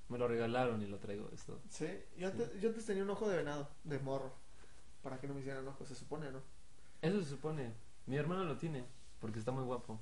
Me 0.09 0.18
lo 0.18 0.28
regalaron 0.28 0.83
y 0.83 0.87
lo 0.87 0.98
traigo, 0.98 1.30
es 1.33 1.44
todo. 1.44 1.61
Sí, 1.68 1.88
yo 2.18 2.28
antes, 2.28 2.61
yo 2.61 2.68
antes 2.68 2.85
tenía 2.85 3.02
un 3.02 3.11
ojo 3.11 3.28
de 3.28 3.38
venado, 3.38 3.70
de 3.85 3.98
morro. 3.98 4.33
Para 5.02 5.18
que 5.18 5.26
no 5.26 5.35
me 5.35 5.40
hicieran 5.40 5.66
ojos, 5.68 5.88
se 5.88 5.94
supone, 5.94 6.30
¿no? 6.30 6.40
Eso 7.02 7.22
se 7.22 7.30
supone. 7.30 7.72
Mi 8.07 8.16
hermano 8.16 8.44
lo 8.44 8.57
tiene, 8.57 8.85
porque 9.20 9.38
está 9.38 9.52
muy 9.52 9.64
guapo. 9.64 10.00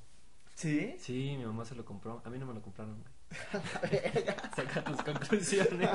¿Sí? 0.55 0.97
Sí, 0.99 1.35
mi 1.39 1.45
mamá 1.45 1.65
se 1.65 1.75
lo 1.75 1.85
compró. 1.85 2.23
A 2.25 2.31
mí 2.31 2.39
no 2.39 2.47
me 2.47 2.55
lo 2.55 2.63
compraron. 2.63 3.03
Saca 4.57 4.85
tus 4.85 5.03
conclusiones. 5.03 5.89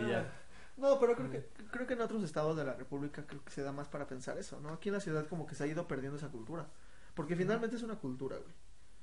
y 0.00 0.08
ya. 0.10 0.32
No, 0.76 0.98
pero 1.00 1.16
creo 1.16 1.30
que, 1.30 1.48
creo 1.72 1.86
que 1.86 1.94
en 1.94 2.00
otros 2.02 2.22
estados 2.22 2.56
de 2.56 2.64
la 2.64 2.74
República 2.74 3.26
creo 3.26 3.44
que 3.44 3.50
se 3.50 3.62
da 3.62 3.72
más 3.72 3.88
para 3.88 4.06
pensar 4.06 4.38
eso, 4.38 4.60
¿no? 4.60 4.70
Aquí 4.72 4.88
en 4.90 4.94
la 4.94 5.00
ciudad 5.00 5.26
como 5.26 5.46
que 5.46 5.54
se 5.56 5.64
ha 5.64 5.66
ido 5.66 5.88
perdiendo 5.88 6.16
esa 6.18 6.28
cultura. 6.28 6.68
Porque 7.14 7.34
finalmente 7.34 7.74
es 7.76 7.82
una 7.82 7.96
cultura, 7.96 8.36
güey. 8.36 8.54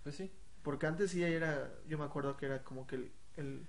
Pues 0.03 0.15
sí. 0.15 0.31
Porque 0.63 0.87
antes 0.87 1.11
sí 1.11 1.21
era, 1.23 1.69
yo 1.87 1.97
me 1.97 2.05
acuerdo 2.05 2.37
que 2.37 2.45
era 2.45 2.63
como 2.63 2.87
que 2.87 2.95
el, 2.95 3.11
el, 3.35 3.65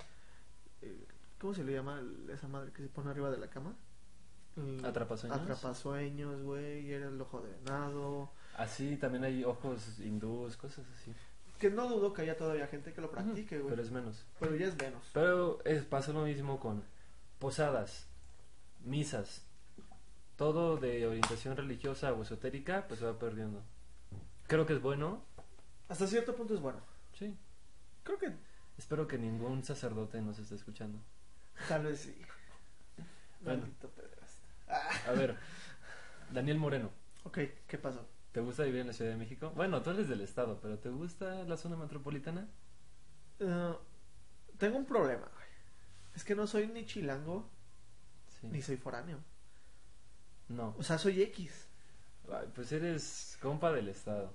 el- 0.83 1.07
¿cómo 1.41 1.53
se 1.53 1.65
le 1.65 1.73
llama 1.73 1.99
el- 1.99 2.31
esa 2.31 2.47
madre 2.47 2.71
que 2.73 2.83
se 2.83 2.89
pone 2.89 3.11
arriba 3.11 3.29
de 3.31 3.39
la 3.39 3.49
cama? 3.51 3.75
Atrapasueños. 4.85 5.39
Atrapasueños, 5.39 6.43
güey, 6.43 6.91
era 6.93 7.09
el 7.09 7.21
ojo 7.21 7.41
de 7.43 7.51
venado. 7.57 8.31
Así 8.57 8.97
también 8.97 9.25
hay 9.25 9.45
ojos 9.45 9.99
hindús, 9.99 10.57
cosas 10.57 10.87
así. 10.95 11.13
Que 11.59 11.71
no 11.71 11.89
dudo 11.89 12.13
que 12.13 12.23
haya 12.23 12.37
todavía 12.37 12.67
gente 12.67 12.93
que 12.93 13.01
lo 13.01 13.11
practique, 13.11 13.59
güey. 13.59 13.71
Pero 13.71 13.83
es 13.83 13.91
menos. 13.91 14.25
Pero 14.39 14.57
ya 14.57 14.67
es 14.67 14.77
menos. 14.77 15.03
Pero 15.15 15.59
es, 15.65 15.85
pasa 15.85 16.13
lo 16.13 16.25
mismo 16.25 16.61
con 16.61 16.83
posadas, 17.39 18.07
misas, 18.85 19.43
todo 20.37 20.77
de 20.77 21.07
orientación 21.07 21.57
religiosa 21.57 22.13
o 22.13 22.23
esotérica, 22.23 22.87
pues 22.89 23.01
se 23.01 23.07
va 23.07 23.19
perdiendo. 23.19 23.63
Creo 24.47 24.67
que 24.67 24.75
es 24.75 24.83
bueno, 24.83 25.23
Hasta 25.89 26.07
cierto 26.07 26.35
punto 26.37 26.55
es 26.55 26.61
bueno. 26.61 26.79
sí. 27.19 27.37
Creo 28.03 28.19
que 28.19 28.33
Espero 28.79 29.09
que 29.09 29.17
ningún 29.19 29.65
sacerdote 29.65 30.21
nos 30.21 30.39
esté 30.39 30.55
escuchando. 30.55 30.99
tal 31.69 31.85
vez 31.85 32.01
sí. 32.01 32.15
Bueno. 33.41 33.61
Maldito 33.63 33.89
pederasta. 33.89 35.09
A 35.09 35.13
ver, 35.13 35.37
Daniel 36.33 36.59
Moreno, 36.59 36.91
Ok, 37.25 37.39
¿qué 37.67 37.79
pasó? 37.79 38.07
¿Te 38.37 38.43
gusta 38.43 38.65
vivir 38.65 38.83
en 38.83 38.89
la 38.89 38.93
Ciudad 38.93 39.13
de 39.13 39.17
México? 39.17 39.51
Bueno, 39.57 39.81
tú 39.81 39.89
eres 39.93 40.11
del 40.11 40.21
estado, 40.21 40.59
pero 40.61 40.79
¿te 40.79 40.91
gusta 40.91 41.43
la 41.45 41.57
zona 41.57 41.75
metropolitana? 41.75 42.47
Eh, 43.41 43.75
tengo 44.59 44.77
un 44.77 44.85
problema, 44.85 45.27
güey. 45.35 45.47
Es 46.15 46.23
que 46.23 46.35
no 46.35 46.47
soy 46.47 46.67
ni 46.67 46.85
chilango 46.85 47.49
Sí. 48.39 48.47
ni 48.49 48.61
soy 48.61 48.77
foráneo. 48.77 49.21
No. 50.51 50.75
O 50.79 50.83
sea, 50.83 50.99
soy 50.99 51.23
X. 51.23 51.67
Ay, 52.31 52.47
Pues 52.55 52.71
eres 52.73 53.39
compa 53.41 53.73
del 53.73 53.89
estado. 53.89 54.31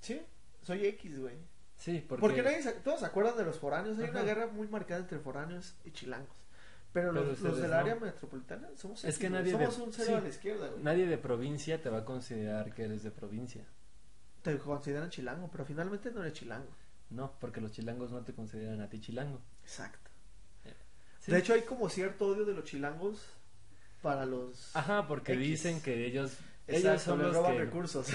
¿Sí? 0.00 0.20
Soy 0.62 0.84
X, 0.84 1.20
güey. 1.20 1.36
Sí, 1.76 2.04
porque... 2.08 2.20
Porque 2.22 2.42
nadie 2.42 2.64
se- 2.64 2.72
todos 2.72 2.98
se 2.98 3.06
acuerdan 3.06 3.36
de 3.36 3.44
los 3.44 3.60
foráneos. 3.60 3.96
Hay 3.98 4.06
Ajá. 4.06 4.10
una 4.12 4.22
guerra 4.22 4.46
muy 4.48 4.66
marcada 4.66 5.02
entre 5.02 5.20
foráneos 5.20 5.76
y 5.84 5.92
chilangos. 5.92 6.34
Pero, 6.96 7.12
Pero 7.12 7.24
los, 7.26 7.60
del 7.60 7.70
no. 7.70 7.76
área 7.76 7.94
metropolitana 7.96 8.68
somos 8.74 9.04
Es 9.04 9.18
que 9.18 9.28
nadie 9.28 9.52
Somos 9.52 9.76
de- 9.76 9.82
un 9.82 9.92
cero 9.92 10.06
sí. 10.08 10.14
a 10.14 10.20
la 10.22 10.28
izquierda, 10.30 10.68
güey. 10.68 10.82
Nadie 10.82 11.06
de 11.06 11.18
provincia 11.18 11.82
te 11.82 11.90
va 11.90 11.98
a 11.98 12.04
considerar 12.06 12.72
que 12.74 12.84
eres 12.84 13.02
de 13.02 13.10
provincia. 13.10 13.66
Te 14.40 14.56
consideran 14.56 15.10
chilango, 15.10 15.50
pero 15.52 15.66
finalmente 15.66 16.10
no 16.10 16.22
eres 16.22 16.32
chilango. 16.32 16.70
No, 17.10 17.32
porque 17.38 17.60
los 17.60 17.72
chilangos 17.72 18.12
no 18.12 18.22
te 18.22 18.32
consideran 18.32 18.80
a 18.80 18.88
ti 18.88 18.98
chilango. 18.98 19.42
Exacto. 19.62 20.10
Sí. 21.20 21.32
De 21.32 21.38
hecho, 21.38 21.52
hay 21.52 21.62
como 21.62 21.90
cierto 21.90 22.28
odio 22.28 22.46
de 22.46 22.54
los 22.54 22.64
chilangos 22.64 23.22
para 24.00 24.24
los... 24.24 24.74
Ajá, 24.74 25.06
porque 25.06 25.34
X. 25.34 25.46
dicen 25.46 25.82
que 25.82 26.06
ellos... 26.06 26.32
Exacto, 26.66 26.88
ellos 26.88 27.02
son 27.02 27.18
les 27.18 27.26
los 27.26 27.36
roban 27.36 27.52
que... 27.52 27.58
recursos 27.58 28.06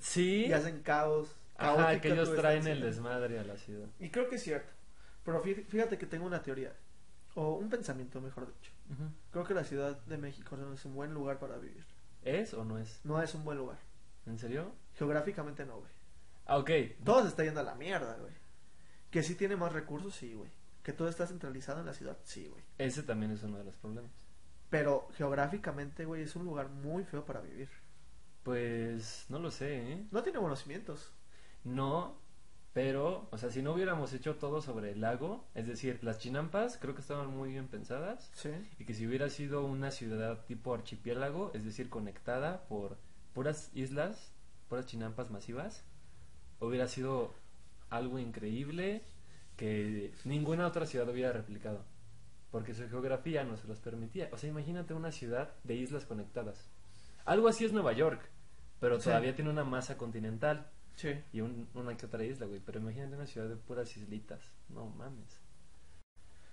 Sí. 0.00 0.46
y 0.48 0.52
hacen 0.54 0.80
caos. 0.82 1.28
Ajá, 1.56 2.00
que 2.00 2.08
ellos 2.12 2.34
traen 2.34 2.66
el 2.66 2.80
desmadre 2.80 3.38
a 3.38 3.44
la 3.44 3.58
ciudad. 3.58 3.88
Y 4.00 4.08
creo 4.08 4.28
que 4.30 4.36
es 4.36 4.42
cierto. 4.42 4.72
Pero 5.22 5.42
fí- 5.44 5.66
fíjate 5.66 5.98
que 5.98 6.06
tengo 6.06 6.24
una 6.26 6.42
teoría, 6.42 6.72
o 7.34 7.54
un 7.54 7.68
pensamiento, 7.68 8.20
mejor 8.20 8.46
dicho. 8.46 8.72
Creo 9.30 9.44
que 9.44 9.54
la 9.54 9.64
Ciudad 9.64 9.96
de 10.04 10.18
México 10.18 10.56
no 10.56 10.72
es 10.72 10.84
un 10.84 10.94
buen 10.94 11.12
lugar 11.12 11.38
para 11.38 11.56
vivir. 11.58 11.84
¿Es 12.22 12.54
o 12.54 12.64
no 12.64 12.78
es? 12.78 13.00
No 13.04 13.20
es 13.20 13.34
un 13.34 13.44
buen 13.44 13.58
lugar. 13.58 13.78
¿En 14.26 14.38
serio? 14.38 14.72
Geográficamente 14.94 15.66
no, 15.66 15.78
güey. 15.78 15.90
Ah, 16.46 16.58
ok. 16.58 16.70
Todo 17.04 17.22
se 17.22 17.28
está 17.28 17.44
yendo 17.44 17.60
a 17.60 17.64
la 17.64 17.74
mierda, 17.74 18.16
güey. 18.16 18.32
Que 19.10 19.22
sí 19.22 19.34
tiene 19.34 19.56
más 19.56 19.72
recursos, 19.72 20.14
sí, 20.14 20.34
güey. 20.34 20.50
Que 20.82 20.92
todo 20.92 21.08
está 21.08 21.26
centralizado 21.26 21.80
en 21.80 21.86
la 21.86 21.94
ciudad, 21.94 22.18
sí, 22.24 22.46
güey. 22.46 22.62
Ese 22.78 23.02
también 23.02 23.32
es 23.32 23.42
uno 23.42 23.58
de 23.58 23.64
los 23.64 23.76
problemas. 23.76 24.12
Pero 24.70 25.08
geográficamente, 25.14 26.04
güey, 26.04 26.22
es 26.22 26.36
un 26.36 26.44
lugar 26.44 26.68
muy 26.68 27.04
feo 27.04 27.24
para 27.24 27.40
vivir. 27.40 27.68
Pues 28.42 29.26
no 29.28 29.38
lo 29.38 29.50
sé, 29.50 29.92
¿eh? 29.92 30.06
No 30.10 30.22
tiene 30.22 30.38
buenos 30.38 30.62
cimientos. 30.62 31.12
No, 31.64 32.18
pero, 32.74 33.28
o 33.30 33.38
sea, 33.38 33.50
si 33.50 33.62
no 33.62 33.72
hubiéramos 33.72 34.12
hecho 34.12 34.34
todo 34.34 34.60
sobre 34.60 34.90
el 34.92 35.00
lago, 35.00 35.46
es 35.54 35.66
decir, 35.66 36.00
las 36.02 36.18
chinampas 36.18 36.76
creo 36.76 36.94
que 36.94 37.00
estaban 37.00 37.28
muy 37.28 37.50
bien 37.50 37.68
pensadas 37.68 38.30
Sí. 38.34 38.50
y 38.78 38.84
que 38.84 38.92
si 38.94 39.06
hubiera 39.06 39.30
sido 39.30 39.64
una 39.64 39.90
ciudad 39.90 40.44
tipo 40.44 40.74
archipiélago, 40.74 41.52
es 41.54 41.64
decir, 41.64 41.88
conectada 41.88 42.64
por 42.68 42.98
puras 43.32 43.70
islas, 43.74 44.32
puras 44.68 44.86
chinampas 44.86 45.30
masivas, 45.30 45.84
hubiera 46.60 46.88
sido 46.88 47.32
algo 47.90 48.18
increíble 48.18 49.02
que 49.56 50.12
ninguna 50.24 50.66
otra 50.66 50.84
ciudad 50.84 51.08
hubiera 51.08 51.32
replicado, 51.32 51.84
porque 52.50 52.74
su 52.74 52.88
geografía 52.88 53.44
no 53.44 53.56
se 53.56 53.68
los 53.68 53.78
permitía. 53.78 54.28
O 54.32 54.36
sea, 54.36 54.50
imagínate 54.50 54.94
una 54.94 55.12
ciudad 55.12 55.52
de 55.62 55.76
islas 55.76 56.06
conectadas. 56.06 56.68
Algo 57.24 57.46
así 57.46 57.64
es 57.64 57.72
Nueva 57.72 57.92
York, 57.92 58.20
pero 58.80 58.98
Sí. 58.98 59.04
todavía 59.04 59.34
tiene 59.36 59.50
una 59.50 59.62
masa 59.64 59.96
continental 59.96 60.72
Sí. 60.96 61.20
y 61.32 61.40
un- 61.40 61.68
una 61.74 61.96
que 61.96 62.06
otra 62.06 62.22
isla, 62.24 62.46
güey. 62.46 62.60
Pero 62.60 62.78
imagínate 62.80 63.16
una 63.16 63.26
ciudad 63.26 63.48
de 63.48 63.56
puras 63.56 63.96
islitas. 63.96 64.40
No 64.68 64.86
mames. 64.86 65.40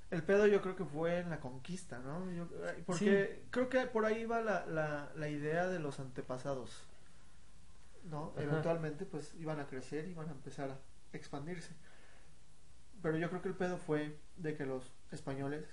El 0.10 0.24
pedo 0.24 0.46
yo 0.48 0.62
creo 0.62 0.76
que 0.76 0.84
fue 0.84 1.20
en 1.20 1.30
la 1.30 1.40
conquista, 1.40 2.00
¿no? 2.00 2.30
Yo- 2.32 2.50
porque 2.86 3.44
creo 3.50 3.70
que 3.70 3.86
por 3.88 4.06
ahí 4.06 4.26
va 4.26 4.42
la, 4.42 4.66
la, 4.66 5.12
la 5.16 5.30
idea 5.30 5.68
de 5.68 5.80
los 5.80 6.00
antepasados, 6.00 6.84
¿no? 8.04 8.34
Ajá. 8.36 8.42
Eventualmente 8.44 9.06
pues 9.06 9.34
iban 9.36 9.60
a 9.60 9.68
crecer, 9.68 10.08
iban 10.10 10.28
a 10.28 10.32
empezar 10.34 10.70
a 10.72 10.78
expandirse. 11.16 11.72
Pero 13.02 13.18
yo 13.18 13.30
creo 13.30 13.42
que 13.42 13.48
el 13.50 13.56
pedo 13.56 13.78
fue 13.78 14.18
de 14.38 14.56
que 14.56 14.66
los 14.66 14.92
españoles 15.12 15.66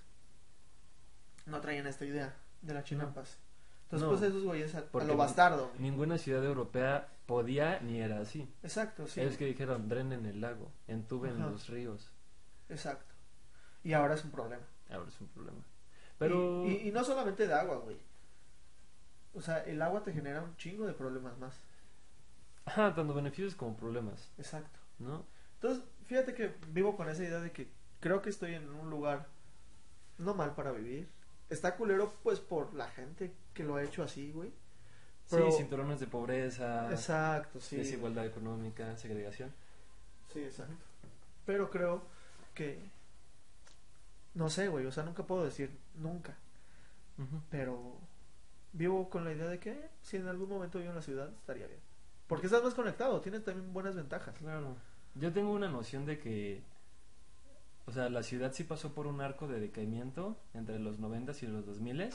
no 1.47 1.61
traían 1.61 1.87
esta 1.87 2.05
idea 2.05 2.37
de 2.63 2.75
las 2.75 2.85
chinampas. 2.85 3.39
Entonces 3.91 4.07
No. 4.07 4.11
pues 4.11 4.23
esos 4.23 4.45
güeyes 4.45 4.75
a, 4.75 4.79
a 4.93 5.05
lo 5.05 5.17
bastardo. 5.17 5.71
Ninguna 5.79 6.19
ciudad 6.19 6.45
europea 6.45 7.09
podía 7.27 7.81
ni 7.81 8.01
era 8.01 8.21
así. 8.21 8.47
Exacto, 8.63 9.07
sí. 9.07 9.21
Ellos 9.21 9.37
que 9.37 9.47
dijeron, 9.47 9.89
drenen 9.89 10.27
el 10.27 10.41
lago, 10.43 10.71
entuben 10.87 11.37
Ajá. 11.41 11.51
los 11.51 11.69
ríos. 11.69 12.13
Exacto. 12.69 13.15
Y 13.83 13.95
ahora 13.95 14.15
es 14.15 14.25
un 14.25 14.31
problema. 14.31 14.63
Ahora 14.91 15.09
es 15.09 15.19
un 15.21 15.29
problema. 15.29 15.59
Pero... 16.19 16.67
Y, 16.67 16.73
y- 16.73 16.89
y 16.89 16.93
no 16.93 17.03
solamente 17.05 17.47
de 17.47 17.55
agua, 17.55 17.77
güey. 17.79 17.97
O 19.35 19.41
sea, 19.41 19.63
el 19.65 19.81
agua 19.81 20.03
te 20.03 20.13
genera 20.13 20.43
un 20.43 20.57
chingo 20.57 20.87
de 20.87 20.93
problemas 20.93 21.39
más. 21.39 21.55
Ajá, 22.67 22.95
tanto 22.95 23.15
beneficios 23.15 23.55
como 23.55 23.75
problemas, 23.77 24.31
Exacto. 24.37 24.79
¿no? 24.99 25.25
Entonces, 25.55 25.83
fíjate 26.07 26.35
que 26.35 26.55
vivo 26.69 26.97
con 26.97 27.09
esa 27.09 27.23
idea 27.25 27.41
de 27.41 27.53
que 27.53 27.71
creo 28.01 28.21
que 28.21 28.29
estoy 28.31 28.55
en 28.55 28.69
un 28.69 28.91
lugar 28.91 29.29
no 30.19 30.35
mal 30.35 30.55
para 30.55 30.73
vivir. 30.73 31.09
Está 31.51 31.77
culero, 31.77 32.13
pues, 32.23 32.41
por 32.41 32.75
la 32.75 32.89
gente 32.89 33.33
que 33.55 33.65
lo 33.65 33.77
ha 33.77 33.83
hecho 33.83 34.03
así, 34.03 34.33
güey. 34.33 34.53
Pero- 35.31 35.51
Sí, 35.51 35.59
cinturones 35.59 36.01
de 36.01 36.07
pobreza, 36.07 36.91
Exacto, 36.91 37.61
sí. 37.61 37.77
desigualdad 37.77 38.27
económica, 38.27 38.97
segregación. 38.97 39.53
Sí, 40.33 40.41
exacto. 40.41 40.75
Pero 41.47 41.71
creo 41.71 42.03
que. 42.55 42.79
No 44.35 44.51
sé, 44.51 44.69
güey. 44.69 44.87
O 44.87 44.93
sea, 44.93 45.05
nunca 45.05 45.23
puedo 45.25 45.45
decir 45.45 45.71
nunca. 45.97 46.37
Pero 47.51 47.99
vivo 48.73 49.11
con 49.11 49.25
la 49.25 49.33
idea 49.33 49.47
de 49.49 49.59
que 49.59 49.71
eh, 49.73 49.91
si 50.03 50.19
en 50.19 50.29
algún 50.29 50.49
momento 50.49 50.79
vivo 50.79 50.91
en 50.91 50.97
la 50.97 51.03
ciudad, 51.03 51.29
estaría 51.33 51.67
bien. 51.67 51.81
Porque 52.29 52.47
estás 52.47 52.63
más 52.63 52.75
conectado, 52.75 53.21
tienes 53.21 53.43
también 53.45 53.73
buenas 53.73 53.97
ventajas. 53.97 54.37
Claro. 54.39 54.77
Yo 55.15 55.33
tengo 55.33 55.51
una 55.53 55.69
noción 55.69 56.05
de 56.07 56.19
que, 56.19 56.63
o 57.89 57.93
sea, 57.93 58.09
la 58.11 58.23
ciudad 58.23 58.53
sí 58.53 58.65
pasó 58.65 58.93
por 58.93 59.07
un 59.07 59.21
arco 59.21 59.49
de 59.49 59.59
decaimiento 59.61 60.37
entre 60.55 60.79
los 60.79 60.99
90 60.99 61.33
y 61.43 61.47
los 61.47 61.65
2000 61.67 62.11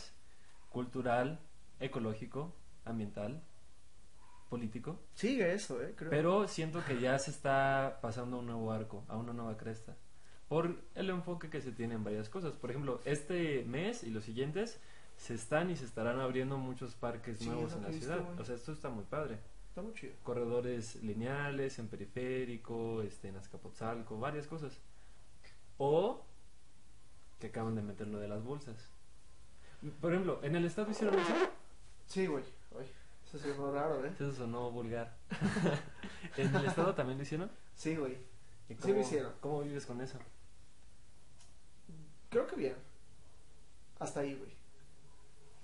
cultural, 0.70 1.40
ecológico, 1.80 2.54
ambiental, 2.86 3.42
político. 4.50 5.00
Sigue 5.16 5.54
eso, 5.54 5.82
eh, 5.82 5.94
creo. 5.96 6.10
Pero 6.10 6.48
siento 6.48 6.84
que 6.86 7.00
ya 7.00 7.18
se 7.20 7.32
está 7.32 8.00
pasando 8.02 8.38
a 8.38 8.40
un 8.40 8.46
nuevo 8.48 8.72
arco, 8.72 9.04
a 9.08 9.18
una 9.18 9.34
nueva 9.34 9.58
cresta. 9.58 9.96
Por 10.48 10.76
el 10.96 11.10
enfoque 11.10 11.50
que 11.50 11.62
se 11.62 11.72
tiene 11.72 11.96
en 11.96 12.04
varias 12.04 12.30
cosas. 12.30 12.54
Por 12.56 12.70
ejemplo, 12.70 13.02
este 13.06 13.64
mes 13.66 14.04
y 14.04 14.12
los 14.12 14.24
siguientes 14.24 14.80
se 15.18 15.34
están 15.34 15.72
y 15.72 15.76
se 15.76 15.86
estarán 15.86 16.20
abriendo 16.20 16.58
muchos 16.58 16.94
parques 16.96 17.40
Sí, 17.40 17.46
nuevos 17.48 17.74
en 17.74 17.82
la 17.84 17.88
visto, 17.90 18.06
ciudad. 18.06 18.24
güey. 18.24 18.40
O 18.40 18.46
sea, 18.46 18.56
esto 18.56 18.72
está 18.72 18.90
muy 18.90 19.06
padre 19.06 19.40
Está 19.70 19.82
muy 19.82 19.94
chido. 19.94 20.14
corredores 20.24 21.02
lineales 21.04 21.80
en 21.80 21.88
periférico, 21.88 23.02
este, 23.02 23.30
en 23.30 23.38
Azcapotzalco, 23.38 24.20
varias 24.20 24.46
cosas. 24.46 24.80
O 25.86 26.22
que 27.40 27.48
acaban 27.48 27.76
de 27.76 27.82
meter 27.82 28.08
lo 28.08 28.20
de 28.20 28.30
las 28.30 28.42
bolsas. 28.42 28.90
Por 30.00 30.14
ejemplo, 30.14 30.40
en 30.42 30.56
el 30.56 30.64
estado 30.64 30.90
hicieron 30.90 31.20
eso. 31.20 31.34
Sí, 32.08 32.26
güey. 32.26 32.46
Eso 33.34 33.62
muy 33.62 33.72
raro, 33.72 34.06
¿eh? 34.06 34.12
Eso 34.14 34.32
sonó 34.32 34.72
vulgar. 34.72 35.18
en 36.38 36.56
el 36.56 36.66
estado 36.66 36.96
también 36.96 37.18
lo 37.18 37.24
hicieron. 37.24 37.52
Sí, 37.76 37.98
güey. 37.98 38.18
¿Y 38.70 38.76
Sí 38.76 38.94
lo 38.94 39.00
hicieron. 39.02 39.34
¿Cómo 39.42 39.62
vives 39.62 39.86
con 39.86 40.00
eso? 40.00 40.18
Creo 42.30 42.48
que 42.48 42.56
bien. 42.56 42.76
Hasta 44.00 44.22
ahí, 44.22 44.36
güey. 44.36 44.52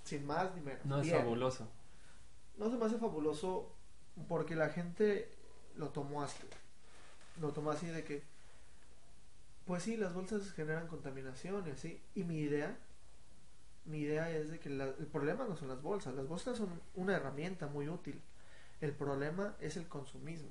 Sin 0.04 0.26
más 0.26 0.54
ni 0.54 0.60
menos. 0.60 0.84
No 0.84 1.00
es 1.00 1.10
fabuloso. 1.10 1.66
No 2.58 2.68
se 2.68 2.76
me 2.76 2.84
hace 2.84 2.98
fabuloso 2.98 3.72
porque 4.28 4.54
la 4.54 4.68
gente 4.68 5.30
lo 5.76 5.88
tomó 5.88 6.22
así. 6.22 6.42
Lo 7.40 7.52
tomó 7.52 7.70
así 7.70 7.86
de 7.86 8.04
que, 8.04 8.22
pues 9.70 9.84
sí, 9.84 9.96
las 9.96 10.12
bolsas 10.12 10.50
generan 10.52 10.88
contaminación 10.88 11.64
y 11.68 11.70
así. 11.70 12.02
Y 12.16 12.24
mi 12.24 12.38
idea, 12.40 12.76
mi 13.84 13.98
idea 14.00 14.28
es 14.28 14.50
de 14.50 14.58
que 14.58 14.68
la- 14.68 14.86
el 14.98 15.06
problema 15.06 15.44
no 15.44 15.56
son 15.56 15.68
las 15.68 15.80
bolsas. 15.80 16.12
Las 16.12 16.26
bolsas 16.26 16.58
son 16.58 16.70
una 16.96 17.14
herramienta 17.14 17.68
muy 17.68 17.88
útil. 17.88 18.20
El 18.80 18.90
problema 18.92 19.54
es 19.60 19.76
el 19.76 19.86
consumismo. 19.86 20.48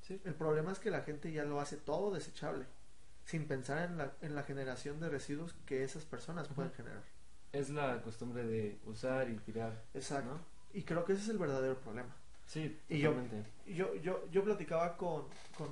Sí. 0.00 0.18
El 0.24 0.34
problema 0.34 0.72
es 0.72 0.78
que 0.78 0.90
la 0.90 1.02
gente 1.02 1.30
ya 1.30 1.44
lo 1.44 1.60
hace 1.60 1.76
todo 1.76 2.10
desechable, 2.14 2.64
sin 3.26 3.46
pensar 3.46 3.82
en 3.90 3.98
la, 3.98 4.14
en 4.22 4.34
la 4.34 4.44
generación 4.44 4.98
de 4.98 5.10
residuos 5.10 5.54
que 5.66 5.84
esas 5.84 6.06
personas 6.06 6.48
pueden 6.48 6.72
generar. 6.72 7.02
Es 7.52 7.68
la 7.68 8.00
costumbre 8.00 8.44
de 8.44 8.78
usar 8.86 9.28
y 9.28 9.34
tirar, 9.40 9.84
Exacto. 9.92 10.30
¿no? 10.30 10.40
Y 10.72 10.84
creo 10.84 11.04
que 11.04 11.12
ese 11.12 11.24
es 11.24 11.28
el 11.28 11.36
verdadero 11.38 11.78
problema. 11.80 12.16
Sí, 12.46 12.80
Y 12.88 13.00
yo-. 13.00 13.14
Yo, 13.66 13.94
yo, 13.96 14.26
yo 14.30 14.42
platicaba 14.42 14.96
con, 14.96 15.26
con 15.58 15.68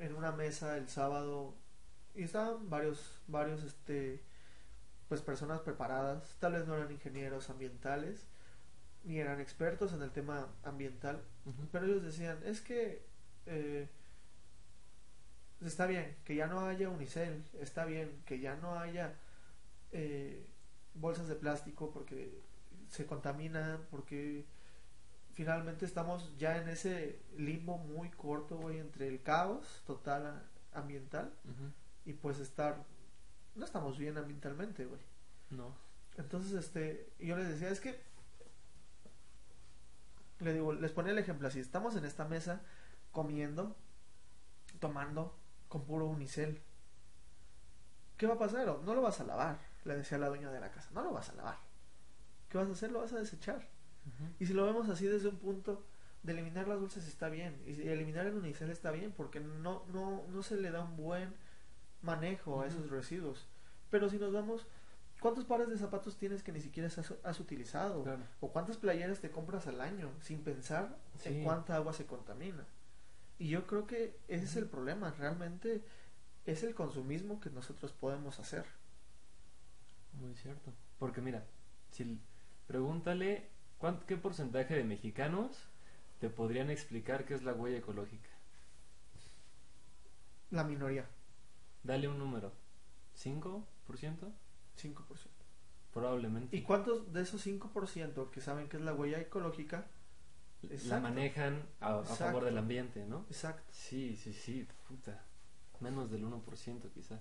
en 0.00 0.14
una 0.14 0.32
mesa 0.32 0.76
el 0.76 0.88
sábado 0.88 1.54
y 2.14 2.24
estaban 2.24 2.68
varios, 2.68 3.20
varios 3.28 3.62
este 3.62 4.22
pues 5.08 5.22
personas 5.22 5.60
preparadas, 5.60 6.36
tal 6.38 6.52
vez 6.52 6.66
no 6.68 6.76
eran 6.76 6.92
ingenieros 6.92 7.50
ambientales, 7.50 8.26
ni 9.02 9.18
eran 9.18 9.40
expertos 9.40 9.92
en 9.92 10.02
el 10.02 10.12
tema 10.12 10.46
ambiental, 10.62 11.20
pero 11.72 11.86
ellos 11.86 12.04
decían, 12.04 12.38
es 12.44 12.60
que 12.60 13.04
eh, 13.46 13.88
está 15.60 15.86
bien 15.86 16.16
que 16.24 16.36
ya 16.36 16.46
no 16.46 16.60
haya 16.60 16.88
unicel, 16.88 17.42
está 17.60 17.84
bien 17.86 18.22
que 18.24 18.38
ya 18.38 18.54
no 18.56 18.78
haya 18.78 19.14
eh, 19.90 20.46
bolsas 20.94 21.26
de 21.26 21.34
plástico 21.34 21.90
porque 21.90 22.40
se 22.88 23.04
contaminan, 23.04 23.80
porque 23.90 24.44
finalmente 25.34 25.84
estamos 25.84 26.36
ya 26.38 26.58
en 26.58 26.68
ese 26.68 27.22
limbo 27.36 27.78
muy 27.78 28.10
corto, 28.10 28.56
güey, 28.56 28.78
entre 28.78 29.08
el 29.08 29.22
caos 29.22 29.82
total 29.86 30.42
ambiental 30.72 31.32
y 32.04 32.12
pues 32.12 32.38
estar, 32.38 32.84
no 33.54 33.64
estamos 33.64 33.98
bien 33.98 34.18
ambientalmente, 34.18 34.84
güey. 34.86 35.00
No. 35.50 35.74
Entonces, 36.16 36.52
este, 36.52 37.12
yo 37.18 37.36
les 37.36 37.48
decía, 37.48 37.68
es 37.70 37.80
que, 37.80 38.02
le 40.40 40.54
digo, 40.54 40.72
les 40.72 40.92
ponía 40.92 41.12
el 41.12 41.18
ejemplo 41.18 41.48
así, 41.48 41.60
estamos 41.60 41.96
en 41.96 42.04
esta 42.04 42.24
mesa 42.24 42.62
comiendo, 43.12 43.76
tomando 44.78 45.36
con 45.68 45.84
puro 45.84 46.06
unicel. 46.06 46.62
¿Qué 48.16 48.26
va 48.26 48.34
a 48.34 48.38
pasar? 48.38 48.66
No 48.66 48.94
lo 48.94 49.02
vas 49.02 49.20
a 49.20 49.24
lavar, 49.24 49.58
le 49.84 49.96
decía 49.96 50.18
la 50.18 50.28
dueña 50.28 50.50
de 50.50 50.60
la 50.60 50.70
casa, 50.70 50.90
no 50.92 51.02
lo 51.02 51.12
vas 51.12 51.30
a 51.30 51.34
lavar. 51.34 51.58
¿Qué 52.48 52.58
vas 52.58 52.68
a 52.68 52.72
hacer? 52.72 52.90
Lo 52.90 53.00
vas 53.00 53.12
a 53.12 53.18
desechar. 53.18 53.69
Y 54.38 54.46
si 54.46 54.54
lo 54.54 54.64
vemos 54.64 54.88
así 54.88 55.06
desde 55.06 55.28
un 55.28 55.36
punto 55.36 55.84
de 56.22 56.32
eliminar 56.32 56.68
las 56.68 56.78
bolsas 56.78 57.06
está 57.06 57.28
bien, 57.28 57.60
y 57.66 57.88
eliminar 57.88 58.26
el 58.26 58.34
unicel 58.34 58.70
está 58.70 58.90
bien, 58.90 59.12
porque 59.12 59.40
no, 59.40 59.84
no, 59.92 60.26
no 60.28 60.42
se 60.42 60.56
le 60.56 60.70
da 60.70 60.84
un 60.84 60.96
buen 60.96 61.34
manejo 62.02 62.60
a 62.60 62.66
esos 62.66 62.90
residuos. 62.90 63.48
Pero 63.90 64.08
si 64.08 64.18
nos 64.18 64.32
vamos, 64.32 64.66
¿cuántos 65.20 65.44
pares 65.44 65.68
de 65.68 65.76
zapatos 65.76 66.16
tienes 66.16 66.42
que 66.42 66.52
ni 66.52 66.60
siquiera 66.60 66.88
has, 66.88 67.14
has 67.22 67.40
utilizado? 67.40 68.02
Claro. 68.02 68.22
¿O 68.40 68.52
cuántas 68.52 68.76
playeras 68.76 69.20
te 69.20 69.30
compras 69.30 69.66
al 69.66 69.80
año 69.80 70.10
sin 70.20 70.42
pensar 70.42 70.96
en 71.24 71.44
cuánta 71.44 71.76
agua 71.76 71.92
se 71.92 72.06
contamina? 72.06 72.66
Y 73.38 73.48
yo 73.48 73.66
creo 73.66 73.86
que 73.86 74.18
ese 74.28 74.44
es 74.44 74.56
el 74.56 74.66
problema, 74.66 75.14
realmente 75.18 75.82
es 76.44 76.62
el 76.62 76.74
consumismo 76.74 77.40
que 77.40 77.50
nosotros 77.50 77.92
podemos 77.92 78.38
hacer. 78.38 78.64
Muy 80.12 80.34
cierto. 80.34 80.72
Porque 80.98 81.20
mira, 81.20 81.46
si 81.90 82.20
pregúntale 82.66 83.48
qué 84.06 84.16
porcentaje 84.16 84.74
de 84.74 84.84
mexicanos 84.84 85.68
te 86.20 86.28
podrían 86.28 86.70
explicar 86.70 87.24
qué 87.24 87.34
es 87.34 87.42
la 87.42 87.52
huella 87.54 87.78
ecológica. 87.78 88.28
La 90.50 90.64
minoría, 90.64 91.06
Dale 91.82 92.08
un 92.08 92.18
número. 92.18 92.52
¿5%? 93.16 93.64
5%. 93.88 94.34
Probablemente. 95.94 96.56
¿Y 96.56 96.62
cuántos 96.62 97.12
de 97.12 97.22
esos 97.22 97.44
5% 97.46 98.30
que 98.30 98.40
saben 98.40 98.68
que 98.68 98.76
es 98.76 98.82
la 98.82 98.92
huella 98.94 99.18
ecológica? 99.20 99.86
la 100.62 100.74
Exacto. 100.74 101.08
manejan 101.08 101.62
a, 101.80 102.00
a 102.00 102.02
favor 102.02 102.44
del 102.44 102.58
ambiente, 102.58 103.06
¿no? 103.06 103.24
Exacto, 103.30 103.62
Sí, 103.72 104.14
sí, 104.14 104.34
sí, 104.34 104.68
puta. 104.86 105.24
Menos 105.80 106.10
del 106.10 106.22
1% 106.26 106.90
quizá. 106.92 107.18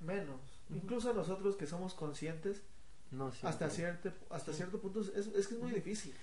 menos. 0.00 0.40
Ujú. 0.70 0.78
Incluso 0.78 1.12
nosotros 1.12 1.56
que 1.56 1.66
somos 1.66 1.92
conscientes, 1.92 2.62
No, 3.10 3.32
sí. 3.32 3.40
hasta, 3.46 3.68
cierto, 3.70 4.12
hasta 4.30 4.52
Sí. 4.52 4.58
cierto 4.58 4.80
punto, 4.80 5.00
es, 5.00 5.08
es 5.08 5.48
que 5.48 5.54
es 5.54 5.60
muy 5.60 5.72
difícil. 5.72 6.14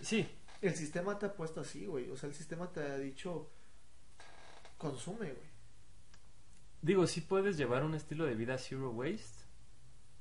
Sí, 0.00 0.28
El 0.62 0.74
sistema 0.74 1.18
te 1.18 1.26
ha 1.26 1.34
puesto 1.34 1.60
así, 1.60 1.86
güey. 1.86 2.08
O 2.10 2.16
sea, 2.16 2.28
el 2.28 2.34
sistema 2.34 2.70
te 2.72 2.80
ha 2.80 2.96
dicho, 2.98 3.50
consume, 4.78 5.32
güey. 5.32 5.46
digo, 6.82 7.06
sí 7.06 7.20
puedes 7.20 7.56
llevar 7.56 7.84
un 7.84 7.94
estilo 7.94 8.24
de 8.26 8.34
vida 8.34 8.56
zero 8.58 8.90
waste, 8.90 9.44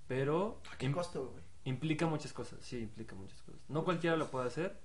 pero 0.07 0.61
¿A 0.71 0.77
qué 0.77 0.91
costo, 0.91 1.29
güey? 1.31 1.43
implica 1.65 2.05
muchas 2.07 2.33
cosas. 2.33 2.59
Sí, 2.63 2.79
implica 2.79 3.15
muchas 3.15 3.41
cosas. 3.43 3.61
No 3.69 3.83
cualquiera 3.83 4.15
lo 4.17 4.29
puede 4.31 4.47
hacer 4.47 4.79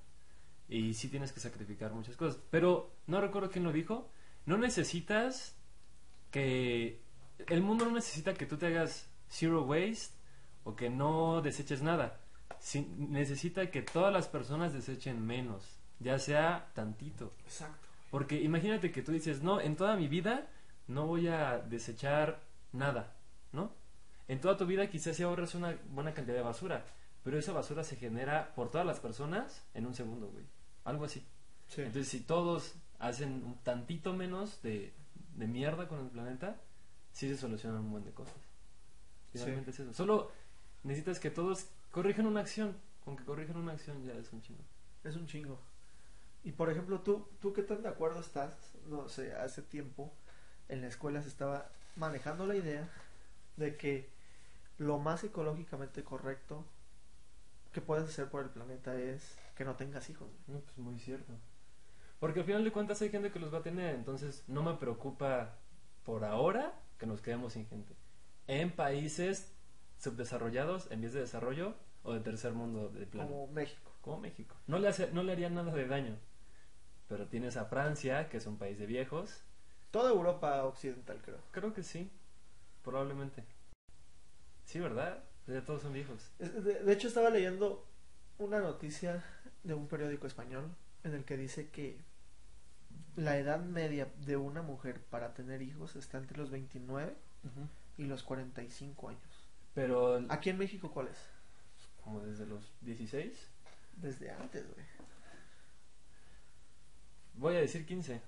y 0.68 0.94
sí 0.94 1.08
tienes 1.08 1.32
que 1.32 1.40
sacrificar 1.40 1.92
muchas 1.92 2.16
cosas. 2.16 2.40
Pero 2.50 2.92
no 3.06 3.20
recuerdo 3.20 3.50
quién 3.50 3.64
lo 3.64 3.72
dijo. 3.72 4.10
No 4.46 4.56
necesitas 4.58 5.56
que 6.30 7.00
el 7.48 7.62
mundo 7.62 7.84
no 7.86 7.92
necesita 7.92 8.34
que 8.34 8.46
tú 8.46 8.56
te 8.56 8.66
hagas 8.66 9.08
zero 9.28 9.62
waste 9.64 10.14
o 10.64 10.76
que 10.76 10.90
no 10.90 11.42
deseches 11.42 11.82
nada. 11.82 12.20
Sí, 12.58 12.86
necesita 12.98 13.70
que 13.70 13.82
todas 13.82 14.12
las 14.12 14.28
personas 14.28 14.72
desechen 14.72 15.24
menos, 15.24 15.78
ya 15.98 16.18
sea 16.18 16.70
tantito. 16.74 17.30
Exacto. 17.44 17.88
Porque 18.10 18.40
imagínate 18.40 18.90
que 18.90 19.02
tú 19.02 19.12
dices, 19.12 19.42
no, 19.42 19.60
en 19.60 19.76
toda 19.76 19.96
mi 19.96 20.08
vida 20.08 20.48
no 20.88 21.06
voy 21.06 21.28
a 21.28 21.58
desechar 21.58 22.40
nada, 22.72 23.14
¿no? 23.52 23.72
En 24.28 24.40
toda 24.40 24.56
tu 24.56 24.66
vida 24.66 24.88
quizás 24.88 25.16
si 25.16 25.22
ahorras 25.22 25.54
una 25.54 25.76
buena 25.90 26.12
cantidad 26.12 26.36
de 26.36 26.42
basura, 26.42 26.84
pero 27.24 27.38
esa 27.38 27.52
basura 27.52 27.84
se 27.84 27.96
genera 27.96 28.54
por 28.54 28.70
todas 28.70 28.86
las 28.86 29.00
personas 29.00 29.64
en 29.74 29.86
un 29.86 29.94
segundo, 29.94 30.28
güey. 30.28 30.44
Algo 30.84 31.04
así. 31.04 31.24
Sí. 31.68 31.82
Entonces, 31.82 32.08
si 32.08 32.20
todos 32.20 32.74
hacen 32.98 33.44
un 33.44 33.58
tantito 33.62 34.12
menos 34.12 34.60
de, 34.62 34.92
de 35.36 35.46
mierda 35.46 35.88
con 35.88 36.00
el 36.00 36.08
planeta, 36.08 36.56
sí 37.12 37.28
se 37.28 37.36
solucionan 37.36 37.80
un 37.80 37.90
buen 37.92 38.04
de 38.04 38.12
cosas. 38.12 38.36
Finalmente 39.32 39.70
es 39.70 39.80
eso. 39.80 39.92
Solo 39.92 40.30
necesitas 40.82 41.20
que 41.20 41.30
todos 41.30 41.66
corrijan 41.90 42.26
una 42.26 42.40
acción. 42.40 42.76
Con 43.04 43.16
que 43.16 43.24
corrijan 43.24 43.56
una 43.56 43.72
acción 43.72 44.02
ya 44.04 44.14
es 44.14 44.32
un 44.32 44.42
chingo. 44.42 44.62
Es 45.04 45.16
un 45.16 45.26
chingo. 45.26 45.58
Y 46.42 46.52
por 46.52 46.70
ejemplo, 46.70 47.00
tú, 47.00 47.28
tú 47.40 47.52
qué 47.52 47.62
tan 47.62 47.82
de 47.82 47.88
acuerdo 47.88 48.20
estás, 48.20 48.74
no 48.86 49.08
sé, 49.08 49.34
hace 49.34 49.62
tiempo 49.62 50.12
en 50.68 50.80
la 50.80 50.86
escuela 50.86 51.22
se 51.22 51.28
estaba 51.28 51.70
manejando 51.96 52.46
la 52.46 52.56
idea 52.56 52.88
de 53.56 53.76
que 53.76 54.10
lo 54.78 54.98
más 54.98 55.22
ecológicamente 55.24 56.02
correcto 56.02 56.64
que 57.72 57.80
puedes 57.80 58.08
hacer 58.08 58.28
por 58.28 58.42
el 58.42 58.50
planeta 58.50 58.98
es 58.98 59.36
que 59.56 59.64
no 59.64 59.76
tengas 59.76 60.08
hijos. 60.08 60.28
güey. 60.28 60.58
No, 60.58 60.64
pues 60.64 60.78
muy 60.78 60.98
cierto. 60.98 61.34
Porque 62.18 62.40
al 62.40 62.46
final 62.46 62.64
de 62.64 62.72
cuentas 62.72 63.00
hay 63.02 63.10
gente 63.10 63.30
que 63.30 63.38
los 63.38 63.52
va 63.52 63.58
a 63.58 63.62
tener, 63.62 63.94
entonces 63.94 64.44
no 64.46 64.62
me 64.62 64.74
preocupa 64.74 65.56
por 66.04 66.24
ahora 66.24 66.74
que 66.98 67.06
nos 67.06 67.20
quedemos 67.20 67.54
sin 67.54 67.66
gente. 67.66 67.94
En 68.46 68.70
países 68.70 69.52
subdesarrollados, 70.00 70.90
en 70.90 71.00
vías 71.00 71.12
de 71.12 71.20
desarrollo 71.20 71.74
o 72.02 72.12
de 72.12 72.20
tercer 72.20 72.52
mundo 72.52 72.88
de 72.88 73.06
plano. 73.06 73.30
Como 73.30 73.46
México. 73.48 73.92
Como 74.00 74.18
México. 74.18 74.56
No 74.66 74.78
le, 74.78 74.88
hace, 74.88 75.12
no 75.12 75.22
le 75.22 75.32
haría 75.32 75.50
nada 75.50 75.72
de 75.72 75.86
daño. 75.86 76.16
Pero 77.08 77.28
tienes 77.28 77.56
a 77.56 77.66
Francia, 77.66 78.28
que 78.28 78.38
es 78.38 78.46
un 78.46 78.56
país 78.56 78.78
de 78.78 78.86
viejos. 78.86 79.42
Toda 79.90 80.10
Europa 80.10 80.64
occidental, 80.64 81.20
creo. 81.22 81.38
Creo 81.50 81.74
que 81.74 81.82
sí, 81.82 82.10
probablemente. 82.82 83.44
Sí, 84.64 84.80
¿verdad? 84.80 85.22
Ya 85.46 85.64
todos 85.64 85.82
son 85.82 85.92
viejos. 85.92 86.30
De, 86.38 86.82
de 86.82 86.92
hecho, 86.92 87.08
estaba 87.08 87.30
leyendo 87.30 87.86
una 88.38 88.60
noticia 88.60 89.22
de 89.64 89.74
un 89.74 89.88
periódico 89.88 90.26
español 90.26 90.74
en 91.04 91.14
el 91.14 91.24
que 91.24 91.36
dice 91.36 91.68
que 91.70 92.00
la 93.16 93.38
edad 93.38 93.60
media 93.60 94.08
de 94.24 94.36
una 94.36 94.62
mujer 94.62 95.00
para 95.10 95.34
tener 95.34 95.62
hijos 95.62 95.96
está 95.96 96.18
entre 96.18 96.38
los 96.38 96.50
29 96.50 97.14
y 97.98 98.04
los 98.04 98.22
45 98.22 99.08
años. 99.08 99.20
Pero 99.74 100.24
Aquí 100.28 100.50
en 100.50 100.58
México, 100.58 100.90
¿cuál 100.92 101.08
es? 101.08 101.18
como 102.02 102.20
desde 102.20 102.46
los 102.46 102.72
16, 102.80 103.32
Desde 103.96 104.30
antes, 104.30 104.66
güey. 104.72 104.86
voy 107.34 107.56
a 107.56 107.60
decir 107.60 107.86
15. 107.86 108.20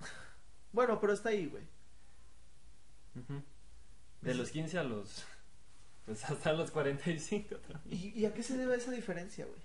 Bueno, 0.72 0.98
pero 0.98 1.12
está 1.12 1.28
ahí, 1.28 1.46
güey. 1.46 1.64
De 4.22 4.34
los 4.34 4.50
15 4.50 4.78
a 4.78 4.84
los. 4.84 5.24
Pues 6.06 6.24
hasta 6.30 6.54
los 6.54 6.70
45 6.70 7.56
también. 7.56 7.82
¿Y, 8.00 8.18
y 8.20 8.24
a 8.24 8.32
qué 8.32 8.42
se 8.42 8.56
debe 8.56 8.76
esa 8.76 8.90
diferencia, 8.90 9.44
güey? 9.44 9.60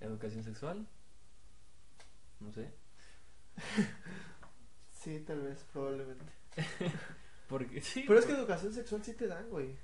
¿Educación 0.00 0.44
sexual? 0.44 0.86
No 2.40 2.52
sé. 2.52 2.70
Sí, 4.92 5.20
tal 5.20 5.40
vez, 5.40 5.64
probablemente. 5.72 6.24
Porque 7.48 7.80
sí. 7.80 8.04
Pero 8.08 8.18
es 8.18 8.26
que 8.26 8.32
educación 8.32 8.72
sexual 8.74 9.04
sí 9.04 9.14
te 9.14 9.28
dan, 9.28 9.48
güey. 9.50 9.76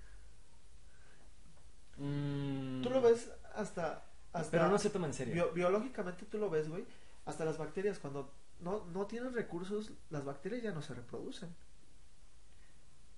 Mm, 1.99 2.83
Tú 2.83 2.91
lo 2.91 3.01
ves 3.03 3.31
hasta... 3.55 4.05
hasta 4.33 4.51
Pero 4.51 4.69
no 4.69 4.79
se 4.79 4.91
toma 4.91 5.07
en 5.07 5.15
serio. 5.15 5.35
bio- 5.35 5.53
biológicamente 5.53 6.25
tú 6.27 6.39
lo 6.39 6.49
ves, 6.51 6.69
güey. 6.69 6.85
Hasta 7.27 7.45
las 7.45 7.59
bacterias, 7.59 7.99
cuando 7.99 8.33
no, 8.61 8.85
no 8.93 9.07
tienen 9.07 9.33
recursos, 9.35 9.91
las 10.11 10.25
bacterias 10.25 10.63
ya 10.63 10.73
no 10.73 10.83
se 10.83 10.95
reproducen. 10.95 11.55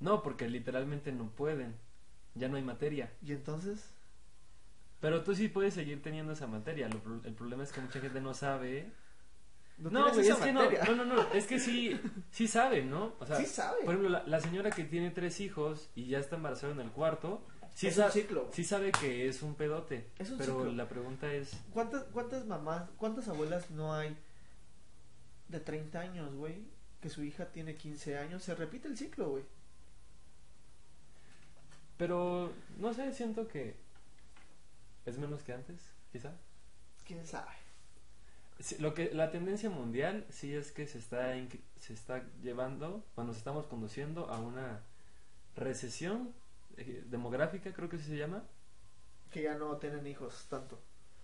No, 0.00 0.22
porque 0.22 0.48
literalmente 0.48 1.12
no 1.12 1.30
pueden. 1.30 1.76
Ya 2.34 2.48
no 2.48 2.56
hay 2.56 2.62
materia. 2.62 3.12
Y 3.22 3.32
entonces, 3.32 3.90
Pero 5.00 5.22
tú 5.22 5.34
sí 5.34 5.48
puedes 5.48 5.74
seguir 5.74 6.02
teniendo 6.02 6.32
esa 6.32 6.46
materia. 6.46 6.88
Lo 6.88 7.00
el 7.24 7.34
problema 7.34 7.62
es 7.62 7.72
que 7.72 7.80
mucha 7.80 8.00
gente 8.00 8.20
no 8.20 8.34
sabe. 8.34 8.90
no, 9.78 9.90
No, 9.90 10.12
güey, 10.12 10.28
es 10.28 10.36
que 10.36 10.52
no, 10.52 10.62
no, 10.70 10.94
no, 10.96 11.04
no, 11.04 11.22
es 11.32 11.46
que 11.46 11.58
sí, 11.60 11.98
sí 12.30 12.48
sabe, 12.48 12.84
¿no? 12.84 13.14
O 13.20 13.26
sea, 13.26 13.36
sí 13.36 13.46
sabe. 13.46 13.84
por 13.84 13.94
ejemplo, 13.94 14.08
la, 14.10 14.24
la 14.26 14.40
señora 14.40 14.70
que 14.70 14.84
tiene 14.84 15.10
tres 15.10 15.40
hijos 15.40 15.88
y 15.94 16.06
ya 16.08 16.18
está 16.18 16.36
embarazada 16.36 16.72
en 16.72 16.80
el 16.80 16.90
cuarto, 16.90 17.46
sí, 17.74 17.86
es 17.88 17.96
sa- 17.96 18.06
un 18.06 18.12
ciclo. 18.12 18.48
sí 18.52 18.64
sabe 18.64 18.92
que 18.92 19.28
es 19.28 19.42
un 19.42 19.54
pedote. 19.54 20.08
Es 20.18 20.30
un 20.30 20.38
pero 20.38 20.56
ciclo. 20.58 20.72
la 20.72 20.88
pregunta 20.88 21.32
es, 21.32 21.50
¿Cuántas, 21.72 22.04
¿Cuántas 22.04 22.46
mamás, 22.46 22.88
cuántas 22.96 23.28
abuelas 23.28 23.70
no 23.70 23.94
hay 23.94 24.16
de 25.48 25.60
30 25.60 26.00
años, 26.00 26.34
güey? 26.34 26.62
Que 27.00 27.10
su 27.10 27.22
hija 27.22 27.46
tiene 27.46 27.74
15 27.76 28.16
años. 28.18 28.42
Se 28.42 28.54
repite 28.54 28.88
el 28.88 28.96
ciclo, 28.96 29.30
güey. 29.30 29.44
pero 31.96 32.52
no 32.78 32.92
sé, 32.92 33.12
siento 33.12 33.46
que 33.48 33.74
es 35.06 35.18
menos 35.18 35.42
que 35.42 35.52
antes, 35.52 35.80
quizá. 36.12 36.32
¿Quién 37.06 37.26
sabe? 37.26 37.50
Sí, 38.58 38.76
lo 38.78 38.94
que 38.94 39.12
la 39.12 39.30
tendencia 39.30 39.68
mundial 39.70 40.26
sí 40.30 40.54
es 40.54 40.72
que 40.72 40.86
se 40.86 40.98
está 40.98 41.34
se 41.80 41.92
está 41.92 42.24
llevando, 42.42 43.04
cuando 43.14 43.32
nos 43.32 43.38
estamos 43.38 43.66
conduciendo 43.66 44.28
a 44.30 44.38
una 44.38 44.80
recesión 45.56 46.32
eh, 46.76 47.04
demográfica, 47.06 47.72
creo 47.72 47.88
que 47.88 47.96
así 47.96 48.06
se 48.06 48.16
llama. 48.16 48.44
Que 49.30 49.42
ya 49.42 49.54
no 49.54 49.76
tienen 49.78 50.06
hijos 50.06 50.46
tanto. 50.48 50.80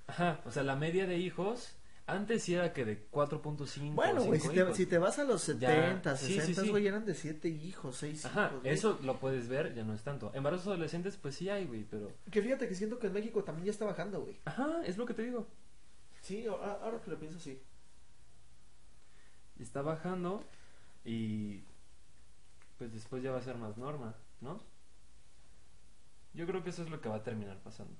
Ajá, 0.07 0.41
o 0.45 0.51
sea, 0.51 0.63
la 0.65 0.75
media 0.77 1.07
de 1.07 1.19
hijos 1.19 1.77
antes 2.07 2.43
sí 2.43 2.55
era 2.55 2.73
que 2.73 2.85
de 2.85 3.09
4.5 3.11 3.95
Bueno, 3.95 4.25
güey, 4.25 4.41
si 4.41 4.49
te, 4.49 4.57
hijos. 4.57 4.77
si 4.77 4.87
te 4.87 4.99
vas 4.99 5.21
a 5.21 5.25
los 5.25 5.43
70, 5.43 6.17
sí, 6.17 6.27
sí, 6.27 6.35
60, 6.41 6.63
sí. 6.63 6.69
güey, 6.71 6.87
eran 6.89 7.05
de 7.05 7.15
7 7.15 7.49
hijos, 7.49 7.97
6 7.99 8.25
Ajá, 8.27 8.47
hijos. 8.49 8.63
güey. 8.63 8.75
eso 8.75 8.99
lo 9.05 9.21
puedes 9.21 9.49
ver, 9.49 9.75
ya 9.75 9.85
no 9.85 9.95
es 9.95 10.03
tanto. 10.03 10.33
Embarazos 10.35 10.67
adolescentes 10.67 11.17
pues 11.17 11.37
sí 11.37 11.49
hay, 11.49 11.67
güey, 11.67 11.85
pero 11.85 12.11
Que 12.33 12.43
fíjate 12.43 12.67
que 12.67 12.75
siento 12.75 12.99
que 12.99 13.07
en 13.07 13.13
México 13.13 13.45
también 13.45 13.67
ya 13.67 13.71
está 13.71 13.85
bajando, 13.85 14.23
güey. 14.23 14.41
ajá, 14.45 14.81
es 14.85 14.97
lo 14.99 15.07
que 15.07 15.15
te 15.15 15.23
digo. 15.23 15.47
Sí, 16.23 16.47
ahora 16.49 17.01
que 17.05 17.11
lo 17.13 17.19
pienso, 17.19 17.39
sí. 17.39 17.63
Está 19.61 19.83
bajando 19.83 20.43
y 21.05 21.63
pues 22.79 22.93
después 22.93 23.23
ya 23.23 23.31
va 23.31 23.39
a 23.39 23.43
ser 23.43 23.57
más 23.57 23.77
norma, 23.77 24.15
¿no? 24.41 24.61
Yo 26.35 26.47
creo 26.47 26.63
que 26.63 26.71
eso 26.71 26.83
es 26.83 26.91
lo 26.91 27.01
que 27.01 27.09
va 27.09 27.17
a 27.17 27.23
terminar 27.23 27.59
pasando. 27.59 27.95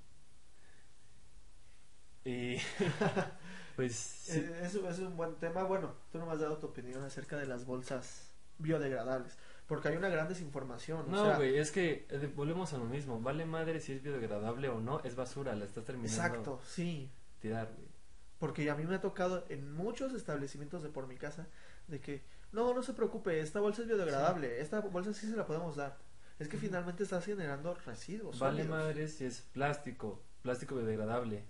Y 2.23 2.57
pues 3.75 3.95
sí. 3.95 4.39
Eh, 4.39 4.61
eso 4.63 4.87
es 4.87 4.99
un 4.99 5.17
buen 5.17 5.35
tema. 5.35 5.63
Bueno, 5.63 5.93
tú 6.11 6.19
no 6.19 6.25
me 6.25 6.33
has 6.33 6.39
dado 6.39 6.57
tu 6.57 6.67
opinión 6.67 7.03
acerca 7.03 7.37
de 7.37 7.47
las 7.47 7.65
bolsas 7.65 8.31
biodegradables. 8.57 9.37
Porque 9.67 9.87
hay 9.87 9.95
una 9.95 10.09
gran 10.09 10.27
desinformación. 10.27 11.09
No, 11.09 11.25
sea, 11.25 11.37
güey, 11.37 11.57
es 11.57 11.71
que 11.71 12.05
eh, 12.09 12.31
volvemos 12.35 12.73
a 12.73 12.77
lo 12.77 12.85
mismo. 12.85 13.19
Vale 13.21 13.45
madre 13.45 13.79
si 13.79 13.93
es 13.93 14.03
biodegradable 14.03 14.69
o 14.69 14.81
no, 14.81 14.99
es 15.01 15.15
basura, 15.15 15.55
la 15.55 15.65
estás 15.65 15.85
terminando 15.85 16.13
Exacto, 16.13 16.59
sí. 16.65 17.09
tirar, 17.39 17.71
güey. 17.73 17.89
Porque 18.37 18.69
a 18.69 18.75
mí 18.75 18.85
me 18.85 18.95
ha 18.95 19.01
tocado 19.01 19.45
en 19.49 19.71
muchos 19.73 20.13
establecimientos 20.13 20.83
de 20.83 20.89
por 20.89 21.07
mi 21.07 21.15
casa 21.15 21.47
de 21.87 22.01
que, 22.01 22.23
no, 22.51 22.73
no 22.73 22.81
se 22.81 22.93
preocupe, 22.93 23.39
esta 23.39 23.59
bolsa 23.59 23.83
es 23.83 23.87
biodegradable, 23.87 24.59
esta 24.59 24.81
bolsa 24.81 25.13
sí 25.13 25.29
se 25.29 25.37
la 25.37 25.45
podemos 25.45 25.75
dar. 25.75 25.99
Es 26.41 26.47
que 26.47 26.57
finalmente 26.57 27.03
estás 27.03 27.23
generando 27.25 27.73
residuos. 27.85 28.39
Vale 28.39 28.63
sólidos. 28.63 28.79
madre 28.79 29.07
si 29.07 29.25
es 29.25 29.41
plástico, 29.41 30.21
plástico 30.41 30.75
biodegradable, 30.75 31.43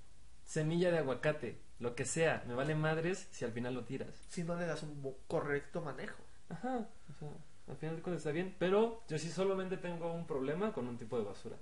semilla 0.45 0.91
de 0.91 0.97
aguacate, 0.99 1.59
lo 1.79 1.95
que 1.95 2.05
sea, 2.05 2.43
me 2.47 2.53
vale 2.53 2.75
madres 2.75 3.27
si 3.31 3.45
al 3.45 3.51
final 3.53 3.73
lo 3.73 3.85
tiras. 3.85 4.09
Si 4.27 4.43
no 4.43 4.55
le 4.55 4.65
das 4.65 4.83
un 4.83 5.15
correcto 5.27 5.81
manejo. 5.81 6.21
Ajá, 6.49 6.87
o 7.09 7.13
sea, 7.19 7.29
al 7.69 7.77
final 7.77 7.95
de 7.95 8.01
cuentas 8.01 8.19
está 8.21 8.31
bien, 8.31 8.53
pero 8.59 9.01
yo 9.07 9.17
sí 9.17 9.29
solamente 9.29 9.77
tengo 9.77 10.11
un 10.13 10.27
problema 10.27 10.73
con 10.73 10.87
un 10.87 10.97
tipo 10.97 11.17
de 11.17 11.23
basura. 11.23 11.55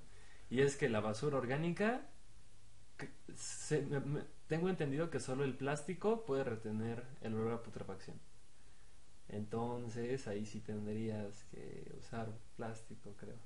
Y 0.49 0.61
es 0.61 0.75
que 0.75 0.89
la 0.89 0.99
basura 0.99 1.37
orgánica, 1.37 2.01
que 2.97 3.09
se- 3.35 3.83
me- 3.83 3.99
me- 3.99 4.23
tengo 4.47 4.67
entendido 4.69 5.11
que 5.11 5.19
solo 5.19 5.43
el 5.43 5.55
plástico 5.55 6.25
puede 6.25 6.43
retener 6.43 7.03
el 7.21 7.35
olor 7.35 7.53
a 7.53 7.61
putrefacción. 7.63 8.19
Entonces 9.29 10.27
ahí 10.27 10.45
sí 10.45 10.59
tendrías 10.59 11.43
que 11.51 11.93
usar 11.99 12.29
plástico, 12.57 13.13
creo. 13.17 13.37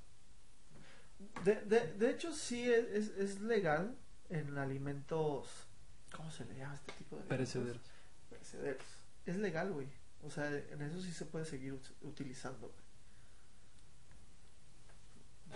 De, 1.44 1.56
de, 1.62 1.92
de 1.94 2.10
hecho, 2.10 2.32
sí 2.32 2.70
es, 2.70 2.86
es, 2.88 3.08
es 3.18 3.40
legal 3.40 3.96
en 4.30 4.56
alimentos. 4.58 5.66
¿Cómo 6.16 6.30
se 6.30 6.44
le 6.46 6.56
llama 6.56 6.74
este 6.74 6.92
tipo 6.92 7.16
de 7.16 7.22
alimentos? 7.22 7.28
Perecederos. 7.52 7.82
Perecederos. 8.30 8.82
Es 9.26 9.36
legal, 9.36 9.72
güey. 9.72 9.88
O 10.22 10.30
sea, 10.30 10.48
en 10.50 10.80
eso 10.82 11.00
sí 11.02 11.12
se 11.12 11.26
puede 11.26 11.44
seguir 11.44 11.74
ut- 11.74 11.92
utilizando, 12.02 12.68
güey. 12.68 12.84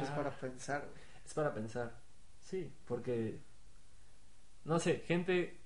Es 0.05 0.11
Ah. 0.11 0.17
para 0.17 0.31
pensar, 0.39 0.83
güey. 0.83 1.03
Es 1.25 1.35
para 1.35 1.55
pensar. 1.55 1.99
Sí, 2.41 2.73
porque. 2.87 3.41
No 4.65 4.79
sé, 4.79 4.99
gente. 5.07 5.59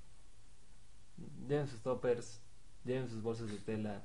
Lleven 1.49 1.69
sus 1.69 1.83
toppers, 1.83 2.41
lleven 2.85 3.09
sus 3.09 3.23
bolsas 3.23 3.49
de 3.51 3.59
tela. 3.59 4.05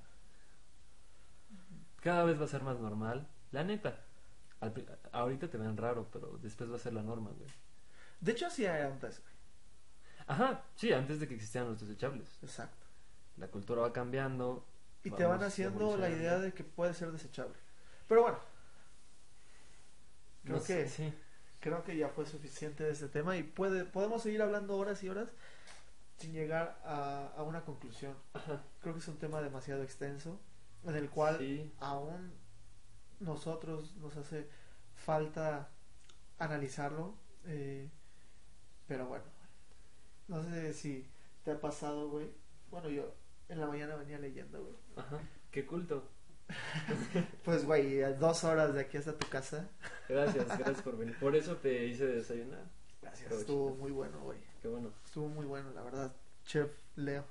Cada 2.01 2.23
vez 2.23 2.39
va 2.39 2.45
a 2.45 2.49
ser 2.49 2.63
más 2.63 2.79
normal. 2.79 3.27
La 3.51 3.63
neta. 3.63 4.03
Al 4.59 4.73
ahorita 5.11 5.49
te 5.49 5.57
ven 5.57 5.77
raro, 5.77 6.07
pero 6.11 6.37
después 6.41 6.71
va 6.71 6.75
a 6.75 6.79
ser 6.79 6.93
la 6.93 7.03
norma, 7.03 7.31
güey. 7.31 7.49
De 8.21 8.31
hecho, 8.31 8.49
sí 8.49 8.65
hay 8.65 8.81
antes, 8.83 9.21
güey. 9.21 9.33
Ajá, 10.27 10.63
sí, 10.75 10.91
antes 10.91 11.19
de 11.19 11.27
que 11.27 11.35
existieran 11.35 11.69
los 11.69 11.79
desechables. 11.79 12.37
Exacto. 12.41 12.85
La 13.37 13.47
cultura 13.47 13.81
va 13.81 13.93
cambiando. 13.93 14.65
Y 15.03 15.11
te 15.11 15.23
van 15.25 15.43
haciendo 15.43 15.95
la 15.97 16.09
idea 16.09 16.39
de 16.39 16.53
que 16.53 16.63
puede 16.63 16.93
ser 16.93 17.11
desechable. 17.11 17.53
Pero 18.07 18.23
bueno, 18.23 18.39
creo 20.43 20.57
No 20.57 20.61
sé, 20.61 20.83
que- 20.83 20.89
Sí. 20.89 21.13
creo 21.59 21.83
que 21.83 21.95
ya 21.97 22.09
fue 22.09 22.25
suficiente 22.25 22.83
de 22.83 22.91
este 22.91 23.07
tema 23.07 23.37
y 23.37 23.43
puede, 23.43 23.85
podemos 23.85 24.23
seguir 24.23 24.41
hablando 24.41 24.75
horas 24.75 25.03
y 25.03 25.09
horas 25.09 25.29
sin 26.17 26.33
llegar 26.33 26.79
a, 26.83 27.27
a 27.37 27.43
una 27.43 27.61
conclusión. 27.63 28.15
Ajá. 28.33 28.63
Creo 28.81 28.93
que 28.95 28.99
es 28.99 29.07
un 29.07 29.17
tema 29.17 29.41
demasiado 29.41 29.83
extenso 29.83 30.39
en 30.85 30.95
el 30.95 31.09
cual 31.09 31.37
Sí. 31.39 31.73
aún 31.79 32.33
nosotros 33.19 33.95
nos 33.97 34.15
hace 34.17 34.47
falta 34.95 35.69
analizarlo. 36.39 37.15
eh, 37.45 37.89
pero 38.87 39.05
bueno, 39.07 39.23
no 40.27 40.43
sé 40.43 40.73
si 40.73 41.09
te 41.43 41.51
ha 41.51 41.59
pasado, 41.59 42.09
güey. 42.09 42.29
Bueno, 42.69 42.89
yo 42.89 43.13
en 43.49 43.59
la 43.59 43.67
mañana 43.67 43.95
venía 43.95 44.17
leyendo, 44.19 44.61
güey. 44.61 44.75
Ajá. 44.95 45.19
Qué 45.51 45.65
culto. 45.65 46.09
Pues, 47.43 47.65
güey, 47.65 48.01
a 48.03 48.13
dos 48.13 48.43
horas 48.43 48.73
de 48.73 48.81
aquí 48.81 48.97
hasta 48.97 49.17
tu 49.17 49.27
casa. 49.29 49.69
Gracias, 50.09 50.45
gracias 50.57 50.81
por 50.81 50.97
venir. 50.97 51.17
Por 51.19 51.35
eso 51.35 51.55
te 51.57 51.85
hice 51.85 52.05
desayunar. 52.05 52.63
Gracias. 53.01 53.31
Estuvo 53.31 53.75
muy 53.75 53.91
bueno, 53.91 54.19
güey. 54.21 54.39
Qué 54.61 54.67
bueno. 54.67 54.91
Estuvo 55.05 55.27
muy 55.29 55.45
bueno, 55.45 55.71
la 55.71 55.81
verdad. 55.83 56.13
Chef 56.45 56.69
Leo. 56.95 57.23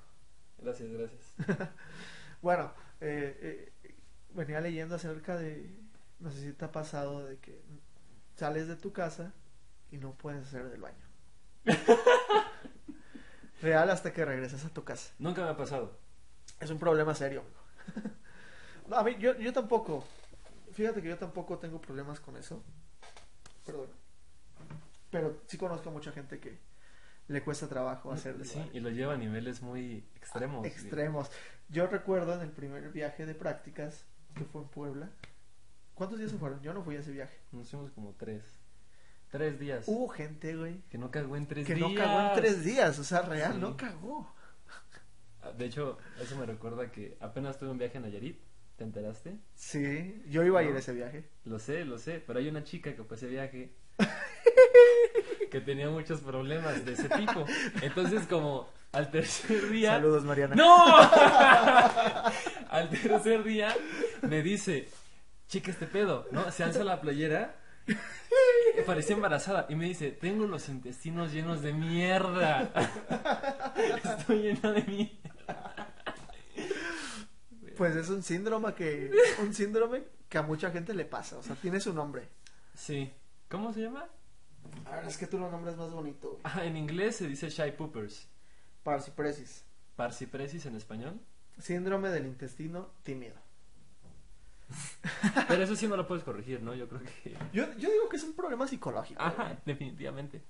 Gracias, 0.59 0.89
gracias. 0.91 1.33
Bueno, 2.41 2.71
eh, 3.01 3.71
eh, 3.83 3.95
venía 4.33 4.61
leyendo 4.61 4.95
acerca 4.95 5.37
de, 5.37 5.75
no 6.19 6.31
sé 6.31 6.41
si 6.41 6.53
te 6.53 6.65
ha 6.65 6.71
pasado, 6.71 7.25
de 7.25 7.37
que 7.37 7.61
sales 8.35 8.67
de 8.67 8.75
tu 8.75 8.93
casa 8.93 9.33
y 9.91 9.97
no 9.97 10.13
puedes 10.13 10.45
hacer 10.45 10.69
del 10.69 10.81
baño. 10.81 11.05
Real 13.61 13.89
hasta 13.89 14.13
que 14.13 14.23
regresas 14.23 14.65
a 14.65 14.69
tu 14.69 14.83
casa. 14.83 15.13
Nunca 15.19 15.43
me 15.43 15.49
ha 15.49 15.57
pasado. 15.57 15.97
Es 16.59 16.69
un 16.69 16.79
problema 16.79 17.13
serio, 17.13 17.43
a 18.91 19.03
mí, 19.03 19.15
yo, 19.19 19.37
yo 19.37 19.53
tampoco. 19.53 20.03
Fíjate 20.73 21.01
que 21.01 21.09
yo 21.09 21.17
tampoco 21.17 21.57
tengo 21.57 21.81
problemas 21.81 22.19
con 22.19 22.37
eso. 22.37 22.63
Perdón. 23.65 23.89
Pero 25.09 25.41
sí 25.47 25.57
conozco 25.57 25.89
a 25.89 25.91
mucha 25.91 26.11
gente 26.11 26.39
que 26.39 26.57
le 27.27 27.43
cuesta 27.43 27.67
trabajo 27.67 28.11
hacer 28.11 28.37
del 28.37 28.47
Sí, 28.47 28.61
y 28.73 28.79
lo 28.79 28.89
lleva 28.89 29.13
a 29.13 29.17
niveles 29.17 29.61
muy 29.61 30.05
extremos. 30.15 30.65
extremos. 30.65 31.29
Yo 31.69 31.87
recuerdo 31.87 32.33
en 32.33 32.41
el 32.41 32.51
primer 32.51 32.89
viaje 32.91 33.25
de 33.25 33.35
prácticas 33.35 34.05
que 34.35 34.45
fue 34.45 34.61
en 34.61 34.67
Puebla. 34.69 35.09
¿Cuántos 35.93 36.19
días 36.19 36.31
se 36.31 36.37
fueron? 36.37 36.61
Yo 36.61 36.73
no 36.73 36.83
fui 36.83 36.95
a 36.95 36.99
ese 36.99 37.11
viaje. 37.11 37.37
Nos 37.51 37.69
fuimos 37.69 37.91
como 37.91 38.13
tres. 38.13 38.43
Tres 39.29 39.59
días. 39.59 39.83
Hubo 39.87 40.07
gente, 40.07 40.55
güey, 40.55 40.81
que 40.89 40.97
no 40.97 41.11
cagó 41.11 41.35
en 41.35 41.47
tres 41.47 41.65
que 41.67 41.75
días. 41.75 41.89
no 41.89 41.95
cagó 41.95 42.29
en 42.29 42.41
tres 42.41 42.63
días. 42.63 42.97
O 42.99 43.03
sea, 43.03 43.23
real, 43.23 43.53
Sí. 43.55 43.59
no 43.59 43.75
cagó. 43.75 44.33
Ah, 45.41 45.51
De 45.51 45.65
hecho, 45.65 45.97
eso 46.21 46.37
me 46.37 46.45
recuerda 46.45 46.91
que 46.91 47.17
apenas 47.19 47.57
tuve 47.57 47.71
un 47.71 47.77
viaje 47.77 47.97
a 47.97 48.01
Nayarit. 48.01 48.39
¿Te 48.77 48.83
enteraste? 48.83 49.37
Sí, 49.55 50.23
yo 50.29 50.43
iba 50.43 50.59
a 50.59 50.63
ir 50.63 50.69
No. 50.69 50.75
a 50.75 50.79
ese 50.79 50.93
viaje. 50.93 51.27
Lo 51.45 51.57
sé, 51.57 51.83
lo 51.83 51.97
sé. 51.97 52.23
Pero 52.25 52.37
hay 52.39 52.47
una 52.47 52.63
chica 52.63 52.95
que 52.95 53.03
fue 53.03 53.15
a 53.15 53.17
ese 53.17 53.27
viaje. 53.27 53.73
Que 55.49 55.61
tenía 55.61 55.89
muchos 55.89 56.21
problemas 56.21 56.85
de 56.85 56.93
ese 56.93 57.09
tipo. 57.09 57.45
Entonces, 57.81 58.25
como 58.27 58.69
al 58.91 59.11
tercer 59.11 59.69
día. 59.69 59.91
Saludos, 59.91 60.23
Mariana. 60.23 60.55
¡No! 60.55 60.85
al 62.69 62.89
tercer 62.89 63.43
día 63.43 63.75
me 64.21 64.41
dice, 64.41 64.89
chica, 65.47 65.71
este 65.71 65.87
pedo, 65.87 66.27
¿no? 66.31 66.51
Se 66.51 66.63
alza 66.63 66.83
la 66.83 66.99
playera, 67.01 67.55
parecía 68.85 69.15
embarazada, 69.15 69.65
y 69.69 69.75
me 69.75 69.85
dice, 69.85 70.11
tengo 70.11 70.45
los 70.47 70.69
intestinos 70.69 71.31
llenos 71.33 71.61
de 71.61 71.73
mierda. 71.73 72.71
Estoy 74.03 74.41
llena 74.43 74.71
de 74.71 74.83
mierda. 74.83 75.93
Pues 77.77 77.95
es 77.95 78.09
un 78.09 78.23
síndrome 78.23 78.73
que, 78.73 79.11
un 79.39 79.53
síndrome 79.53 80.03
que 80.27 80.37
a 80.37 80.41
mucha 80.41 80.71
gente 80.71 80.93
le 80.93 81.05
pasa, 81.05 81.37
o 81.37 81.43
sea, 81.43 81.55
tiene 81.55 81.79
su 81.79 81.93
nombre. 81.93 82.29
Sí. 82.73 83.13
¿Cómo 83.49 83.71
se 83.73 83.81
llama? 83.81 84.07
A 84.85 84.97
ver, 84.97 85.05
es 85.05 85.17
que 85.17 85.27
tú 85.27 85.37
lo 85.37 85.49
nombres 85.49 85.75
más 85.77 85.91
bonito, 85.91 86.29
güey. 86.29 86.41
Ah, 86.43 86.65
en 86.65 86.77
inglés 86.77 87.17
se 87.17 87.27
dice 87.27 87.49
shy 87.49 87.71
poopers. 87.71 88.27
Parsipresis. 88.83 89.65
Parsipresis 89.95 90.65
en 90.65 90.75
español. 90.75 91.19
Síndrome 91.57 92.09
del 92.09 92.25
intestino 92.25 92.91
tímido. 93.03 93.35
Pero 95.47 95.63
eso 95.63 95.75
sí 95.75 95.87
no 95.87 95.95
lo 95.95 96.07
puedes 96.07 96.23
corregir, 96.23 96.61
¿no? 96.61 96.73
Yo 96.75 96.87
creo 96.87 97.01
que... 97.01 97.35
Yo, 97.53 97.65
yo 97.77 97.89
digo 97.89 98.09
que 98.09 98.17
es 98.17 98.23
un 98.23 98.33
problema 98.33 98.67
psicológico. 98.67 99.21
güey. 99.21 99.33
Ajá, 99.33 99.57
definitivamente. 99.65 100.43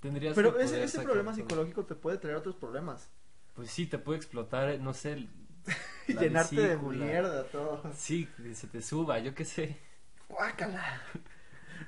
Tendrías 0.00 0.34
Pero 0.34 0.56
que 0.56 0.64
ese, 0.64 0.82
ese 0.82 1.00
problema 1.00 1.34
psicológico 1.34 1.84
te 1.84 1.94
puede 1.94 2.18
traer 2.18 2.36
otros 2.36 2.56
problemas. 2.56 3.08
Pues 3.54 3.70
sí, 3.70 3.86
te 3.86 3.98
puede 3.98 4.18
explotar, 4.18 4.78
no 4.80 4.92
sé... 4.92 5.28
llenarte 6.08 6.60
de 6.60 6.76
mierda 6.76 7.44
todo. 7.44 7.82
Sí, 7.94 8.28
que 8.36 8.54
se 8.54 8.66
te 8.66 8.82
suba, 8.82 9.20
yo 9.20 9.34
qué 9.34 9.44
sé. 9.44 9.78
Guácala. 10.28 11.02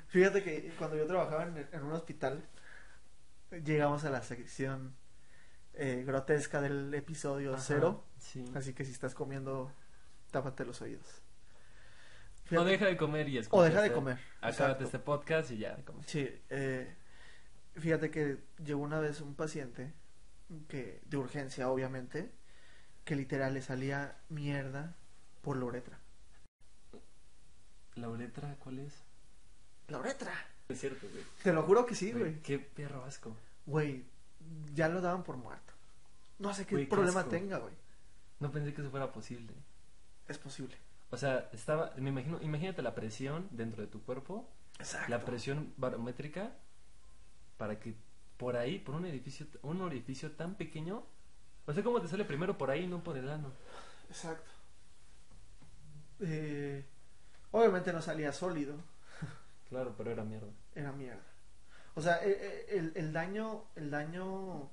Fíjate 0.07 0.43
que 0.43 0.73
cuando 0.77 0.95
yo 0.97 1.05
trabajaba 1.05 1.43
en, 1.43 1.67
en 1.71 1.83
un 1.83 1.91
hospital, 1.93 2.43
llegamos 3.63 4.03
a 4.05 4.09
la 4.09 4.21
sección 4.23 4.95
eh, 5.73 6.03
grotesca 6.05 6.61
del 6.61 6.93
episodio 6.93 7.53
Ajá, 7.53 7.63
cero. 7.65 8.03
Sí. 8.19 8.45
Así 8.55 8.73
que 8.73 8.85
si 8.85 8.91
estás 8.91 9.13
comiendo, 9.13 9.71
tápate 10.31 10.65
los 10.65 10.81
oídos. 10.81 11.21
O 12.55 12.63
deja 12.63 12.85
de 12.85 12.95
comer 12.97 13.27
y 13.29 13.39
escucha. 13.39 13.59
o 13.59 13.63
deja 13.63 13.79
de 13.81 13.87
este- 13.87 13.95
comer. 13.95 14.19
Acábate 14.41 14.83
este 14.83 14.99
podcast 14.99 15.51
y 15.51 15.57
ya, 15.57 15.75
comes. 15.83 16.05
Sí, 16.05 16.29
eh, 16.49 16.95
fíjate 17.75 18.11
que 18.11 18.37
llegó 18.63 18.81
una 18.81 18.99
vez 18.99 19.21
un 19.21 19.33
paciente 19.35 19.93
que 20.67 21.01
de 21.05 21.17
urgencia, 21.17 21.69
obviamente, 21.69 22.31
que 23.03 23.15
literal 23.15 23.53
le 23.55 23.61
salía 23.63 24.17
mierda 24.29 24.95
por 25.41 25.57
la 25.57 25.65
uretra. 25.65 25.99
¿La 27.95 28.09
uretra 28.09 28.55
cuál 28.59 28.79
es? 28.79 29.04
La 29.87 29.99
uretra. 29.99 30.33
Es 30.67 30.79
cierto, 30.79 31.07
güey. 31.11 31.23
Te 31.43 31.53
lo 31.53 31.63
juro 31.63 31.85
que 31.85 31.93
sí, 31.95 32.11
Güey. 32.11 32.41
Qué 32.41 32.57
perro 32.59 33.03
asco. 33.05 33.35
Güey, 33.65 34.03
ya 34.73 34.87
lo 34.89 34.99
daban 35.01 35.23
por 35.23 35.37
muerto. 35.37 35.73
No 36.39 36.53
sé 36.53 36.65
qué 36.65 36.75
Güey, 36.75 36.85
qué 36.85 36.91
problema 36.91 37.19
asco. 37.21 37.29
tenga, 37.31 37.57
güey. 37.59 37.73
No 38.39 38.51
pensé 38.51 38.73
que 38.73 38.81
eso 38.81 38.89
fuera 38.89 39.11
posible. 39.11 39.53
Es 40.27 40.37
posible. 40.37 40.75
O 41.11 41.17
sea, 41.17 41.49
estaba, 41.53 41.93
me 41.97 42.09
imagino, 42.09 42.41
imagínate 42.41 42.81
la 42.81 42.95
presión 42.95 43.47
dentro 43.51 43.81
de 43.83 43.87
tu 43.87 44.01
cuerpo, 44.01 44.49
Exacto. 44.79 45.09
la 45.09 45.23
presión 45.23 45.73
barométrica, 45.77 46.51
para 47.57 47.79
que 47.79 47.93
por 48.37 48.57
ahí, 48.57 48.79
por 48.79 48.95
un 48.95 49.05
edificio, 49.05 49.45
un 49.61 49.81
orificio 49.81 50.31
tan 50.31 50.55
pequeño, 50.55 51.03
o 51.67 51.73
sea, 51.73 51.83
cómo 51.83 52.01
te 52.01 52.07
sale 52.07 52.25
primero 52.25 52.57
por 52.57 52.71
ahí 52.71 52.83
y 52.83 52.87
no 52.87 53.03
por 53.03 53.17
el 53.17 53.29
ano. 53.29 53.51
Exacto. 54.09 54.49
Eh, 56.21 56.83
obviamente 57.51 57.93
no 57.93 58.01
salía 58.01 58.31
sólido, 58.33 58.75
Claro, 59.69 59.95
pero 59.97 60.11
era 60.11 60.23
mierda. 60.23 60.51
era 60.75 60.91
mierda. 60.91 61.23
O 61.95 62.01
sea, 62.01 62.17
eh, 62.25 62.37
eh, 62.39 62.65
el, 62.77 62.91
el 62.95 63.13
daño, 63.13 63.63
el 63.75 63.89
daño 63.89 64.69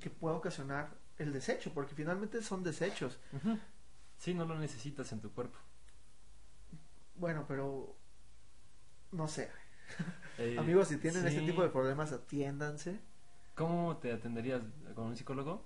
que 0.00 0.10
puede 0.10 0.34
ocasionar 0.36 0.90
el 1.18 1.32
desecho, 1.32 1.72
porque 1.74 1.94
finalmente 1.94 2.42
son 2.42 2.62
desechos. 2.64 3.20
Ujú. 3.32 3.58
Sí, 4.18 4.34
no 4.34 4.44
lo 4.46 4.58
necesitas 4.58 5.12
en 5.12 5.20
tu 5.20 5.32
cuerpo. 5.32 5.58
Bueno, 7.16 7.44
pero 7.46 7.94
no 9.12 9.28
sé. 9.28 9.50
Eh, 10.38 10.56
Amigos, 10.58 10.88
si 10.88 10.96
tienen 10.96 11.26
este 11.26 11.42
tipo 11.42 11.62
de 11.62 11.68
problemas, 11.68 12.12
atiéndanse. 12.12 12.98
¿Cómo 13.54 13.98
te 13.98 14.12
atenderías 14.12 14.62
con 14.94 15.06
un 15.08 15.16
psicólogo? 15.16 15.64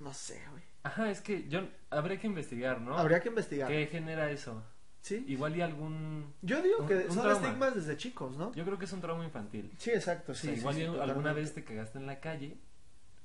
No 0.00 0.14
sé, 0.14 0.42
güey. 0.50 0.62
Ajá, 0.84 1.10
es 1.10 1.20
que 1.20 1.48
yo 1.48 1.68
habría 1.90 2.18
que 2.18 2.26
investigar, 2.26 2.80
¿no? 2.80 2.96
Habría 2.96 3.20
que 3.20 3.28
investigar. 3.28 3.68
¿Qué 3.68 3.86
genera 3.86 4.30
eso? 4.30 4.64
¿Sí? 5.02 5.24
Igual 5.28 5.56
y 5.56 5.60
algún 5.60 6.32
Yo 6.42 6.62
digo 6.62 6.78
un- 6.78 6.86
que 6.88 6.94
un 6.94 7.12
son 7.12 7.22
trauma. 7.24 7.32
estigmas 7.46 7.74
desde 7.74 7.96
chicos, 7.96 8.36
¿no? 8.36 8.54
Yo 8.54 8.64
creo 8.64 8.78
que 8.78 8.84
es 8.86 8.92
un 8.92 9.00
trauma 9.00 9.24
infantil. 9.24 9.70
Sí, 9.76 9.90
exacto, 9.90 10.32
O 10.32 10.34
sí. 10.34 10.46
sea, 10.46 10.54
sí, 10.54 10.60
igual 10.60 10.74
sí, 10.76 10.80
y 10.80 10.84
alguna 10.84 11.04
totalmente. 11.06 11.40
vez 11.40 11.54
te 11.54 11.64
cagaste 11.64 11.98
en 11.98 12.06
la 12.06 12.20
calle 12.20 12.56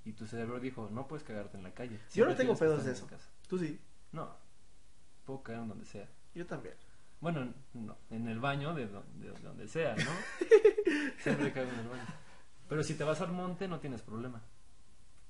y 0.04 0.14
tu 0.14 0.26
cerebro 0.26 0.60
dijo, 0.60 0.90
no 0.92 1.08
puedes 1.08 1.24
cagarte 1.24 1.56
en 1.56 1.64
la 1.64 1.72
calle. 1.74 2.00
Yo 2.14 2.26
no 2.26 2.36
tengo 2.36 2.56
pedos 2.58 2.84
de 2.84 2.92
eso. 2.94 3.06
casa". 3.08 3.30
Tú 3.48 3.58
sí, 3.60 3.80
No, 4.12 4.36
puedo 5.26 5.44
cagar 5.44 5.62
en 5.64 5.70
donde 5.70 5.86
sea. 5.86 6.08
yo 6.34 6.46
también. 6.48 6.74
Bueno, 7.22 7.54
no, 7.74 7.96
en 8.10 8.28
el 8.28 8.40
baño 8.40 8.74
de, 8.74 8.88
do- 8.88 9.04
de 9.16 9.30
donde 9.42 9.68
sea, 9.68 9.96
¿no? 9.96 10.12
Siempre 11.24 11.52
cago 11.54 11.70
en 11.70 11.80
el 11.80 11.88
baño. 11.90 12.06
Pero 12.70 12.84
si 12.84 12.96
te 12.96 13.04
vas 13.04 13.22
al 13.22 13.32
monte 13.32 13.68
no 13.68 13.80
tienes 13.80 14.02
problema. 14.02 14.42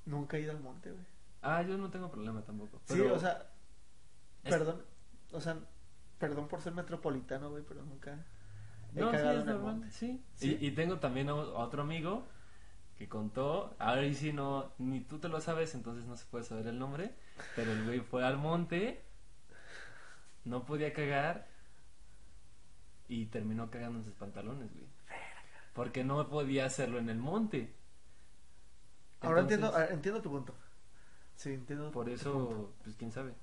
Nunca 0.05 0.37
he 0.37 0.41
ido 0.41 0.51
al 0.51 0.59
monte, 0.61 0.91
güey. 0.91 1.05
Ah, 1.41 1.61
yo 1.61 1.77
no 1.77 1.89
tengo 1.91 2.09
problema 2.09 2.41
tampoco. 2.41 2.81
Sí, 2.85 2.99
o 3.01 3.19
sea, 3.19 3.49
es- 4.43 4.49
perdón, 4.49 4.81
o 5.33 5.41
sea, 5.41 5.57
perdón 6.19 6.47
por 6.47 6.61
ser 6.61 6.73
metropolitano, 6.73 7.49
güey, 7.49 7.63
pero 7.67 7.83
nunca 7.83 8.25
he 8.95 9.01
No, 9.01 9.15
sí, 9.15 9.17
cagado 9.17 9.39
es 9.39 9.43
en 9.43 9.49
el 9.49 9.55
normal, 9.55 9.75
monte. 9.75 9.91
sí. 9.91 10.23
¿Sí? 10.35 10.57
Y, 10.59 10.67
y 10.67 10.71
tengo 10.71 10.99
también 10.99 11.29
a 11.29 11.35
otro 11.35 11.81
amigo 11.83 12.27
que 12.97 13.07
contó, 13.09 13.75
ahora 13.79 14.05
y 14.05 14.15
si 14.15 14.33
no, 14.33 14.73
ni 14.79 15.01
tú 15.01 15.19
te 15.19 15.29
lo 15.29 15.41
sabes, 15.41 15.75
entonces 15.75 16.05
no 16.05 16.15
se 16.17 16.25
puede 16.27 16.43
saber 16.45 16.67
el 16.67 16.79
nombre, 16.79 17.15
pero 17.55 17.71
el 17.71 17.83
güey 17.85 17.99
fue 18.01 18.25
al 18.25 18.37
monte, 18.37 19.03
no 20.45 20.65
podía 20.65 20.93
cagar 20.93 21.47
y 23.07 23.25
terminó 23.27 23.69
cagando 23.71 23.99
en 23.99 24.05
sus 24.05 24.13
pantalones, 24.13 24.71
güey. 24.73 24.85
Porque 25.73 26.03
no 26.03 26.27
podía 26.29 26.65
hacerlo 26.65 26.99
en 26.99 27.09
el 27.09 27.17
monte. 27.19 27.73
Ahora 29.21 29.41
entiendo, 29.41 29.71
ah, 29.75 29.85
entiendo 29.91 30.21
tu 30.21 30.29
punto. 30.31 30.55
Sí, 31.35 31.53
entiendo. 31.53 31.91
Por 31.91 32.05
tu 32.05 32.11
punto. 32.17 32.19
eso, 32.21 32.73
pues 32.83 32.95
quién 32.95 33.11
sabe. 33.11 33.33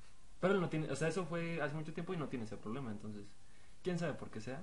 Pero 0.41 0.55
él 0.55 0.61
no 0.61 0.68
tiene, 0.68 0.91
o 0.91 0.97
sea, 0.97 1.09
eso 1.09 1.24
fue 1.26 1.61
hace 1.62 1.74
mucho 1.74 1.95
tiempo 1.95 2.12
y 2.12 2.16
no 2.16 2.28
tiene 2.28 2.45
ese 2.45 2.57
problema, 2.57 2.91
entonces, 2.91 3.24
quién 3.82 3.99
sabe 3.99 4.14
por 4.14 4.30
qué 4.30 4.41
sea. 4.41 4.62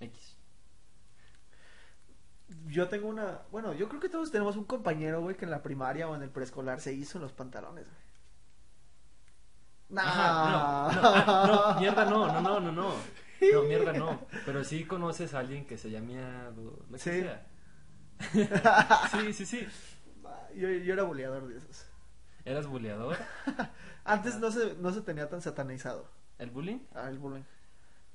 X. 0.00 0.36
Yo 2.66 2.88
tengo 2.88 3.08
una, 3.08 3.42
bueno, 3.50 3.72
yo 3.72 3.88
creo 3.88 4.00
que 4.00 4.08
todos 4.10 4.30
tenemos 4.30 4.56
un 4.56 4.64
compañero, 4.64 5.22
güey, 5.22 5.36
que 5.36 5.46
en 5.46 5.50
la 5.50 5.62
primaria 5.62 6.08
o 6.08 6.14
en 6.14 6.22
el 6.22 6.28
preescolar 6.30 6.80
se 6.80 6.92
hizo 6.92 7.16
en 7.18 7.22
los 7.22 7.32
pantalones, 7.32 7.86
güey. 7.88 8.02
Nah. 9.88 10.02
Ajá, 10.06 10.92
no, 10.94 11.02
no, 11.02 11.08
ah, 11.26 11.72
no, 11.74 11.80
mierda 11.80 12.04
no, 12.06 12.26
no, 12.26 12.40
no, 12.40 12.60
no, 12.60 12.72
no. 12.72 12.94
No, 13.52 13.62
mierda 13.64 13.92
no. 13.92 14.20
Pero 14.46 14.64
sí 14.64 14.84
conoces 14.84 15.34
a 15.34 15.40
alguien 15.40 15.66
que 15.66 15.76
se 15.76 15.90
llame 15.90 16.14
lo 16.56 16.78
que 16.90 16.98
Sí. 16.98 17.10
sea. 17.10 17.46
Sí, 19.10 19.32
sí, 19.32 19.46
sí. 19.46 19.66
Yo, 20.54 20.68
yo 20.68 20.92
era 20.94 21.02
boleador 21.02 21.48
de 21.48 21.56
esos. 21.58 21.86
¿Eras 22.44 22.66
buleador? 22.66 23.16
Antes 24.04 24.34
Ah. 24.34 24.38
no 24.40 24.50
se, 24.50 24.74
no 24.74 24.92
se 24.92 25.00
tenía 25.02 25.28
tan 25.28 25.40
satanizado 25.42 26.08
¿El 26.38 26.50
bullying? 26.50 26.80
ah, 26.94 27.08
el 27.08 27.18
bullying. 27.18 27.42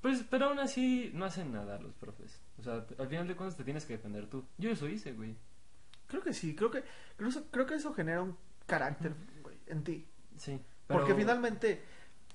Pues, 0.02 0.24
pero 0.30 0.46
aún 0.48 0.60
así 0.60 1.12
no 1.14 1.26
hacen 1.26 1.52
nada 1.52 1.80
los 1.80 1.94
profes. 1.96 2.40
O 2.60 2.64
sea, 2.64 2.86
al 3.00 3.08
final 3.08 3.28
de 3.28 3.36
cuentas 3.36 3.58
te 3.58 3.64
tienes 3.64 3.86
que 3.86 3.94
defender 3.94 4.28
tú. 4.28 4.46
Yo 4.58 4.70
eso 4.70 4.88
hice, 4.88 5.14
güey. 5.14 5.36
Creo 6.08 6.22
que 6.22 6.34
sí, 6.34 6.56
creo 6.56 6.70
que, 6.72 6.84
creo, 7.16 7.30
eso- 7.30 7.46
creo 7.52 7.66
que 7.66 7.76
eso 7.76 7.94
genera 7.94 8.22
un 8.22 8.38
carácter, 8.66 9.14
güey, 9.42 9.58
en 9.68 9.84
ti. 9.84 10.08
Sí. 10.38 10.62
Pero... 10.88 11.00
Porque 11.00 11.16
finalmente, 11.16 11.84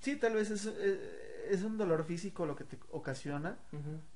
sí, 0.01 0.16
tal 0.16 0.34
vez 0.34 0.51
es, 0.51 0.66
eh, 0.66 1.47
es 1.51 1.62
un 1.62 1.78
dolor 1.78 2.05
físico 2.05 2.45
lo 2.47 2.57
que 2.57 2.64
te 2.64 2.78
ocasiona, 2.90 3.57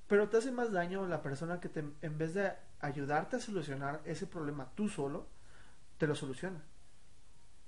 pero 0.08 0.28
te 0.28 0.36
hace 0.38 0.50
más 0.50 0.72
daño 0.72 1.06
la 1.06 1.22
persona 1.22 1.60
que 1.60 1.68
te, 1.68 1.84
en 2.02 2.18
vez 2.18 2.34
de 2.34 2.52
ayudarte 2.80 3.36
a 3.36 3.40
solucionar 3.40 4.00
ese 4.04 4.26
problema 4.26 4.70
tú 4.74 4.88
solo, 4.88 5.26
te 5.98 6.06
lo 6.06 6.14
soluciona. 6.14 6.62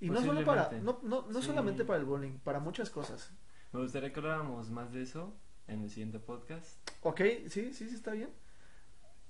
Y 0.00 0.10
no 0.10 0.20
solo 0.22 0.44
para, 0.44 0.70
no, 0.82 1.00
no, 1.02 1.26
no 1.28 1.40
Sí. 1.40 1.46
solamente 1.48 1.84
para 1.84 1.98
el 1.98 2.04
bullying, 2.04 2.38
para 2.38 2.60
muchas 2.60 2.90
cosas. 2.90 3.30
Me 3.72 3.80
gustaría 3.80 4.12
que 4.12 4.20
habláramos 4.20 4.70
más 4.70 4.92
de 4.92 5.02
eso 5.02 5.34
en 5.66 5.82
el 5.82 5.90
siguiente 5.90 6.18
podcast. 6.18 6.66
Ok, 7.02 7.20
sí, 7.48 7.72
sí, 7.74 7.88
sí, 7.88 7.94
está 7.94 8.12
bien. 8.12 8.30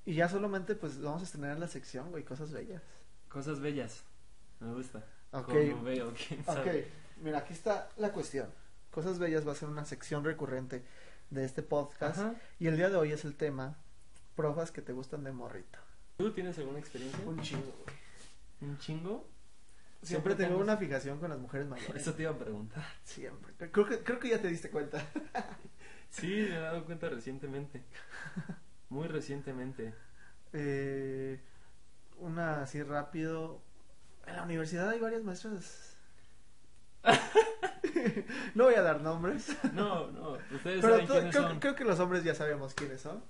Y 0.05 0.15
ya 0.15 0.29
solamente, 0.29 0.75
pues, 0.75 1.01
vamos 1.01 1.23
a 1.23 1.25
estrenar 1.25 1.59
la 1.59 1.69
sección, 1.69 2.11
güey, 2.11 2.25
cosas 2.25 2.53
bellas. 2.53 2.83
Cosas 3.29 3.61
bellas. 3.61 4.05
Me 4.61 4.73
gusta. 4.73 5.05
Ok, 5.33 5.53
veo, 5.83 6.13
quién 6.15 6.41
ok. 6.41 6.47
sabe. 6.47 6.89
Mira, 7.23 7.39
aquí 7.39 7.53
está 7.53 7.89
la 7.97 8.13
cuestión. 8.13 8.49
Cosas 8.91 9.19
bellas 9.19 9.47
va 9.47 9.53
a 9.53 9.57
ser 9.57 9.69
una 9.69 9.85
sección 9.85 10.25
recurrente 10.25 10.85
de 11.31 11.45
este 11.45 11.63
podcast. 11.63 12.19
Ajá. 12.19 12.35
Y 12.59 12.69
el 12.69 12.77
día 12.77 12.89
de 12.89 12.97
hoy 12.97 13.13
es 13.13 13.25
el 13.25 13.35
tema, 13.37 13.77
profas 14.35 14.71
que 14.71 14.81
te 14.83 14.93
gustan 14.93 15.25
de 15.25 15.33
morrito. 15.33 15.79
¿Tú 16.17 16.33
tienes 16.33 16.57
alguna 16.59 16.79
experiencia? 16.79 17.23
Un 17.27 17.41
chingo, 17.43 17.73
güey. 17.85 18.71
¿Un 18.71 18.79
chingo? 18.79 19.29
Siempre 20.01 20.35
Siempre 20.35 20.35
tengo 20.47 20.61
una 20.61 20.77
fijación 20.77 21.19
con 21.19 21.31
las 21.31 21.39
mujeres 21.39 21.67
mayores. 21.67 22.01
Eso 22.03 22.15
te 22.15 22.23
iba 22.23 22.31
a 22.31 22.39
preguntar. 22.39 22.85
Siempre. 23.03 23.53
Creo 23.71 23.87
que, 23.87 24.03
creo 24.05 24.19
que 24.21 24.29
ya 24.31 24.41
te 24.41 24.49
diste 24.49 24.71
cuenta. 24.71 25.05
Sí, 26.11 26.27
me 26.49 26.57
he 26.57 26.61
dado 26.61 26.87
cuenta 26.87 27.11
recientemente. 27.11 27.83
Muy 28.89 29.09
recientemente. 29.09 29.93
Eh, 30.55 31.39
una 32.17 32.63
así 32.63 32.83
rápido. 32.83 33.61
En 34.27 34.37
la 34.37 34.43
universidad 34.45 34.89
hay 34.89 35.01
varias 35.01 35.23
maestras 35.23 35.99
no 38.55 38.65
voy 38.65 38.75
a 38.75 38.83
dar 38.83 39.01
nombres. 39.01 39.55
No, 39.75 40.11
no, 40.11 40.33
ustedes 40.55 40.81
Pero 40.81 40.95
saben 40.95 41.07
quiénes 41.07 41.31
creo, 41.37 41.49
son. 41.49 41.61
creo 41.61 41.75
que 41.75 41.85
los 41.85 42.01
hombres 42.01 42.25
ya 42.25 42.35
sabemos 42.35 42.75
quiénes 42.75 43.01
son. 43.01 43.23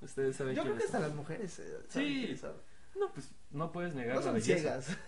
Ustedes 0.00 0.36
saben 0.36 0.54
Yo 0.54 0.62
creo 0.62 0.74
quiénes 0.74 0.90
que 0.90 0.96
hasta 0.96 0.98
son. 0.98 1.08
las 1.08 1.16
mujeres 1.16 1.58
eh, 1.58 1.68
saben 1.70 1.86
Sí. 1.88 2.18
quiénes 2.20 2.40
son. 2.40 2.52
No, 2.98 3.12
pues 3.12 3.30
no 3.50 3.72
puedes 3.72 3.94
negar 3.94 4.14
No 4.14 4.20
la 4.20 4.26
son 4.26 4.34
belleza. 4.34 4.80
ciegas. 4.82 4.98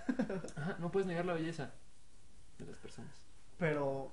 Ajá, 0.56 0.76
no 0.78 0.90
puedes 0.90 1.06
negar 1.06 1.24
la 1.24 1.34
belleza 1.34 1.72
de 2.58 2.66
las 2.66 2.76
personas. 2.78 3.14
Pero. 3.58 4.12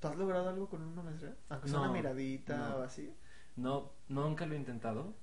¿Tú 0.00 0.08
has 0.08 0.16
logrado 0.16 0.48
algo 0.48 0.68
con 0.68 0.82
una 0.82 1.02
maestra? 1.02 1.34
Aunque 1.48 1.68
sea 1.68 1.78
No, 1.78 1.84
una 1.84 1.92
miradita 1.92 2.56
no. 2.70 2.76
o 2.76 2.82
así. 2.82 3.14
No, 3.56 3.92
nunca 4.08 4.46
lo 4.46 4.54
he 4.54 4.58
intentado. 4.58 5.14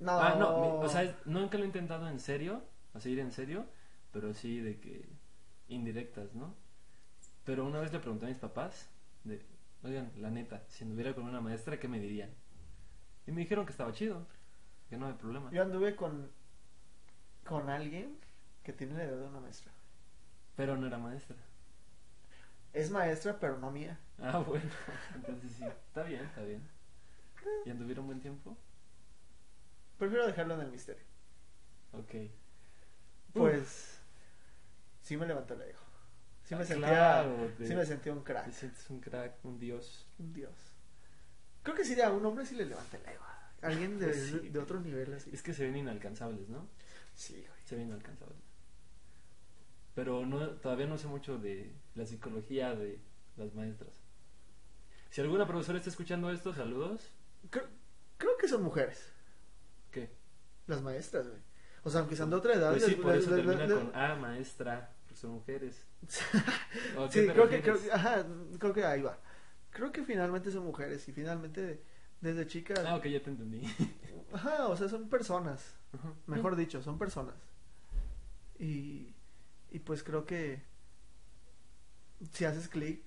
No. 0.00 0.12
Ah, 0.18 0.34
no, 0.38 0.60
mi- 0.60 0.84
o 0.86 0.88
sea, 0.88 1.16
nunca 1.24 1.56
lo 1.56 1.64
he 1.64 1.66
intentado 1.66 2.08
en 2.08 2.18
serio, 2.18 2.62
así 2.94 3.10
ir 3.10 3.20
en 3.20 3.30
serio, 3.30 3.64
pero 4.12 4.34
sí 4.34 4.60
de 4.60 4.80
que 4.80 5.08
indirectas, 5.68 6.34
¿no? 6.34 6.54
Pero 7.44 7.64
una 7.64 7.80
vez 7.80 7.92
le 7.92 8.00
pregunté 8.00 8.26
a 8.26 8.28
mis 8.28 8.38
papás, 8.38 8.88
de, 9.22 9.40
oigan, 9.84 10.10
la 10.16 10.30
neta, 10.30 10.64
si 10.68 10.82
anduviera 10.84 11.14
con 11.14 11.24
una 11.24 11.40
maestra, 11.40 11.78
¿qué 11.78 11.86
me 11.88 12.00
dirían? 12.00 12.30
Y 13.26 13.32
me 13.32 13.42
dijeron 13.42 13.64
que 13.66 13.72
estaba 13.72 13.92
chido, 13.92 14.26
que 14.88 14.96
no 14.96 15.06
hay 15.06 15.14
problema. 15.14 15.50
Yo 15.50 15.62
anduve 15.62 15.94
con. 15.96 16.30
Con 17.44 17.68
alguien 17.68 18.18
que 18.62 18.72
tiene 18.72 18.94
la 18.94 19.04
edad 19.04 19.16
de 19.18 19.26
una 19.26 19.40
maestra. 19.40 19.72
Pero 20.56 20.76
no 20.76 20.86
era 20.86 20.98
maestra. 20.98 21.36
Es 22.72 22.90
maestra, 22.90 23.38
pero 23.38 23.58
no 23.58 23.70
mía. 23.70 23.98
Ah, 24.18 24.38
bueno, 24.38 24.64
entonces 25.14 25.52
sí, 25.52 25.64
está 25.64 26.02
bien, 26.04 26.24
está 26.24 26.42
bien. 26.42 26.66
¿Y 27.66 27.70
anduvieron 27.70 28.06
buen 28.06 28.20
tiempo? 28.20 28.56
Prefiero 29.98 30.26
dejarlo 30.26 30.54
en 30.54 30.60
el 30.62 30.70
misterio. 30.70 31.04
Ok. 31.92 32.14
Pues. 33.32 34.00
Sí 35.02 35.16
me 35.16 35.26
levantó 35.26 35.54
el 35.54 35.62
ego. 35.62 35.78
Sí 36.44 36.54
me 36.54 36.62
Ah, 36.62 36.64
sentía. 36.66 36.88
claro, 36.88 37.52
te- 37.58 37.66
Sí 37.66 37.74
me 37.74 37.84
sentía 37.84 38.12
un 38.12 38.22
crack. 38.22 38.46
Te 38.46 38.52
sientes 38.52 38.88
un 38.90 39.00
crack, 39.00 39.44
un 39.44 39.58
dios. 39.58 40.08
Un 40.18 40.32
dios. 40.32 40.54
Creo 41.62 41.76
que 41.76 41.84
sí, 41.84 42.00
a 42.00 42.10
un 42.10 42.24
hombre 42.24 42.46
sí 42.46 42.54
le 42.54 42.64
levanta 42.66 42.96
el 42.96 43.06
ego. 43.06 43.23
Alguien 43.64 43.98
de, 43.98 44.12
sí. 44.14 44.48
de 44.50 44.58
otro 44.58 44.80
nivel 44.80 45.12
así. 45.14 45.30
Es 45.32 45.42
que 45.42 45.52
se 45.54 45.64
ven 45.64 45.76
inalcanzables, 45.76 46.48
¿no? 46.48 46.68
Sí, 47.14 47.34
güey. 47.34 47.60
Se 47.64 47.76
ven 47.76 47.88
inalcanzables. 47.88 48.38
Pero 49.94 50.26
no, 50.26 50.48
todavía 50.56 50.86
no 50.86 50.98
sé 50.98 51.06
mucho 51.06 51.38
de 51.38 51.72
la 51.94 52.04
psicología 52.06 52.74
de 52.74 52.98
las 53.36 53.54
maestras. 53.54 53.92
Si 55.10 55.20
alguna 55.20 55.46
profesora 55.46 55.78
está 55.78 55.90
escuchando 55.90 56.30
esto, 56.30 56.52
saludos. 56.52 57.12
Creo, 57.50 57.68
creo 58.16 58.36
que 58.36 58.48
son 58.48 58.62
mujeres. 58.64 59.12
¿Qué? 59.92 60.10
Las 60.66 60.82
maestras, 60.82 61.28
güey. 61.28 61.40
O 61.84 61.90
sea, 61.90 62.00
aunque 62.00 62.16
sean 62.16 62.30
de 62.30 62.36
otra 62.36 62.54
edad. 62.54 62.70
Pues 62.72 62.84
sí, 62.84 62.96
por 62.96 63.14
eso 63.14 63.30
les- 63.30 63.44
termina 63.44 63.66
les- 63.66 63.78
con 63.78 63.92
ah, 63.94 64.16
maestra, 64.16 64.92
pues 65.06 65.20
son 65.20 65.30
mujeres. 65.32 65.86
¿O 66.98 67.04
a 67.04 67.08
qué 67.10 67.20
Sí, 67.20 67.28
creo 67.28 67.48
que, 67.48 67.62
creo, 67.62 67.80
que- 67.80 67.92
ajá, 67.92 68.26
creo 68.58 68.72
que 68.72 68.84
ahí 68.84 69.02
va. 69.02 69.18
Creo 69.70 69.92
que 69.92 70.02
finalmente 70.02 70.50
son 70.50 70.64
mujeres 70.64 71.06
y 71.08 71.12
finalmente 71.12 71.82
desde 72.24 72.46
chicas. 72.46 72.80
Ah, 72.86 72.96
ok, 72.96 73.06
ya 73.06 73.22
te 73.22 73.30
entendí. 73.30 73.62
Ajá, 74.32 74.68
o 74.68 74.76
sea, 74.76 74.88
son 74.88 75.08
personas. 75.08 75.74
Ajá. 75.92 76.12
Mejor 76.26 76.56
dicho, 76.56 76.82
son 76.82 76.98
personas. 76.98 77.36
Y, 78.58 79.14
y 79.70 79.78
pues 79.80 80.02
creo 80.02 80.24
que 80.24 80.62
si 82.32 82.44
haces 82.46 82.68
clic, 82.68 83.02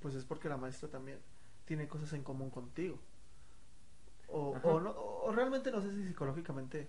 pues 0.00 0.14
es 0.14 0.24
porque 0.24 0.48
la 0.48 0.56
maestra 0.56 0.88
también 0.88 1.18
tiene 1.66 1.86
cosas 1.86 2.12
en 2.14 2.22
común 2.22 2.50
contigo. 2.50 2.98
O, 4.28 4.56
o, 4.62 4.80
no, 4.80 4.90
o 4.90 5.32
realmente 5.32 5.70
no 5.70 5.82
sé 5.82 5.90
si 5.90 6.06
psicológicamente 6.06 6.88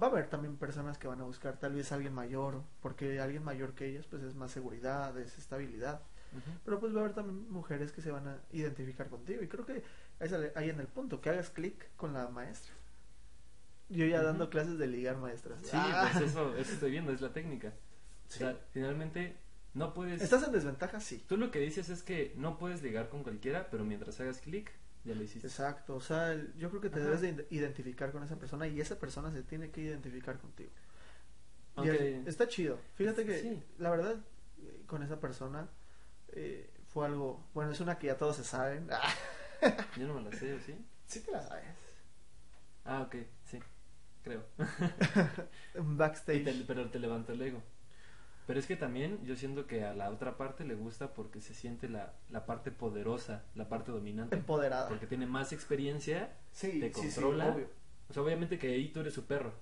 va 0.00 0.06
a 0.06 0.10
haber 0.10 0.28
también 0.28 0.56
personas 0.56 0.98
que 0.98 1.08
van 1.08 1.20
a 1.20 1.24
buscar 1.24 1.58
tal 1.58 1.72
vez 1.74 1.90
alguien 1.90 2.12
mayor, 2.12 2.62
porque 2.80 3.18
alguien 3.20 3.42
mayor 3.42 3.74
que 3.74 3.86
ellas 3.86 4.06
pues 4.06 4.22
es 4.22 4.34
más 4.34 4.52
seguridad, 4.52 5.18
es 5.18 5.36
estabilidad. 5.38 6.02
Pero 6.64 6.80
pues 6.80 6.94
va 6.94 6.98
a 6.98 7.00
haber 7.02 7.14
también 7.14 7.50
mujeres 7.50 7.92
que 7.92 8.00
se 8.00 8.10
van 8.10 8.26
a 8.26 8.38
identificar 8.52 9.08
contigo. 9.08 9.42
Y 9.42 9.48
creo 9.48 9.66
que 9.66 9.82
es 10.22 10.56
ahí 10.56 10.70
en 10.70 10.80
el 10.80 10.86
punto, 10.86 11.20
que 11.20 11.30
hagas 11.30 11.50
clic 11.50 11.88
con 11.96 12.12
la 12.14 12.28
maestra. 12.28 12.72
Yo 13.88 14.06
ya 14.06 14.22
dando 14.22 14.48
clases 14.48 14.78
de 14.78 14.86
ligar 14.86 15.16
maestras. 15.18 15.60
Sí, 15.62 15.70
Ah. 15.74 16.08
pues 16.12 16.30
eso, 16.30 16.56
eso 16.56 16.72
estoy 16.72 16.90
viendo, 16.92 17.12
es 17.12 17.20
la 17.20 17.32
técnica. 17.32 17.72
Sí. 18.28 18.42
O 18.42 18.46
sea, 18.48 18.58
finalmente 18.70 19.36
no 19.74 19.92
puedes... 19.92 20.22
¿Estás 20.22 20.42
en 20.44 20.52
desventaja? 20.52 21.00
Sí. 21.00 21.22
Tú 21.28 21.36
lo 21.36 21.50
que 21.50 21.58
dices 21.58 21.88
es 21.90 22.02
que 22.02 22.32
no 22.36 22.56
puedes 22.58 22.82
ligar 22.82 23.08
con 23.10 23.22
cualquiera, 23.22 23.68
pero 23.70 23.84
mientras 23.84 24.18
hagas 24.20 24.38
clic, 24.40 24.70
ya 25.04 25.14
lo 25.14 25.22
hiciste. 25.22 25.46
Exacto. 25.48 25.94
O 25.96 26.00
sea, 26.00 26.34
yo 26.56 26.70
creo 26.70 26.80
que 26.80 26.88
te 26.88 26.96
Ajá. 27.00 27.04
debes 27.06 27.20
de 27.20 27.34
id- 27.36 27.46
identificar 27.50 28.12
con 28.12 28.22
esa 28.22 28.36
persona 28.38 28.66
y 28.66 28.80
esa 28.80 28.98
persona 28.98 29.30
se 29.32 29.42
tiene 29.42 29.70
que 29.70 29.82
identificar 29.82 30.38
contigo. 30.38 30.70
Y 31.76 31.80
Aunque- 31.80 32.20
es- 32.20 32.26
está 32.28 32.48
chido. 32.48 32.78
Fíjate 32.94 33.26
que 33.26 33.40
Sí. 33.40 33.62
la 33.78 33.90
verdad, 33.90 34.16
eh, 34.62 34.82
con 34.86 35.02
esa 35.02 35.20
persona 35.20 35.68
eh, 36.34 36.70
fue 36.88 37.04
algo... 37.04 37.44
Bueno, 37.52 37.72
es 37.72 37.80
una 37.80 37.98
que 37.98 38.06
ya 38.06 38.16
todos 38.16 38.36
se 38.36 38.44
saben. 38.44 38.88
Yo 39.96 40.06
no 40.08 40.14
me 40.14 40.22
la 40.30 40.36
sé, 40.36 40.54
¿o 40.54 40.60
sí? 40.60 40.74
sí 41.06 41.20
te 41.20 41.30
la 41.30 41.42
sabes. 41.42 41.64
Ah, 42.84 43.02
ok, 43.02 43.16
sí, 43.44 43.58
creo. 44.22 44.42
Un 45.76 45.96
backstage. 45.96 46.44
te- 46.44 46.64
pero 46.66 46.90
te 46.90 46.98
levanta 46.98 47.32
el 47.32 47.42
ego. 47.42 47.62
Pero 48.46 48.58
es 48.58 48.66
que 48.66 48.76
también 48.76 49.24
yo 49.24 49.36
siento 49.36 49.66
que 49.66 49.84
a 49.84 49.94
la 49.94 50.10
otra 50.10 50.36
parte 50.36 50.64
le 50.64 50.74
gusta 50.74 51.14
porque 51.14 51.40
se 51.40 51.54
siente 51.54 51.88
la, 51.88 52.12
la 52.28 52.44
parte 52.44 52.72
poderosa, 52.72 53.44
la 53.54 53.68
parte 53.68 53.92
dominante. 53.92 54.34
Empoderada. 54.34 54.88
Porque 54.88 55.06
tiene 55.06 55.26
más 55.26 55.52
experiencia, 55.52 56.36
Sí, 56.50 56.80
te 56.80 56.92
sí, 56.92 57.08
sí, 57.10 57.20
controla. 57.20 57.48
obvio. 57.48 57.68
O 58.08 58.12
sea, 58.12 58.22
obviamente 58.22 58.58
que 58.58 58.68
ahí 58.74 58.88
tú 58.88 59.00
eres 59.00 59.14
su 59.14 59.26
perro. 59.26 59.52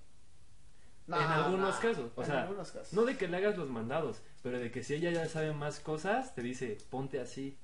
No, 1.06 1.16
en 1.16 1.22
algunos 1.26 1.74
no, 1.74 1.80
casos, 1.80 2.10
o 2.14 2.24
sea, 2.24 2.48
casos. 2.48 2.92
No 2.92 3.04
de 3.04 3.16
que 3.16 3.28
le 3.28 3.36
hagas 3.36 3.58
los 3.58 3.68
mandados, 3.68 4.22
pero 4.42 4.58
de 4.58 4.70
que 4.70 4.82
si 4.82 4.94
ella 4.94 5.10
ya 5.10 5.26
sabe 5.28 5.52
más 5.52 5.80
cosas, 5.80 6.34
te 6.34 6.42
dice, 6.42 6.78
ponte 6.88 7.20
así, 7.20 7.58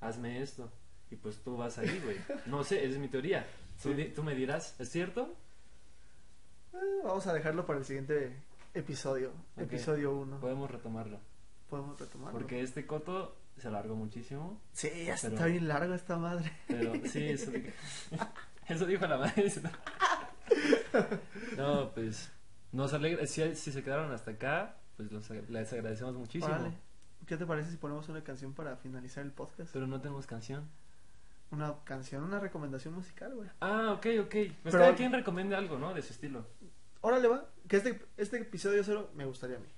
hazme 0.00 0.42
esto. 0.42 0.70
Y 1.12 1.16
pues 1.16 1.38
tú 1.42 1.58
vas 1.58 1.76
ahí, 1.76 2.00
güey. 2.02 2.16
No 2.46 2.64
sé, 2.64 2.82
esa 2.84 2.94
es 2.94 2.98
mi 2.98 3.08
teoría. 3.08 3.46
Tú, 3.82 3.94
tú 4.14 4.22
me 4.24 4.34
dirás, 4.34 4.74
¿es 4.78 4.88
cierto? 4.90 5.34
Eh, 6.72 6.78
vamos 7.04 7.26
a 7.26 7.34
dejarlo 7.34 7.66
para 7.66 7.78
el 7.80 7.84
siguiente 7.84 8.34
episodio. 8.72 9.30
Episodio 9.58 10.16
1. 10.16 10.40
Podemos 10.40 10.70
retomarlo. 10.70 11.20
Podemos 11.68 12.00
retomarlo. 12.00 12.38
Porque 12.38 12.62
este 12.62 12.86
coto 12.86 13.36
se 13.58 13.68
alargó 13.68 13.94
muchísimo. 13.94 14.58
Sí, 14.72 14.88
ya 15.04 15.16
Pero- 15.20 15.34
está 15.34 15.46
bien 15.46 15.68
largo 15.68 15.92
esta 15.92 16.16
madre. 16.16 16.50
Pero 16.66 16.92
sí, 17.06 17.28
eso, 17.28 17.52
eso 18.68 18.86
dijo 18.86 19.06
la 19.06 19.18
maestra. 19.18 19.70
No, 21.56 21.90
pues 21.92 22.30
nos 22.72 22.92
alegra. 22.92 23.26
Si, 23.26 23.54
si 23.54 23.72
se 23.72 23.82
quedaron 23.82 24.12
hasta 24.12 24.32
acá, 24.32 24.76
pues 24.96 25.10
los 25.12 25.28
les 25.30 25.72
agradecemos 25.72 26.14
muchísimo. 26.14 26.46
Órale. 26.52 26.72
¿Qué 27.26 27.36
te 27.36 27.46
parece 27.46 27.70
si 27.70 27.76
ponemos 27.76 28.08
una 28.08 28.22
canción 28.22 28.52
para 28.52 28.76
finalizar 28.76 29.24
el 29.24 29.32
podcast? 29.32 29.70
Pero 29.72 29.86
no 29.86 30.00
tenemos 30.00 30.26
canción. 30.26 30.68
Una 31.52 31.74
canción, 31.84 32.24
una 32.24 32.40
recomendación 32.40 32.94
musical, 32.94 33.34
güey. 33.34 33.48
Ah, 33.60 33.92
ok, 33.92 34.06
ok. 34.22 34.30
Pues 34.30 34.56
Pero- 34.64 34.78
cada 34.78 34.94
quien 34.96 35.12
recomiende 35.12 35.54
algo, 35.54 35.78
¿no? 35.78 35.94
De 35.94 36.02
su 36.02 36.12
estilo. 36.12 36.46
Órale, 37.02 37.28
va. 37.28 37.44
Que 37.68 37.76
este, 37.76 38.04
este 38.16 38.38
episodio 38.38 38.82
cero 38.82 39.10
me 39.14 39.24
gustaría 39.26 39.56
a 39.56 39.60
mí. 39.60 39.68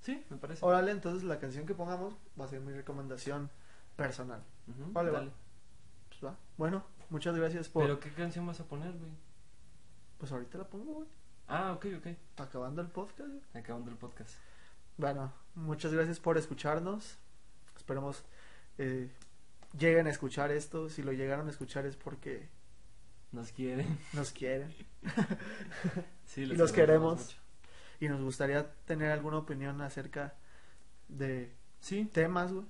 Sí, 0.00 0.24
me 0.30 0.36
parece. 0.38 0.64
Órale, 0.64 0.90
entonces 0.90 1.22
la 1.24 1.38
canción 1.38 1.66
que 1.66 1.74
pongamos 1.74 2.14
va 2.40 2.44
a 2.46 2.48
ser 2.48 2.60
mi 2.60 2.72
recomendación 2.72 3.50
personal. 3.96 4.42
Ujú, 4.68 4.92
Vale, 4.92 5.10
va. 5.10 5.18
dale. 5.20 5.30
Pues 6.08 6.24
va. 6.24 6.36
Bueno, 6.56 6.84
muchas 7.10 7.36
gracias 7.36 7.68
por. 7.68 7.84
Pero 7.84 8.00
¿qué 8.00 8.10
canción 8.12 8.46
vas 8.46 8.60
a 8.60 8.64
poner, 8.64 8.92
güey? 8.92 9.10
Pues 10.18 10.32
ahorita 10.32 10.58
la 10.58 10.64
pongo, 10.64 10.92
güey. 10.94 11.08
Ah, 11.48 11.72
ok, 11.72 11.86
ok. 11.98 12.06
Acabando 12.40 12.80
el 12.80 12.88
podcast, 12.88 13.28
güey. 13.28 13.42
Acabando 13.54 13.90
el 13.90 13.96
podcast. 13.98 14.34
Bueno, 14.96 15.32
muchas 15.54 15.92
gracias 15.92 16.18
por 16.20 16.38
escucharnos. 16.38 17.18
Esperemos 17.76 18.24
eh, 18.78 19.10
lleguen 19.78 20.06
a 20.06 20.10
escuchar 20.10 20.50
esto. 20.52 20.88
Si 20.88 21.02
lo 21.02 21.12
llegaron 21.12 21.46
a 21.46 21.50
escuchar 21.50 21.86
es 21.86 21.96
porque 21.96 22.48
Nos 23.32 23.52
quieren. 23.52 23.98
nos 24.12 24.30
quieren. 24.30 24.74
Sí, 26.26 26.42
Y 26.42 26.46
los 26.46 26.72
queremos. 26.72 27.20
mucho. 27.26 27.36
Y 28.00 28.08
nos 28.08 28.20
gustaría 28.20 28.72
tener 28.86 29.10
alguna 29.12 29.38
opinión 29.38 29.80
acerca 29.80 30.34
de 31.08 31.54
Sí, 31.80 32.06
temas, 32.06 32.52
güey. 32.52 32.64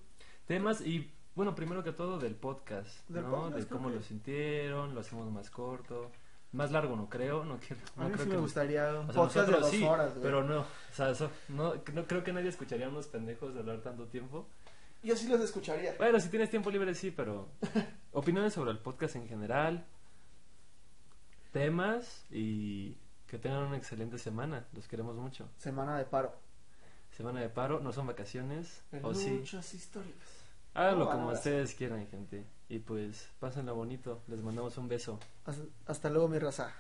temas 0.46 0.80
y, 0.80 1.11
bueno, 1.34 1.55
primero 1.55 1.82
que 1.84 1.92
todo 1.92 2.18
del 2.18 2.34
podcast, 2.34 3.09
Del 3.09 3.22
¿no? 3.24 3.30
podcast, 3.30 3.68
de 3.70 3.74
cómo 3.74 3.90
lo 3.90 4.02
sintieron, 4.02 4.94
lo 4.94 5.00
hacemos 5.00 5.30
más 5.32 5.50
corto. 5.50 6.11
Más 6.52 6.70
largo 6.70 6.94
no 6.94 7.09
creo, 7.09 7.44
no 7.44 7.59
quiero. 7.59 7.82
A 7.96 8.05
mí 8.05 8.12
creo 8.12 8.24
sí 8.24 8.30
que 8.30 8.36
me 8.36 8.40
gustaría 8.42 8.88
un 9.00 9.09
o 9.11 9.12
sea, 9.12 9.22
podcast 9.22 9.48
de 9.48 9.57
dos 9.59 9.70
sí, 9.70 9.82
horas, 9.82 10.11
güey. 10.11 10.22
pero 10.22 10.44
no, 10.44 10.61
o 10.61 10.66
sea, 10.92 11.11
eso, 11.11 11.30
no, 11.48 11.74
no 11.92 12.07
creo 12.07 12.22
que 12.22 12.32
nadie 12.32 12.48
escucharía 12.48 12.86
a 12.86 12.90
unos 12.90 13.09
pendejos 13.09 13.55
de 13.55 13.61
hablar 13.61 13.80
tanto 13.80 14.07
tiempo. 14.07 14.46
Yo 15.05 15.14
sí 15.16 15.28
los 15.28 15.40
escucharía. 15.40 15.94
Bueno, 15.98 16.18
si 16.18 16.28
tienes 16.30 16.50
tiempo 16.50 16.70
libre 16.70 16.94
sí, 16.94 17.11
pero 17.11 17.48
opiniones 18.12 18.52
sobre 18.55 18.70
el 18.70 18.78
podcast 18.78 19.16
en 19.16 19.28
general, 19.28 19.84
temas 21.52 22.24
y 22.30 22.96
que 23.26 23.38
tengan 23.38 23.64
una 23.64 23.76
excelente 23.76 24.18
semana. 24.18 24.66
Los 24.72 24.88
queremos 24.88 25.16
mucho. 25.16 25.48
Semana 25.59 25.98
de 25.98 26.05
paro. 26.05 26.34
Semana 27.11 27.40
de 27.40 27.48
paro, 27.48 27.80
no 27.80 27.92
son 27.92 28.07
vacaciones, 28.09 28.82
o 29.02 29.14
sí. 29.14 29.30
Muchas 29.30 29.72
historias. 29.74 30.16
Háganlo 30.74 31.09
como 31.09 31.28
ustedes 31.28 31.74
quieran, 31.74 32.07
gente. 32.09 32.44
Y 32.68 32.80
pues, 32.80 33.28
pásenlo 33.38 33.74
bonito. 33.76 34.22
Les 34.26 34.42
mandamos 34.42 34.76
un 34.78 34.88
beso. 34.88 35.20
Hasta- 35.44 35.62
Hasta 35.86 36.11
luego, 36.11 36.26
mi 36.28 36.38
raza. 36.40 36.72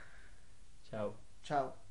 Chao. 0.90 1.14
Chao. 1.42 1.83